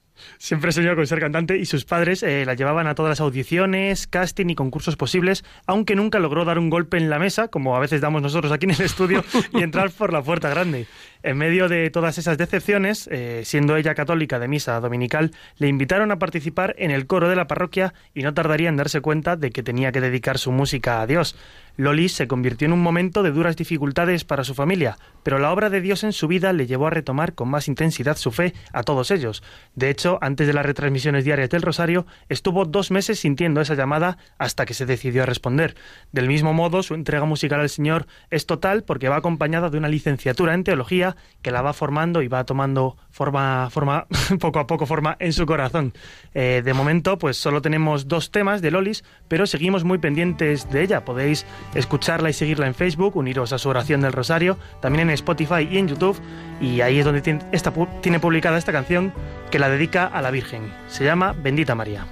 Siempre 0.44 0.72
soñó 0.72 0.94
con 0.94 1.06
ser 1.06 1.20
cantante 1.20 1.56
y 1.56 1.64
sus 1.64 1.86
padres 1.86 2.22
eh, 2.22 2.44
la 2.44 2.52
llevaban 2.52 2.86
a 2.86 2.94
todas 2.94 3.08
las 3.08 3.20
audiciones, 3.20 4.06
casting 4.06 4.50
y 4.50 4.54
concursos 4.54 4.94
posibles, 4.94 5.42
aunque 5.64 5.96
nunca 5.96 6.18
logró 6.18 6.44
dar 6.44 6.58
un 6.58 6.68
golpe 6.68 6.98
en 6.98 7.08
la 7.08 7.18
mesa, 7.18 7.48
como 7.48 7.74
a 7.74 7.80
veces 7.80 8.02
damos 8.02 8.20
nosotros 8.20 8.52
aquí 8.52 8.66
en 8.66 8.72
el 8.72 8.82
estudio, 8.82 9.24
y 9.54 9.62
entrar 9.62 9.90
por 9.90 10.12
la 10.12 10.20
puerta 10.20 10.50
grande. 10.50 10.86
En 11.22 11.38
medio 11.38 11.70
de 11.70 11.88
todas 11.88 12.18
esas 12.18 12.36
decepciones, 12.36 13.08
eh, 13.10 13.40
siendo 13.46 13.74
ella 13.78 13.94
católica 13.94 14.38
de 14.38 14.46
misa 14.46 14.78
dominical, 14.80 15.30
le 15.56 15.68
invitaron 15.68 16.10
a 16.10 16.18
participar 16.18 16.74
en 16.76 16.90
el 16.90 17.06
coro 17.06 17.30
de 17.30 17.36
la 17.36 17.46
parroquia 17.46 17.94
y 18.12 18.22
no 18.22 18.34
tardaría 18.34 18.68
en 18.68 18.76
darse 18.76 19.00
cuenta 19.00 19.36
de 19.36 19.50
que 19.50 19.62
tenía 19.62 19.92
que 19.92 20.02
dedicar 20.02 20.36
su 20.36 20.52
música 20.52 21.00
a 21.00 21.06
Dios. 21.06 21.36
Lolis 21.76 22.12
se 22.12 22.28
convirtió 22.28 22.66
en 22.66 22.72
un 22.72 22.82
momento 22.82 23.22
de 23.22 23.32
duras 23.32 23.56
dificultades 23.56 24.24
para 24.24 24.44
su 24.44 24.54
familia, 24.54 24.96
pero 25.22 25.38
la 25.38 25.52
obra 25.52 25.70
de 25.70 25.80
Dios 25.80 26.04
en 26.04 26.12
su 26.12 26.28
vida 26.28 26.52
le 26.52 26.66
llevó 26.66 26.86
a 26.86 26.90
retomar 26.90 27.34
con 27.34 27.48
más 27.48 27.66
intensidad 27.66 28.16
su 28.16 28.30
fe 28.30 28.54
a 28.72 28.82
todos 28.82 29.10
ellos. 29.10 29.42
De 29.74 29.90
hecho, 29.90 30.18
antes 30.20 30.46
de 30.46 30.52
las 30.52 30.66
retransmisiones 30.66 31.24
diarias 31.24 31.50
del 31.50 31.62
Rosario, 31.62 32.06
estuvo 32.28 32.64
dos 32.64 32.90
meses 32.90 33.18
sintiendo 33.18 33.60
esa 33.60 33.74
llamada 33.74 34.18
hasta 34.38 34.66
que 34.66 34.74
se 34.74 34.86
decidió 34.86 35.24
a 35.24 35.26
responder. 35.26 35.74
Del 36.12 36.28
mismo 36.28 36.52
modo, 36.52 36.82
su 36.82 36.94
entrega 36.94 37.24
musical 37.24 37.60
al 37.60 37.70
Señor 37.70 38.06
es 38.30 38.46
total 38.46 38.84
porque 38.84 39.08
va 39.08 39.16
acompañada 39.16 39.70
de 39.70 39.78
una 39.78 39.88
licenciatura 39.88 40.54
en 40.54 40.64
teología 40.64 41.16
que 41.42 41.50
la 41.50 41.62
va 41.62 41.72
formando 41.72 42.22
y 42.22 42.28
va 42.28 42.44
tomando 42.44 42.96
forma, 43.10 43.68
forma 43.70 44.06
poco 44.40 44.58
a 44.58 44.66
poco 44.66 44.86
forma 44.86 45.16
en 45.18 45.32
su 45.32 45.46
corazón. 45.46 45.92
Eh, 46.34 46.62
de 46.64 46.74
momento, 46.74 47.18
pues 47.18 47.36
solo 47.36 47.62
tenemos 47.62 48.08
dos 48.08 48.30
temas 48.30 48.62
de 48.62 48.70
Lolis, 48.70 49.04
pero 49.28 49.46
seguimos 49.46 49.84
muy 49.84 49.98
pendientes 49.98 50.70
de 50.70 50.82
ella. 50.82 51.04
Podéis 51.04 51.46
escucharla 51.74 52.30
y 52.30 52.32
seguirla 52.32 52.66
en 52.66 52.74
Facebook, 52.74 53.16
uniros 53.16 53.52
a 53.52 53.58
su 53.58 53.68
oración 53.68 54.00
del 54.00 54.12
Rosario, 54.12 54.58
también 54.80 55.08
en 55.08 55.14
Spotify 55.14 55.68
y 55.70 55.78
en 55.78 55.88
YouTube, 55.88 56.20
y 56.60 56.80
ahí 56.80 56.98
es 56.98 57.04
donde 57.04 57.20
tiene, 57.20 57.40
esta, 57.52 57.72
tiene 58.00 58.20
publicada 58.20 58.58
esta 58.58 58.72
canción 58.72 59.12
que 59.50 59.58
la 59.58 59.68
dedica 59.68 60.06
a 60.06 60.22
la 60.22 60.30
Virgen. 60.30 60.72
Se 60.88 61.04
llama 61.04 61.32
Bendita 61.32 61.74
María. 61.74 62.06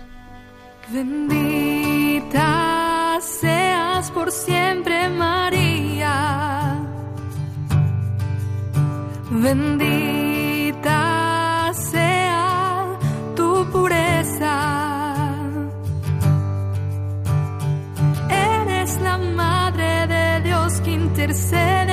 Bendita 0.91 2.43
seas 3.21 4.11
por 4.11 4.31
siempre, 4.33 5.09
María. 5.09 6.79
Bendita 9.31 10.02
Dios 21.27 21.53
que 21.53 21.92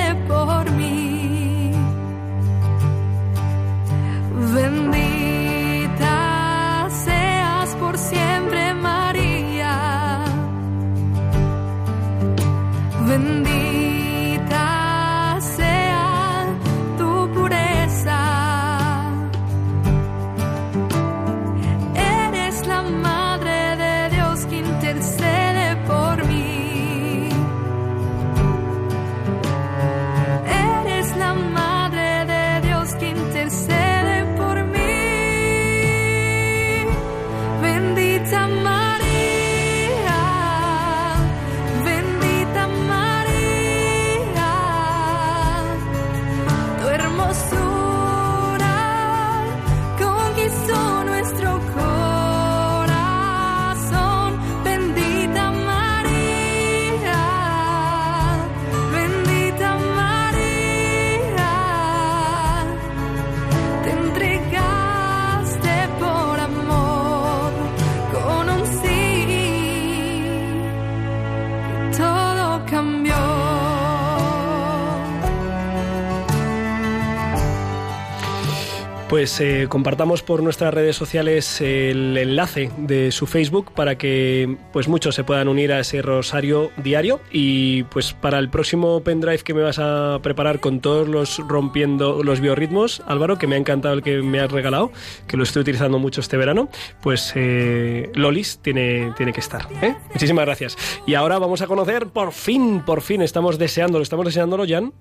pues 79.20 79.38
eh, 79.42 79.66
compartamos 79.68 80.22
por 80.22 80.42
nuestras 80.42 80.72
redes 80.72 80.96
sociales 80.96 81.60
el 81.60 82.16
enlace 82.16 82.70
de 82.78 83.12
su 83.12 83.26
Facebook 83.26 83.70
para 83.74 83.98
que 83.98 84.56
pues 84.72 84.88
muchos 84.88 85.14
se 85.14 85.24
puedan 85.24 85.46
unir 85.46 85.72
a 85.72 85.80
ese 85.80 86.00
rosario 86.00 86.70
diario 86.78 87.20
y 87.30 87.82
pues 87.82 88.14
para 88.14 88.38
el 88.38 88.48
próximo 88.48 89.02
pendrive 89.02 89.40
que 89.40 89.52
me 89.52 89.60
vas 89.60 89.78
a 89.78 90.20
preparar 90.22 90.60
con 90.60 90.80
todos 90.80 91.06
los 91.06 91.36
rompiendo 91.46 92.22
los 92.22 92.40
biorritmos, 92.40 93.02
Álvaro, 93.06 93.36
que 93.36 93.46
me 93.46 93.56
ha 93.56 93.58
encantado 93.58 93.92
el 93.92 94.02
que 94.02 94.22
me 94.22 94.40
has 94.40 94.50
regalado, 94.50 94.90
que 95.26 95.36
lo 95.36 95.42
estoy 95.42 95.60
utilizando 95.60 95.98
mucho 95.98 96.22
este 96.22 96.38
verano, 96.38 96.70
pues 97.02 97.34
eh, 97.34 98.10
Lolis 98.14 98.60
tiene, 98.62 99.12
tiene 99.18 99.34
que 99.34 99.40
estar. 99.40 99.68
¿eh? 99.82 99.96
Muchísimas 100.14 100.46
gracias. 100.46 100.78
Y 101.06 101.12
ahora 101.12 101.38
vamos 101.38 101.60
a 101.60 101.66
conocer, 101.66 102.06
por 102.06 102.32
fin, 102.32 102.80
por 102.86 103.02
fin, 103.02 103.20
estamos 103.20 103.58
deseándolo, 103.58 104.02
estamos 104.02 104.24
deseándolo, 104.24 104.64
Jan. 104.66 104.94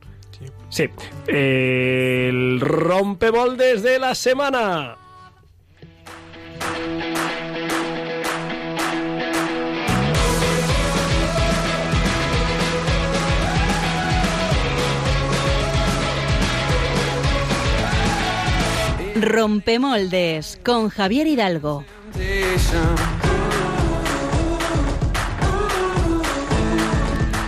Sí. 0.69 0.89
El 1.27 2.59
rompeboldes 2.59 3.83
de 3.83 3.99
la 3.99 4.15
semana. 4.15 4.97
Rompemoldes 19.15 20.59
con 20.63 20.89
Javier 20.89 21.27
Hidalgo. 21.27 21.83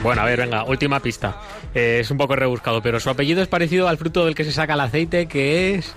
Bueno, 0.03 0.21
a 0.21 0.25
ver, 0.25 0.39
venga, 0.39 0.63
última 0.63 0.99
pista. 0.99 1.39
Eh, 1.73 1.99
es 2.01 2.11
un 2.11 2.17
poco 2.17 2.35
rebuscado, 2.35 2.81
pero 2.81 2.99
su 2.99 3.09
apellido 3.09 3.41
es 3.41 3.47
parecido 3.47 3.87
al 3.87 3.97
fruto 3.97 4.25
del 4.25 4.35
que 4.35 4.43
se 4.43 4.51
saca 4.51 4.73
el 4.73 4.81
aceite, 4.81 5.27
que 5.27 5.75
es 5.75 5.95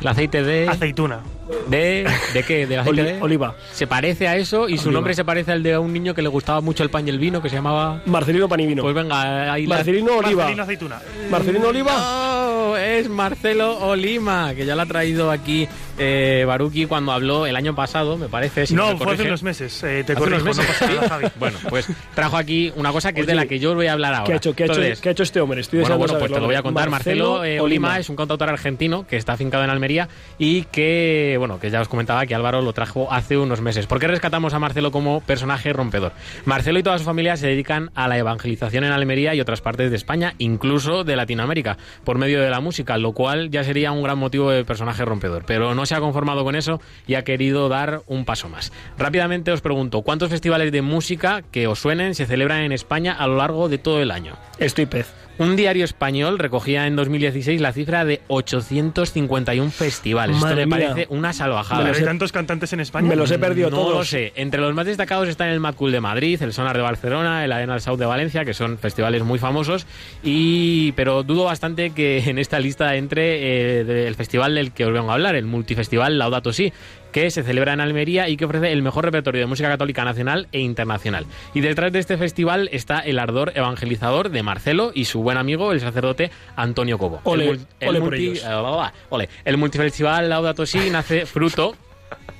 el 0.00 0.08
aceite 0.08 0.42
de... 0.42 0.68
Aceituna. 0.68 1.20
¿De, 1.68 2.06
¿de 2.34 2.42
qué? 2.42 2.66
¿De 2.66 2.78
aceite 2.78 3.02
Oli- 3.02 3.12
de? 3.12 3.22
oliva. 3.22 3.54
Se 3.72 3.86
parece 3.86 4.28
a 4.28 4.36
eso 4.36 4.68
y 4.68 4.78
su 4.78 4.90
nombre 4.90 5.14
se 5.14 5.24
parece 5.24 5.52
al 5.52 5.62
de 5.62 5.76
un 5.78 5.92
niño 5.92 6.14
que 6.14 6.22
le 6.22 6.28
gustaba 6.28 6.60
mucho 6.60 6.82
el 6.82 6.90
pan 6.90 7.06
y 7.06 7.10
el 7.10 7.18
vino, 7.18 7.40
que 7.42 7.48
se 7.48 7.56
llamaba... 7.56 8.02
Marcelino 8.06 8.48
Panivino. 8.48 8.82
Pues 8.82 8.94
venga, 8.94 9.52
ahí 9.52 9.66
la- 9.66 9.76
Marcelino 9.76 10.16
Oliva. 10.18 10.36
Marcelino 10.44 10.62
Aceituna. 10.62 11.00
Marcelino 11.30 11.68
Oliva. 11.68 11.92
No, 11.92 12.76
es 12.76 13.08
Marcelo 13.08 13.78
Olima, 13.78 14.52
que 14.54 14.64
ya 14.66 14.74
lo 14.76 14.82
ha 14.82 14.86
traído 14.86 15.30
aquí 15.30 15.66
eh, 15.98 16.44
Baruki 16.46 16.86
cuando 16.86 17.12
habló 17.12 17.46
el 17.46 17.56
año 17.56 17.74
pasado, 17.74 18.16
me 18.16 18.28
parece. 18.28 18.66
si 18.66 18.74
no, 18.74 18.92
me 18.92 18.98
fue 18.98 19.14
hace 19.14 19.24
unos 19.24 19.42
meses. 19.42 19.82
Eh, 19.82 20.02
te 20.06 20.14
corrijo, 20.14 20.42
unos 20.44 20.56
no 20.56 20.62
meses. 20.62 20.78
pasa 20.78 20.94
nada, 20.94 21.08
Javi. 21.08 21.26
Bueno, 21.38 21.58
pues 21.68 21.86
trajo 22.14 22.36
aquí 22.36 22.72
una 22.76 22.92
cosa 22.92 23.12
que 23.12 23.20
es 23.22 23.26
de 23.26 23.34
la 23.34 23.46
que 23.46 23.58
yo 23.58 23.70
os 23.70 23.76
voy 23.76 23.86
a 23.88 23.92
hablar 23.92 24.14
ahora. 24.14 24.24
¿Qué 24.26 24.32
ha 24.32 24.36
hecho, 24.36 24.54
qué 24.54 24.64
ha 24.64 24.66
hecho, 24.66 24.80
qué 25.02 25.08
ha 25.08 25.12
hecho 25.12 25.22
este 25.24 25.40
hombre? 25.40 25.60
Estoy 25.60 25.80
bueno, 25.80 25.98
bueno, 25.98 26.18
pues 26.18 26.32
te 26.32 26.40
lo 26.40 26.46
voy 26.46 26.54
a 26.54 26.62
contar. 26.62 26.88
Marcelo, 26.90 27.44
eh, 27.44 27.60
Olima 27.60 27.98
es 27.98 28.08
un 28.08 28.16
cantautor 28.16 28.48
argentino 28.48 29.06
que 29.06 29.16
está 29.16 29.32
afincado 29.34 29.64
en 29.64 29.70
Almería 29.70 30.08
y 30.38 30.62
que, 30.64 31.36
bueno, 31.40 31.58
que 31.58 31.70
ya 31.70 31.80
os 31.80 31.88
comentaba 31.88 32.24
que 32.26 32.34
Álvaro 32.34 32.62
lo 32.62 32.72
trajo 32.72 33.12
hace 33.12 33.36
unos 33.36 33.60
meses. 33.60 33.86
¿Por 33.86 33.98
qué 33.98 34.06
rescatamos 34.06 34.54
a 34.54 34.60
Marcelo 34.60 34.92
como 34.92 35.20
personaje 35.20 35.72
rompedor? 35.72 36.12
Marcelo 36.44 36.78
y 36.78 36.82
toda 36.84 36.98
su 36.98 37.04
familia 37.04 37.36
se 37.36 37.48
dedican 37.48 37.90
a 37.96 38.06
la 38.06 38.18
evangelización 38.18 38.84
en 38.84 38.92
Almería 38.92 39.34
y 39.34 39.40
otras 39.40 39.60
partes 39.60 39.90
de 39.90 39.96
España, 39.96 40.34
incluso 40.38 41.02
de 41.02 41.16
Latinoamérica, 41.16 41.78
por 42.04 42.18
medio 42.18 42.40
de 42.40 42.50
la 42.50 42.60
música, 42.60 42.96
lo 42.98 43.12
cual 43.12 43.50
ya 43.50 43.64
sería 43.64 43.90
un 43.90 44.02
gran 44.02 44.18
motivo 44.18 44.50
de 44.50 44.64
personaje 44.64 45.04
rompedor. 45.04 45.44
Pero 45.46 45.74
no 45.74 45.86
se 45.86 45.94
ha 45.94 46.00
conformado 46.00 46.44
con 46.44 46.54
eso 46.54 46.80
y 47.06 47.14
ha 47.14 47.24
querido 47.24 47.68
dar 47.68 48.02
un 48.06 48.24
paso 48.24 48.48
más. 48.48 48.72
Rápidamente 48.98 49.50
os 49.50 49.62
pregunto, 49.62 50.02
¿cuántos 50.02 50.30
festivales 50.30 50.70
de 50.70 50.82
música 50.82 51.42
que 51.50 51.66
os 51.66 51.78
suenen 51.80 52.14
se 52.14 52.26
celebran 52.26 52.60
en 52.60 52.72
España 52.72 53.14
a 53.18 53.26
lo 53.26 53.36
largo 53.36 53.68
de 53.68 53.78
todo 53.78 54.00
el 54.02 54.10
año? 54.10 54.36
Estoy 54.58 54.86
pez. 54.86 55.29
Un 55.40 55.56
diario 55.56 55.86
español 55.86 56.38
recogía 56.38 56.86
en 56.86 56.96
2016 56.96 57.62
la 57.62 57.72
cifra 57.72 58.04
de 58.04 58.20
851 58.28 59.70
festivales. 59.70 60.36
Madre 60.36 60.64
Esto 60.64 60.68
me 60.68 60.76
mía. 60.76 60.88
parece 60.90 61.06
una 61.08 61.32
salvajada. 61.32 61.82
Pero 61.82 61.96
hay 61.96 62.04
tantos 62.04 62.30
cantantes 62.30 62.74
en 62.74 62.80
España. 62.80 63.08
Me 63.08 63.16
los 63.16 63.30
he 63.30 63.38
perdido 63.38 63.70
no 63.70 63.78
todos. 63.78 63.94
lo 63.94 64.04
sé. 64.04 64.34
Entre 64.36 64.60
los 64.60 64.74
más 64.74 64.84
destacados 64.84 65.30
están 65.30 65.48
el 65.48 65.58
Mad 65.58 65.76
Cool 65.76 65.92
de 65.92 66.00
Madrid, 66.02 66.42
el 66.42 66.52
Sonar 66.52 66.76
de 66.76 66.82
Barcelona, 66.82 67.42
el 67.42 67.52
Arena 67.52 67.80
South 67.80 67.96
de 67.96 68.04
Valencia, 68.04 68.44
que 68.44 68.52
son 68.52 68.76
festivales 68.76 69.22
muy 69.22 69.38
famosos. 69.38 69.86
Y 70.22 70.92
pero 70.92 71.22
dudo 71.22 71.44
bastante 71.44 71.88
que 71.92 72.18
en 72.28 72.38
esta 72.38 72.60
lista 72.60 72.96
entre 72.96 73.80
eh, 73.80 74.08
el 74.08 74.14
festival 74.16 74.54
del 74.54 74.72
que 74.72 74.84
os 74.84 74.92
vengo 74.92 75.10
a 75.10 75.14
hablar, 75.14 75.36
el 75.36 75.46
multifestival 75.46 76.18
Laudato 76.18 76.52
Si, 76.52 76.70
que 77.12 77.30
se 77.30 77.42
celebra 77.42 77.72
en 77.72 77.80
Almería 77.80 78.28
y 78.28 78.36
que 78.36 78.44
ofrece 78.44 78.72
el 78.72 78.82
mejor 78.82 79.04
repertorio 79.04 79.40
de 79.40 79.46
música 79.46 79.68
católica 79.68 80.04
nacional 80.04 80.48
e 80.52 80.60
internacional. 80.60 81.26
Y 81.54 81.60
detrás 81.60 81.92
de 81.92 81.98
este 81.98 82.16
festival 82.16 82.68
está 82.72 83.00
el 83.00 83.18
ardor 83.18 83.52
evangelizador 83.54 84.30
de 84.30 84.42
Marcelo 84.42 84.92
y 84.94 85.04
su 85.04 85.22
buen 85.22 85.38
amigo, 85.38 85.72
el 85.72 85.80
sacerdote 85.80 86.30
Antonio 86.56 86.98
Cobo. 86.98 87.20
Ole, 87.24 87.50
el, 87.50 87.60
el 87.80 87.88
ole 87.88 88.00
multi-. 88.00 88.40
Ole. 89.10 89.28
El 89.44 89.56
multifestival 89.56 90.28
Laudato 90.28 90.66
Si 90.66 90.90
nace 90.90 91.26
fruto 91.26 91.74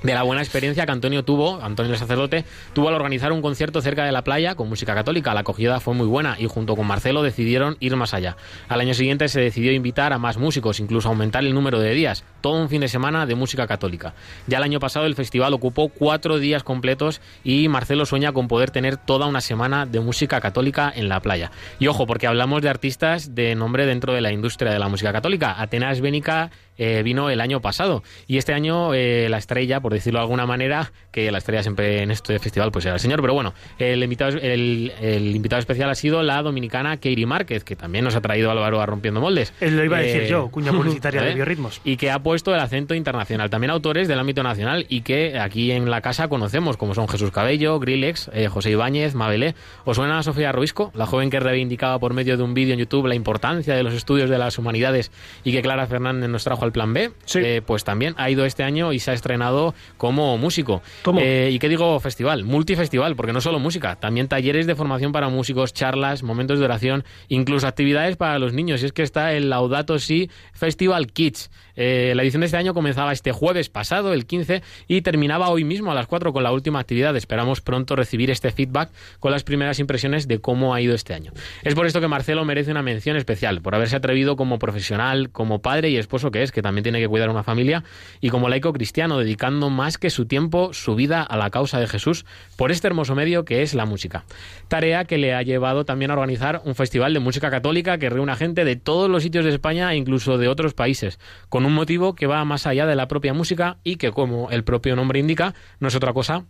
de 0.02 0.14
la 0.14 0.22
buena 0.22 0.42
experiencia 0.42 0.86
que 0.86 0.92
Antonio 0.92 1.24
tuvo, 1.24 1.60
Antonio 1.62 1.92
el 1.92 1.98
sacerdote, 1.98 2.44
tuvo 2.72 2.88
al 2.88 2.94
organizar 2.94 3.32
un 3.32 3.42
concierto 3.42 3.82
cerca 3.82 4.04
de 4.04 4.12
la 4.12 4.24
playa 4.24 4.54
con 4.54 4.68
música 4.68 4.94
católica. 4.94 5.34
La 5.34 5.40
acogida 5.40 5.80
fue 5.80 5.94
muy 5.94 6.06
buena 6.06 6.36
y 6.38 6.46
junto 6.46 6.74
con 6.74 6.86
Marcelo 6.86 7.22
decidieron 7.22 7.76
ir 7.80 7.96
más 7.96 8.14
allá. 8.14 8.36
Al 8.68 8.80
año 8.80 8.94
siguiente 8.94 9.28
se 9.28 9.40
decidió 9.40 9.72
invitar 9.72 10.12
a 10.12 10.18
más 10.18 10.38
músicos, 10.38 10.80
incluso 10.80 11.08
aumentar 11.08 11.44
el 11.44 11.54
número 11.54 11.78
de 11.80 11.92
días, 11.92 12.24
todo 12.40 12.60
un 12.60 12.68
fin 12.68 12.80
de 12.80 12.88
semana 12.88 13.26
de 13.26 13.34
música 13.34 13.66
católica. 13.66 14.14
Ya 14.46 14.58
el 14.58 14.64
año 14.64 14.80
pasado 14.80 15.06
el 15.06 15.14
festival 15.14 15.52
ocupó 15.52 15.88
cuatro 15.88 16.38
días 16.38 16.62
completos 16.62 17.20
y 17.44 17.68
Marcelo 17.68 18.06
sueña 18.06 18.32
con 18.32 18.48
poder 18.48 18.70
tener 18.70 18.96
toda 18.96 19.26
una 19.26 19.40
semana 19.40 19.84
de 19.86 20.00
música 20.00 20.40
católica 20.40 20.92
en 20.94 21.08
la 21.08 21.20
playa. 21.20 21.50
Y 21.78 21.88
ojo, 21.88 22.06
porque 22.06 22.26
hablamos 22.26 22.62
de 22.62 22.70
artistas 22.70 23.34
de 23.34 23.54
nombre 23.54 23.84
dentro 23.84 24.14
de 24.14 24.22
la 24.22 24.32
industria 24.32 24.72
de 24.72 24.78
la 24.78 24.88
música 24.88 25.12
católica. 25.12 25.60
Atenas 25.60 26.00
Bénica 26.00 26.50
eh, 26.80 27.02
vino 27.02 27.28
el 27.28 27.42
año 27.42 27.60
pasado 27.60 28.02
y 28.26 28.38
este 28.38 28.54
año 28.54 28.94
eh, 28.94 29.28
la 29.28 29.36
estrella, 29.36 29.80
por 29.80 29.92
decirlo 29.92 30.18
de 30.18 30.22
alguna 30.22 30.46
manera, 30.46 30.92
que 31.12 31.30
la 31.30 31.36
estrella 31.38 31.62
siempre 31.62 32.02
en 32.02 32.10
este 32.10 32.38
festival 32.38 32.72
pues 32.72 32.86
era 32.86 32.94
el 32.94 33.00
señor, 33.00 33.20
pero 33.20 33.34
bueno, 33.34 33.52
el 33.78 34.02
invitado, 34.02 34.38
el, 34.38 34.90
el 35.00 35.36
invitado 35.36 35.60
especial 35.60 35.90
ha 35.90 35.94
sido 35.94 36.22
la 36.22 36.42
dominicana 36.42 36.96
Katie 36.96 37.26
Márquez, 37.26 37.64
que 37.64 37.76
también 37.76 38.04
nos 38.04 38.16
ha 38.16 38.22
traído 38.22 38.50
Álvaro 38.50 38.80
a 38.80 38.86
Rompiendo 38.86 39.20
Moldes. 39.20 39.52
Lo 39.60 39.84
iba 39.84 39.98
a 39.98 40.00
decir 40.00 40.22
Eh, 40.22 40.28
yo, 40.28 40.48
cuña 40.50 40.72
publicitaria 40.72 41.20
de 41.22 41.32
¿eh? 41.32 41.34
biorritmos. 41.34 41.82
Y 41.84 41.98
que 41.98 42.10
ha 42.10 42.18
puesto 42.18 42.54
el 42.54 42.60
acento 42.60 42.94
internacional. 42.94 43.50
También 43.50 43.70
autores 43.70 44.08
del 44.08 44.18
ámbito 44.18 44.42
nacional 44.42 44.86
y 44.88 45.02
que 45.02 45.38
aquí 45.38 45.72
en 45.72 45.90
la 45.90 46.00
casa 46.00 46.28
conocemos, 46.28 46.78
como 46.78 46.94
son 46.94 47.08
Jesús 47.08 47.30
Cabello, 47.30 47.78
Grillex, 47.78 48.30
eh, 48.32 48.48
José 48.48 48.70
Ibáñez, 48.70 49.14
Mabelé. 49.14 49.54
¿Os 49.84 49.96
suena 49.96 50.18
a 50.18 50.22
Sofía 50.22 50.52
Ruisco, 50.52 50.90
la 50.94 51.04
joven 51.06 51.28
que 51.28 51.40
reivindicaba 51.40 51.98
por 51.98 52.14
medio 52.14 52.36
de 52.36 52.42
un 52.42 52.54
vídeo 52.54 52.72
en 52.72 52.80
YouTube 52.80 53.06
la 53.06 53.14
importancia 53.14 53.74
de 53.74 53.82
los 53.82 53.94
estudios 53.94 54.30
de 54.30 54.38
las 54.38 54.58
humanidades 54.58 55.10
y 55.44 55.52
que 55.52 55.62
Clara 55.62 55.86
Fernández 55.86 56.28
nos 56.30 56.44
trajo 56.44 56.64
al 56.64 56.69
plan 56.72 56.92
B? 56.92 57.12
Sí. 57.24 57.40
Eh, 57.42 57.62
pues 57.64 57.84
también 57.84 58.14
ha 58.16 58.30
ido 58.30 58.44
este 58.44 58.62
año 58.62 58.92
y 58.92 58.98
se 58.98 59.10
ha 59.10 59.14
estrenado 59.14 59.74
como 59.96 60.36
músico. 60.38 60.82
¿Cómo? 61.02 61.20
Eh, 61.20 61.50
¿Y 61.52 61.58
qué 61.58 61.68
digo 61.68 61.98
festival? 62.00 62.44
Multifestival, 62.44 63.16
porque 63.16 63.32
no 63.32 63.40
solo 63.40 63.58
música, 63.58 63.96
también 63.96 64.28
talleres 64.28 64.66
de 64.66 64.74
formación 64.74 65.12
para 65.12 65.28
músicos, 65.28 65.72
charlas, 65.72 66.22
momentos 66.22 66.58
de 66.58 66.64
oración, 66.64 67.04
incluso 67.28 67.66
actividades 67.66 68.16
para 68.16 68.38
los 68.38 68.52
niños. 68.52 68.82
Y 68.82 68.86
es 68.86 68.92
que 68.92 69.02
está 69.02 69.32
el 69.32 69.50
Laudato 69.50 69.98
Si 69.98 70.30
Festival 70.52 71.08
Kids. 71.12 71.50
Eh, 71.82 72.12
la 72.14 72.22
edición 72.22 72.40
de 72.40 72.44
este 72.44 72.58
año 72.58 72.74
comenzaba 72.74 73.10
este 73.10 73.32
jueves 73.32 73.70
pasado, 73.70 74.12
el 74.12 74.26
15, 74.26 74.62
y 74.86 75.00
terminaba 75.00 75.48
hoy 75.48 75.64
mismo 75.64 75.90
a 75.90 75.94
las 75.94 76.06
4 76.06 76.30
con 76.30 76.42
la 76.42 76.52
última 76.52 76.78
actividad. 76.78 77.16
Esperamos 77.16 77.62
pronto 77.62 77.96
recibir 77.96 78.30
este 78.30 78.52
feedback 78.52 78.90
con 79.18 79.32
las 79.32 79.44
primeras 79.44 79.78
impresiones 79.78 80.28
de 80.28 80.42
cómo 80.42 80.74
ha 80.74 80.82
ido 80.82 80.94
este 80.94 81.14
año. 81.14 81.32
Es 81.62 81.74
por 81.74 81.86
esto 81.86 82.02
que 82.02 82.06
Marcelo 82.06 82.44
merece 82.44 82.70
una 82.70 82.82
mención 82.82 83.16
especial, 83.16 83.62
por 83.62 83.74
haberse 83.74 83.96
atrevido 83.96 84.36
como 84.36 84.58
profesional, 84.58 85.30
como 85.30 85.62
padre 85.62 85.88
y 85.88 85.96
esposo 85.96 86.30
que 86.30 86.42
es, 86.42 86.52
que 86.52 86.60
también 86.60 86.82
tiene 86.82 87.00
que 87.00 87.08
cuidar 87.08 87.30
una 87.30 87.44
familia, 87.44 87.82
y 88.20 88.28
como 88.28 88.50
laico 88.50 88.74
cristiano, 88.74 89.18
dedicando 89.18 89.70
más 89.70 89.96
que 89.96 90.10
su 90.10 90.26
tiempo, 90.26 90.74
su 90.74 90.96
vida 90.96 91.22
a 91.22 91.38
la 91.38 91.48
causa 91.48 91.80
de 91.80 91.86
Jesús, 91.86 92.26
por 92.56 92.72
este 92.72 92.88
hermoso 92.88 93.14
medio 93.14 93.46
que 93.46 93.62
es 93.62 93.72
la 93.72 93.86
música. 93.86 94.26
Tarea 94.68 95.06
que 95.06 95.16
le 95.16 95.32
ha 95.32 95.40
llevado 95.40 95.86
también 95.86 96.10
a 96.10 96.14
organizar 96.14 96.60
un 96.66 96.74
festival 96.74 97.14
de 97.14 97.20
música 97.20 97.50
católica 97.50 97.96
que 97.96 98.10
reúne 98.10 98.32
a 98.32 98.36
gente 98.36 98.66
de 98.66 98.76
todos 98.76 99.08
los 99.08 99.22
sitios 99.22 99.46
de 99.46 99.50
España 99.52 99.90
e 99.94 99.96
incluso 99.96 100.36
de 100.36 100.48
otros 100.48 100.74
países, 100.74 101.18
con 101.48 101.69
motivo 101.72 102.14
que 102.14 102.26
va 102.26 102.44
más 102.44 102.66
allá 102.66 102.86
de 102.86 102.96
la 102.96 103.08
propia 103.08 103.34
música 103.34 103.78
y 103.84 103.96
que, 103.96 104.12
como 104.12 104.50
el 104.50 104.64
propio 104.64 104.96
nombre 104.96 105.18
indica, 105.18 105.54
no 105.78 105.88
es 105.88 105.94
otra 105.94 106.12
cosa 106.12 106.44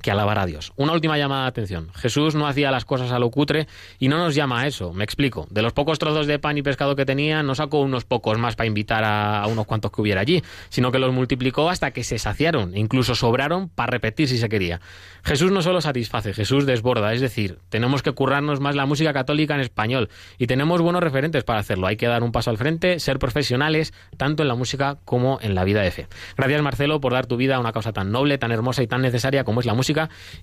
que 0.00 0.10
alabar 0.10 0.38
a 0.38 0.46
Dios. 0.46 0.72
Una 0.76 0.92
última 0.92 1.18
llamada 1.18 1.42
de 1.42 1.48
atención. 1.48 1.90
Jesús 1.94 2.34
no 2.34 2.46
hacía 2.46 2.70
las 2.70 2.84
cosas 2.84 3.12
a 3.12 3.18
lo 3.18 3.30
cutre 3.30 3.66
y 3.98 4.08
no 4.08 4.18
nos 4.18 4.34
llama 4.34 4.60
a 4.60 4.66
eso. 4.66 4.92
Me 4.92 5.04
explico. 5.04 5.46
De 5.50 5.62
los 5.62 5.72
pocos 5.72 5.98
trozos 5.98 6.26
de 6.26 6.38
pan 6.38 6.58
y 6.58 6.62
pescado 6.62 6.96
que 6.96 7.06
tenía, 7.06 7.42
no 7.42 7.54
sacó 7.54 7.80
unos 7.80 8.04
pocos 8.04 8.38
más 8.38 8.56
para 8.56 8.66
invitar 8.66 9.04
a, 9.04 9.46
unos 9.46 9.66
cuantos 9.66 9.90
que 9.90 10.00
hubiera 10.00 10.20
allí, 10.20 10.42
sino 10.68 10.90
que 10.92 10.98
los 10.98 11.12
multiplicó 11.12 11.70
hasta 11.70 11.90
que 11.92 12.04
se 12.04 12.18
saciaron, 12.18 12.74
e 12.74 12.80
incluso 12.80 13.14
sobraron 13.14 13.68
para 13.68 13.90
repetir 13.90 14.28
si 14.28 14.38
se 14.38 14.48
quería. 14.48 14.80
Jesús 15.22 15.52
no 15.52 15.62
solo 15.62 15.80
satisface, 15.80 16.32
Jesús 16.32 16.66
desborda. 16.66 17.12
Es 17.12 17.20
decir, 17.20 17.58
tenemos 17.68 18.02
que 18.02 18.12
currarnos 18.12 18.60
más 18.60 18.74
la 18.74 18.86
música 18.86 19.12
católica 19.12 19.54
en 19.54 19.60
español 19.60 20.08
y 20.38 20.46
tenemos 20.46 20.80
buenos 20.80 21.02
referentes 21.02 21.44
para 21.44 21.60
hacerlo. 21.60 21.86
Hay 21.86 21.96
que 21.96 22.06
dar 22.06 22.22
un 22.22 22.32
paso 22.32 22.50
al 22.50 22.58
frente, 22.58 22.98
ser 23.00 23.18
profesionales, 23.18 23.92
tanto 24.16 24.42
en 24.42 24.48
la 24.48 24.54
música 24.54 24.98
como 25.04 25.38
en 25.42 25.54
la 25.54 25.64
vida 25.64 25.82
de 25.82 25.90
fe. 25.90 26.06
Gracias, 26.36 26.62
Marcelo, 26.62 27.00
por 27.00 27.12
dar 27.12 27.26
tu 27.26 27.36
vida 27.36 27.56
a 27.56 27.60
una 27.60 27.72
causa 27.72 27.92
tan 27.92 28.12
noble, 28.12 28.38
tan 28.38 28.52
hermosa 28.52 28.82
y 28.82 28.86
tan 28.86 29.02
necesaria 29.02 29.44
como 29.44 29.60
es 29.60 29.66
la 29.66 29.74
música 29.74 29.89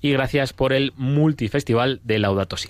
y 0.01 0.11
gracias 0.11 0.53
por 0.53 0.73
el 0.73 0.93
multifestival 0.95 2.01
de 2.03 2.19
Laudato 2.19 2.57
Si. 2.57 2.69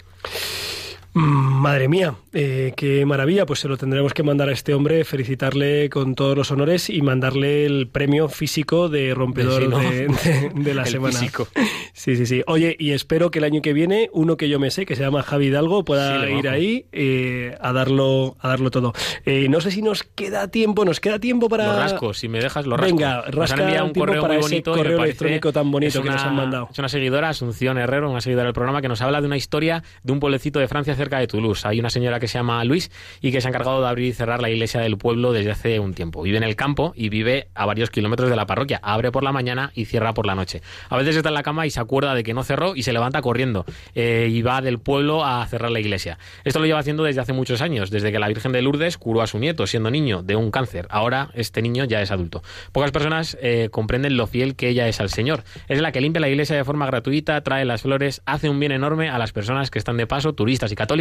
Madre 1.20 1.88
mía, 1.88 2.13
eh, 2.32 2.74
qué 2.78 3.03
maravilla. 3.05 3.47
Pues 3.47 3.59
se 3.61 3.68
lo 3.68 3.76
tendremos 3.78 4.13
que 4.13 4.22
mandar 4.22 4.49
a 4.49 4.51
este 4.51 4.76
hombre, 4.76 5.03
felicitarle 5.03 5.89
con 5.89 6.13
todos 6.13 6.38
los 6.38 6.51
honores 6.51 6.91
y 6.91 7.01
mandarle 7.01 7.65
el 7.65 7.88
premio 7.88 8.30
físico 8.30 8.88
de 8.88 9.15
rompedor 9.15 9.63
Sí, 9.63 9.68
¿no? 9.68 9.80
de, 9.80 10.07
de- 10.07 10.51
de 10.53 10.74
la 10.76 10.84
El 10.84 10.88
semana. 10.89 11.18
físico. 11.18 11.47
Sí, 11.93 12.15
sí, 12.15 12.28
sí. 12.28 12.43
Oye, 12.45 12.76
y 12.78 12.91
espero 12.91 13.32
que 13.32 13.39
el 13.39 13.45
año 13.45 13.63
que 13.63 13.74
viene 13.74 14.11
uno 14.13 14.38
que 14.38 14.47
yo 14.47 14.59
me 14.59 14.70
sé, 14.70 14.86
que 14.86 14.95
se 14.95 15.01
llama 15.03 15.24
Javi 15.24 15.47
Hidalgo, 15.47 15.84
pueda 15.84 16.24
Sí, 16.28 16.34
ir 16.34 16.49
ahí 16.49 16.86
eh, 16.91 17.57
a 17.61 17.74
darlo 17.74 18.38
a 18.39 18.49
darlo 18.49 18.70
todo. 18.70 18.93
Eh, 19.26 19.47
no 19.49 19.59
sé 19.59 19.72
si 19.72 19.82
nos 19.82 20.03
queda 20.03 20.49
tiempo, 20.49 20.86
nos 20.86 20.99
queda 20.99 21.18
tiempo 21.18 21.49
para... 21.49 21.65
Lo 21.65 21.80
rasco, 21.80 22.13
si 22.13 22.28
me 22.28 22.39
dejas 22.39 22.68
lo 22.68 22.78
rasco. 22.78 22.95
Venga, 22.95 23.24
Nos 23.26 23.34
rasca 23.36 23.55
han 23.55 23.61
enviado 23.63 23.86
un 23.88 23.93
correo 23.93 24.22
para 24.22 24.34
muy 24.36 24.41
ese 24.45 24.49
bonito 24.55 24.72
me 24.72 24.78
correo 24.78 25.03
electrónico 25.03 25.51
tan 25.51 25.72
bonito 25.72 26.03
que 26.03 26.09
nos 26.11 26.22
han 26.22 26.36
mandado. 26.36 26.70
Es 26.72 26.78
una 26.78 26.89
seguidora, 26.89 27.30
Asunción 27.30 27.80
Herrero, 27.80 28.11
una 28.11 28.22
seguidora 28.22 28.45
del 28.45 28.53
programa, 28.53 28.82
que 28.84 28.88
nos 28.88 29.01
habla 29.01 29.20
de 29.22 29.26
una 29.26 29.38
historia 29.38 29.84
de 30.03 30.13
un 30.13 30.20
pueblecito 30.20 30.59
de 30.59 30.68
Francia 30.68 30.93
cerca 30.95 31.07
de 31.16 31.28
Toulouse. 31.28 31.66
Hay 31.68 31.80
una 31.80 31.89
señora 31.89 32.20
que 32.20 32.28
se 32.28 32.38
llama 32.38 32.64
Luis 32.66 32.91
y 33.22 33.32
que 33.32 33.39
se 33.39 33.47
ha 33.47 33.49
encargado 33.49 33.82
de 33.82 33.88
abrir 33.88 34.08
y 34.08 34.14
cerrar 34.14 34.41
la 34.41 34.49
iglesia 34.49 34.82
del 34.82 34.97
pueblo 34.97 35.32
desde 35.32 35.51
hace 35.51 35.80
un 35.80 35.93
tiempo. 35.93 36.22
Vive 36.22 36.38
en 36.38 36.43
el 36.43 36.55
campo 36.55 36.93
y 36.95 37.10
vive 37.10 37.47
a 37.55 37.66
varios 37.66 37.89
kilómetros 37.89 38.30
de 38.30 38.36
la 38.36 38.45
parroquia. 38.45 38.80
Abre 38.84 39.12
por 39.12 39.24
la 39.24 39.32
mañana 39.32 39.72
y 39.74 39.86
cierra 39.86 40.14
por 40.14 40.26
la 40.26 40.36
noche. 40.36 40.62
A 40.89 40.97
veces 40.97 41.16
está 41.16 41.30
en 41.30 41.36
la 41.36 41.43
cama 41.43 41.66
y 41.66 41.70
se 41.70 41.80
acuerda 41.80 42.14
de 42.14 42.24
que 42.24 42.34
no 42.34 42.43
cerró 42.43 42.76
y 42.76 42.84
se 42.84 42.91
levanta 42.91 43.22
corriendo 43.22 43.66
eh, 43.95 44.28
y 44.30 44.41
va 44.41 44.62
del 44.62 44.80
pueblo 44.80 45.24
a 45.26 45.45
cerrar 45.47 45.72
la 45.72 45.80
iglesia. 45.80 46.18
Esto 46.43 46.60
lo 46.60 46.66
lleva 46.66 46.80
haciendo 46.80 47.03
desde 47.03 47.22
hace 47.22 47.34
muchos 47.34 47.62
años, 47.62 47.89
desde 47.89 48.12
que 48.12 48.20
la 48.20 48.28
Virgen 48.28 48.51
de 48.51 48.62
Lourdes 48.62 48.97
curó 48.97 49.22
a 49.22 49.28
su 49.28 49.39
nieto 49.39 49.66
siendo 49.68 49.89
niño 49.89 50.24
de 50.24 50.36
un 50.36 50.51
cáncer. 50.51 50.88
Ahora 50.89 51.30
este 51.34 51.62
niño 51.62 51.86
ya 51.86 52.01
es 52.01 52.12
adulto. 52.12 52.43
Pocas 52.72 52.91
personas 52.91 53.38
eh, 53.41 53.70
comprenden 53.72 54.18
lo 54.18 54.28
fiel 54.28 54.55
que 54.55 54.70
ella 54.70 54.88
es 54.88 54.99
al 54.99 55.10
Señor. 55.10 55.43
Es 55.68 55.82
la 55.82 55.91
que 55.91 56.01
limpia 56.01 56.20
la 56.20 56.30
iglesia 56.30 56.55
de 56.55 56.64
forma 56.64 56.86
gratuita, 56.86 57.41
trae 57.41 57.66
las 57.66 57.84
flores, 57.84 58.22
hace 58.26 58.49
un 58.49 58.60
bien 58.60 58.72
enorme 58.72 59.10
a 59.10 59.18
las 59.18 59.32
personas 59.32 59.70
que 59.70 59.80
están 59.80 59.97
de 59.97 60.08
paso, 60.08 60.34
turistas 60.34 60.72
y 60.72 60.76
católicos, 60.76 60.97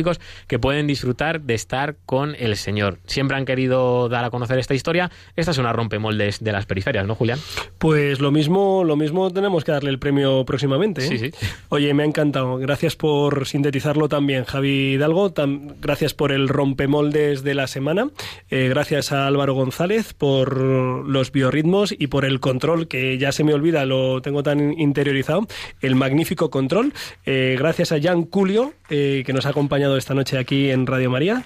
que 0.47 0.59
pueden 0.59 0.87
disfrutar 0.87 1.41
de 1.43 1.55
estar 1.55 1.97
con 2.07 2.35
el 2.39 2.57
Señor. 2.57 2.99
Siempre 3.07 3.37
han 3.37 3.45
querido 3.45 4.09
dar 4.09 4.25
a 4.25 4.31
conocer 4.31 4.59
esta 4.59 4.75
historia. 4.75 5.11
Esta 5.37 5.51
es 5.53 5.59
una 5.59 5.73
rompemoldes 5.73 6.43
de 6.43 6.53
las 6.53 6.67
periferias, 6.67 7.07
¿no, 7.07 7.15
Julián? 7.15 7.39
Pues 7.79 8.21
lo 8.21 8.31
mismo, 8.31 8.85
lo 8.85 8.97
mismo 8.97 9.31
tenemos 9.33 9.65
que 9.65 9.73
darle 9.73 9.91
el 9.91 9.99
premio 9.99 10.45
próximamente. 10.45 11.05
¿eh? 11.05 11.09
Sí, 11.09 11.19
sí. 11.19 11.31
Oye, 11.69 11.93
me 11.95 12.03
ha 12.03 12.07
encantado. 12.07 12.57
Gracias 12.59 12.97
por 12.97 13.47
sintetizarlo 13.47 14.09
también, 14.09 14.45
Javi 14.45 14.95
Hidalgo. 14.95 15.33
Tam- 15.33 15.75
gracias 15.81 16.15
por 16.15 16.33
el 16.33 16.49
rompemoldes 16.49 17.43
de 17.43 17.55
la 17.55 17.67
semana. 17.67 18.09
Eh, 18.51 18.69
gracias 18.69 19.13
a 19.13 19.27
Álvaro 19.27 19.55
González 19.55 20.13
por 20.15 20.57
los 20.61 21.33
biorritmos 21.33 21.95
y 21.97 22.07
por 22.09 22.25
el 22.25 22.41
control, 22.41 22.89
que 22.89 23.19
ya 23.19 23.33
se 23.33 23.45
me 23.45 23.55
olvida, 23.55 23.85
lo 23.85 24.21
tengo 24.23 24.43
tan 24.43 24.79
interiorizado. 24.79 25.47
El 25.81 25.95
magnífico 25.95 26.51
control. 26.51 26.93
Eh, 27.25 27.57
gracias 27.59 27.93
a 27.93 28.01
Jan 28.01 28.25
Culio, 28.25 28.73
que 28.89 29.25
nos 29.35 29.47
ha 29.47 29.51
acompañado 29.51 29.76
esta 29.77 30.15
noche 30.15 30.39
aquí 30.39 30.71
en 30.71 30.87
Radio 30.87 31.11
María. 31.11 31.45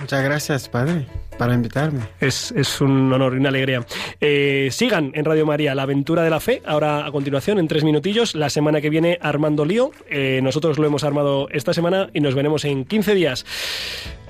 Muchas 0.00 0.24
gracias, 0.24 0.68
padre, 0.68 1.06
para 1.38 1.54
invitarme. 1.54 2.00
Es, 2.18 2.52
es 2.52 2.80
un 2.80 3.12
honor 3.12 3.34
y 3.34 3.36
una 3.36 3.50
alegría. 3.50 3.84
Eh, 4.20 4.68
sigan 4.70 5.12
en 5.14 5.24
Radio 5.24 5.44
María 5.44 5.74
la 5.74 5.82
aventura 5.82 6.22
de 6.22 6.30
la 6.30 6.40
fe. 6.40 6.62
Ahora, 6.64 7.04
a 7.04 7.12
continuación, 7.12 7.58
en 7.58 7.68
tres 7.68 7.84
minutillos, 7.84 8.34
la 8.34 8.48
semana 8.48 8.80
que 8.80 8.88
viene, 8.88 9.18
Armando 9.20 9.64
Lío. 9.64 9.90
Eh, 10.08 10.40
nosotros 10.42 10.78
lo 10.78 10.86
hemos 10.86 11.04
armado 11.04 11.48
esta 11.50 11.74
semana 11.74 12.08
y 12.14 12.20
nos 12.20 12.34
veremos 12.34 12.64
en 12.64 12.84
15 12.84 13.14
días. 13.14 13.44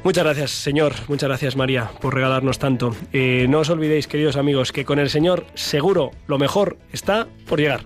Muchas 0.02 0.24
gracias, 0.24 0.50
Señor. 0.50 0.94
Muchas 1.06 1.28
gracias, 1.28 1.54
María, 1.54 1.90
por 2.00 2.14
regalarnos 2.14 2.58
tanto. 2.58 2.96
Eh, 3.12 3.46
no 3.48 3.60
os 3.60 3.70
olvidéis, 3.70 4.08
queridos 4.08 4.36
amigos, 4.36 4.72
que 4.72 4.84
con 4.84 4.98
el 4.98 5.10
Señor 5.10 5.46
seguro 5.54 6.10
lo 6.26 6.38
mejor 6.38 6.76
está 6.92 7.28
por 7.46 7.60
llegar. 7.60 7.84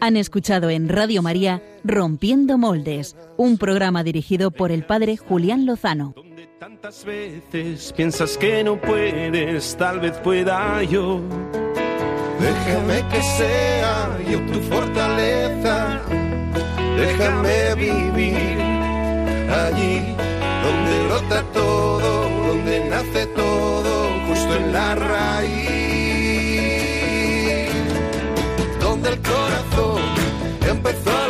Han 0.00 0.16
escuchado 0.16 0.68
en 0.70 0.88
Radio 0.88 1.22
María 1.22 1.62
Rompiendo 1.84 2.58
Moldes, 2.58 3.16
un 3.36 3.56
programa 3.56 4.02
dirigido 4.02 4.50
por 4.50 4.72
el 4.72 4.84
padre 4.84 5.16
Julián 5.16 5.66
Lozano. 5.66 6.14
Donde 6.16 6.48
tantas 6.58 7.04
veces 7.04 7.92
piensas 7.92 8.36
que 8.36 8.64
no 8.64 8.80
puedes, 8.80 9.76
tal 9.76 10.00
vez 10.00 10.18
pueda 10.18 10.82
yo. 10.82 11.20
Déjame 12.40 13.08
que 13.08 13.22
sea 13.22 14.18
yo 14.28 14.40
tu 14.46 14.58
fortaleza. 14.60 16.02
Déjame 16.96 17.74
vivir 17.76 18.60
allí 19.48 20.16
donde 20.64 21.06
brota 21.06 21.42
todo, 21.52 22.28
donde 22.48 22.84
nace 22.90 23.26
todo, 23.26 24.10
justo 24.26 24.56
en 24.56 24.72
la 24.72 24.94
raíz. 24.96 25.81
del 29.02 29.18
corazón. 29.20 30.00
Empezó 30.68 31.21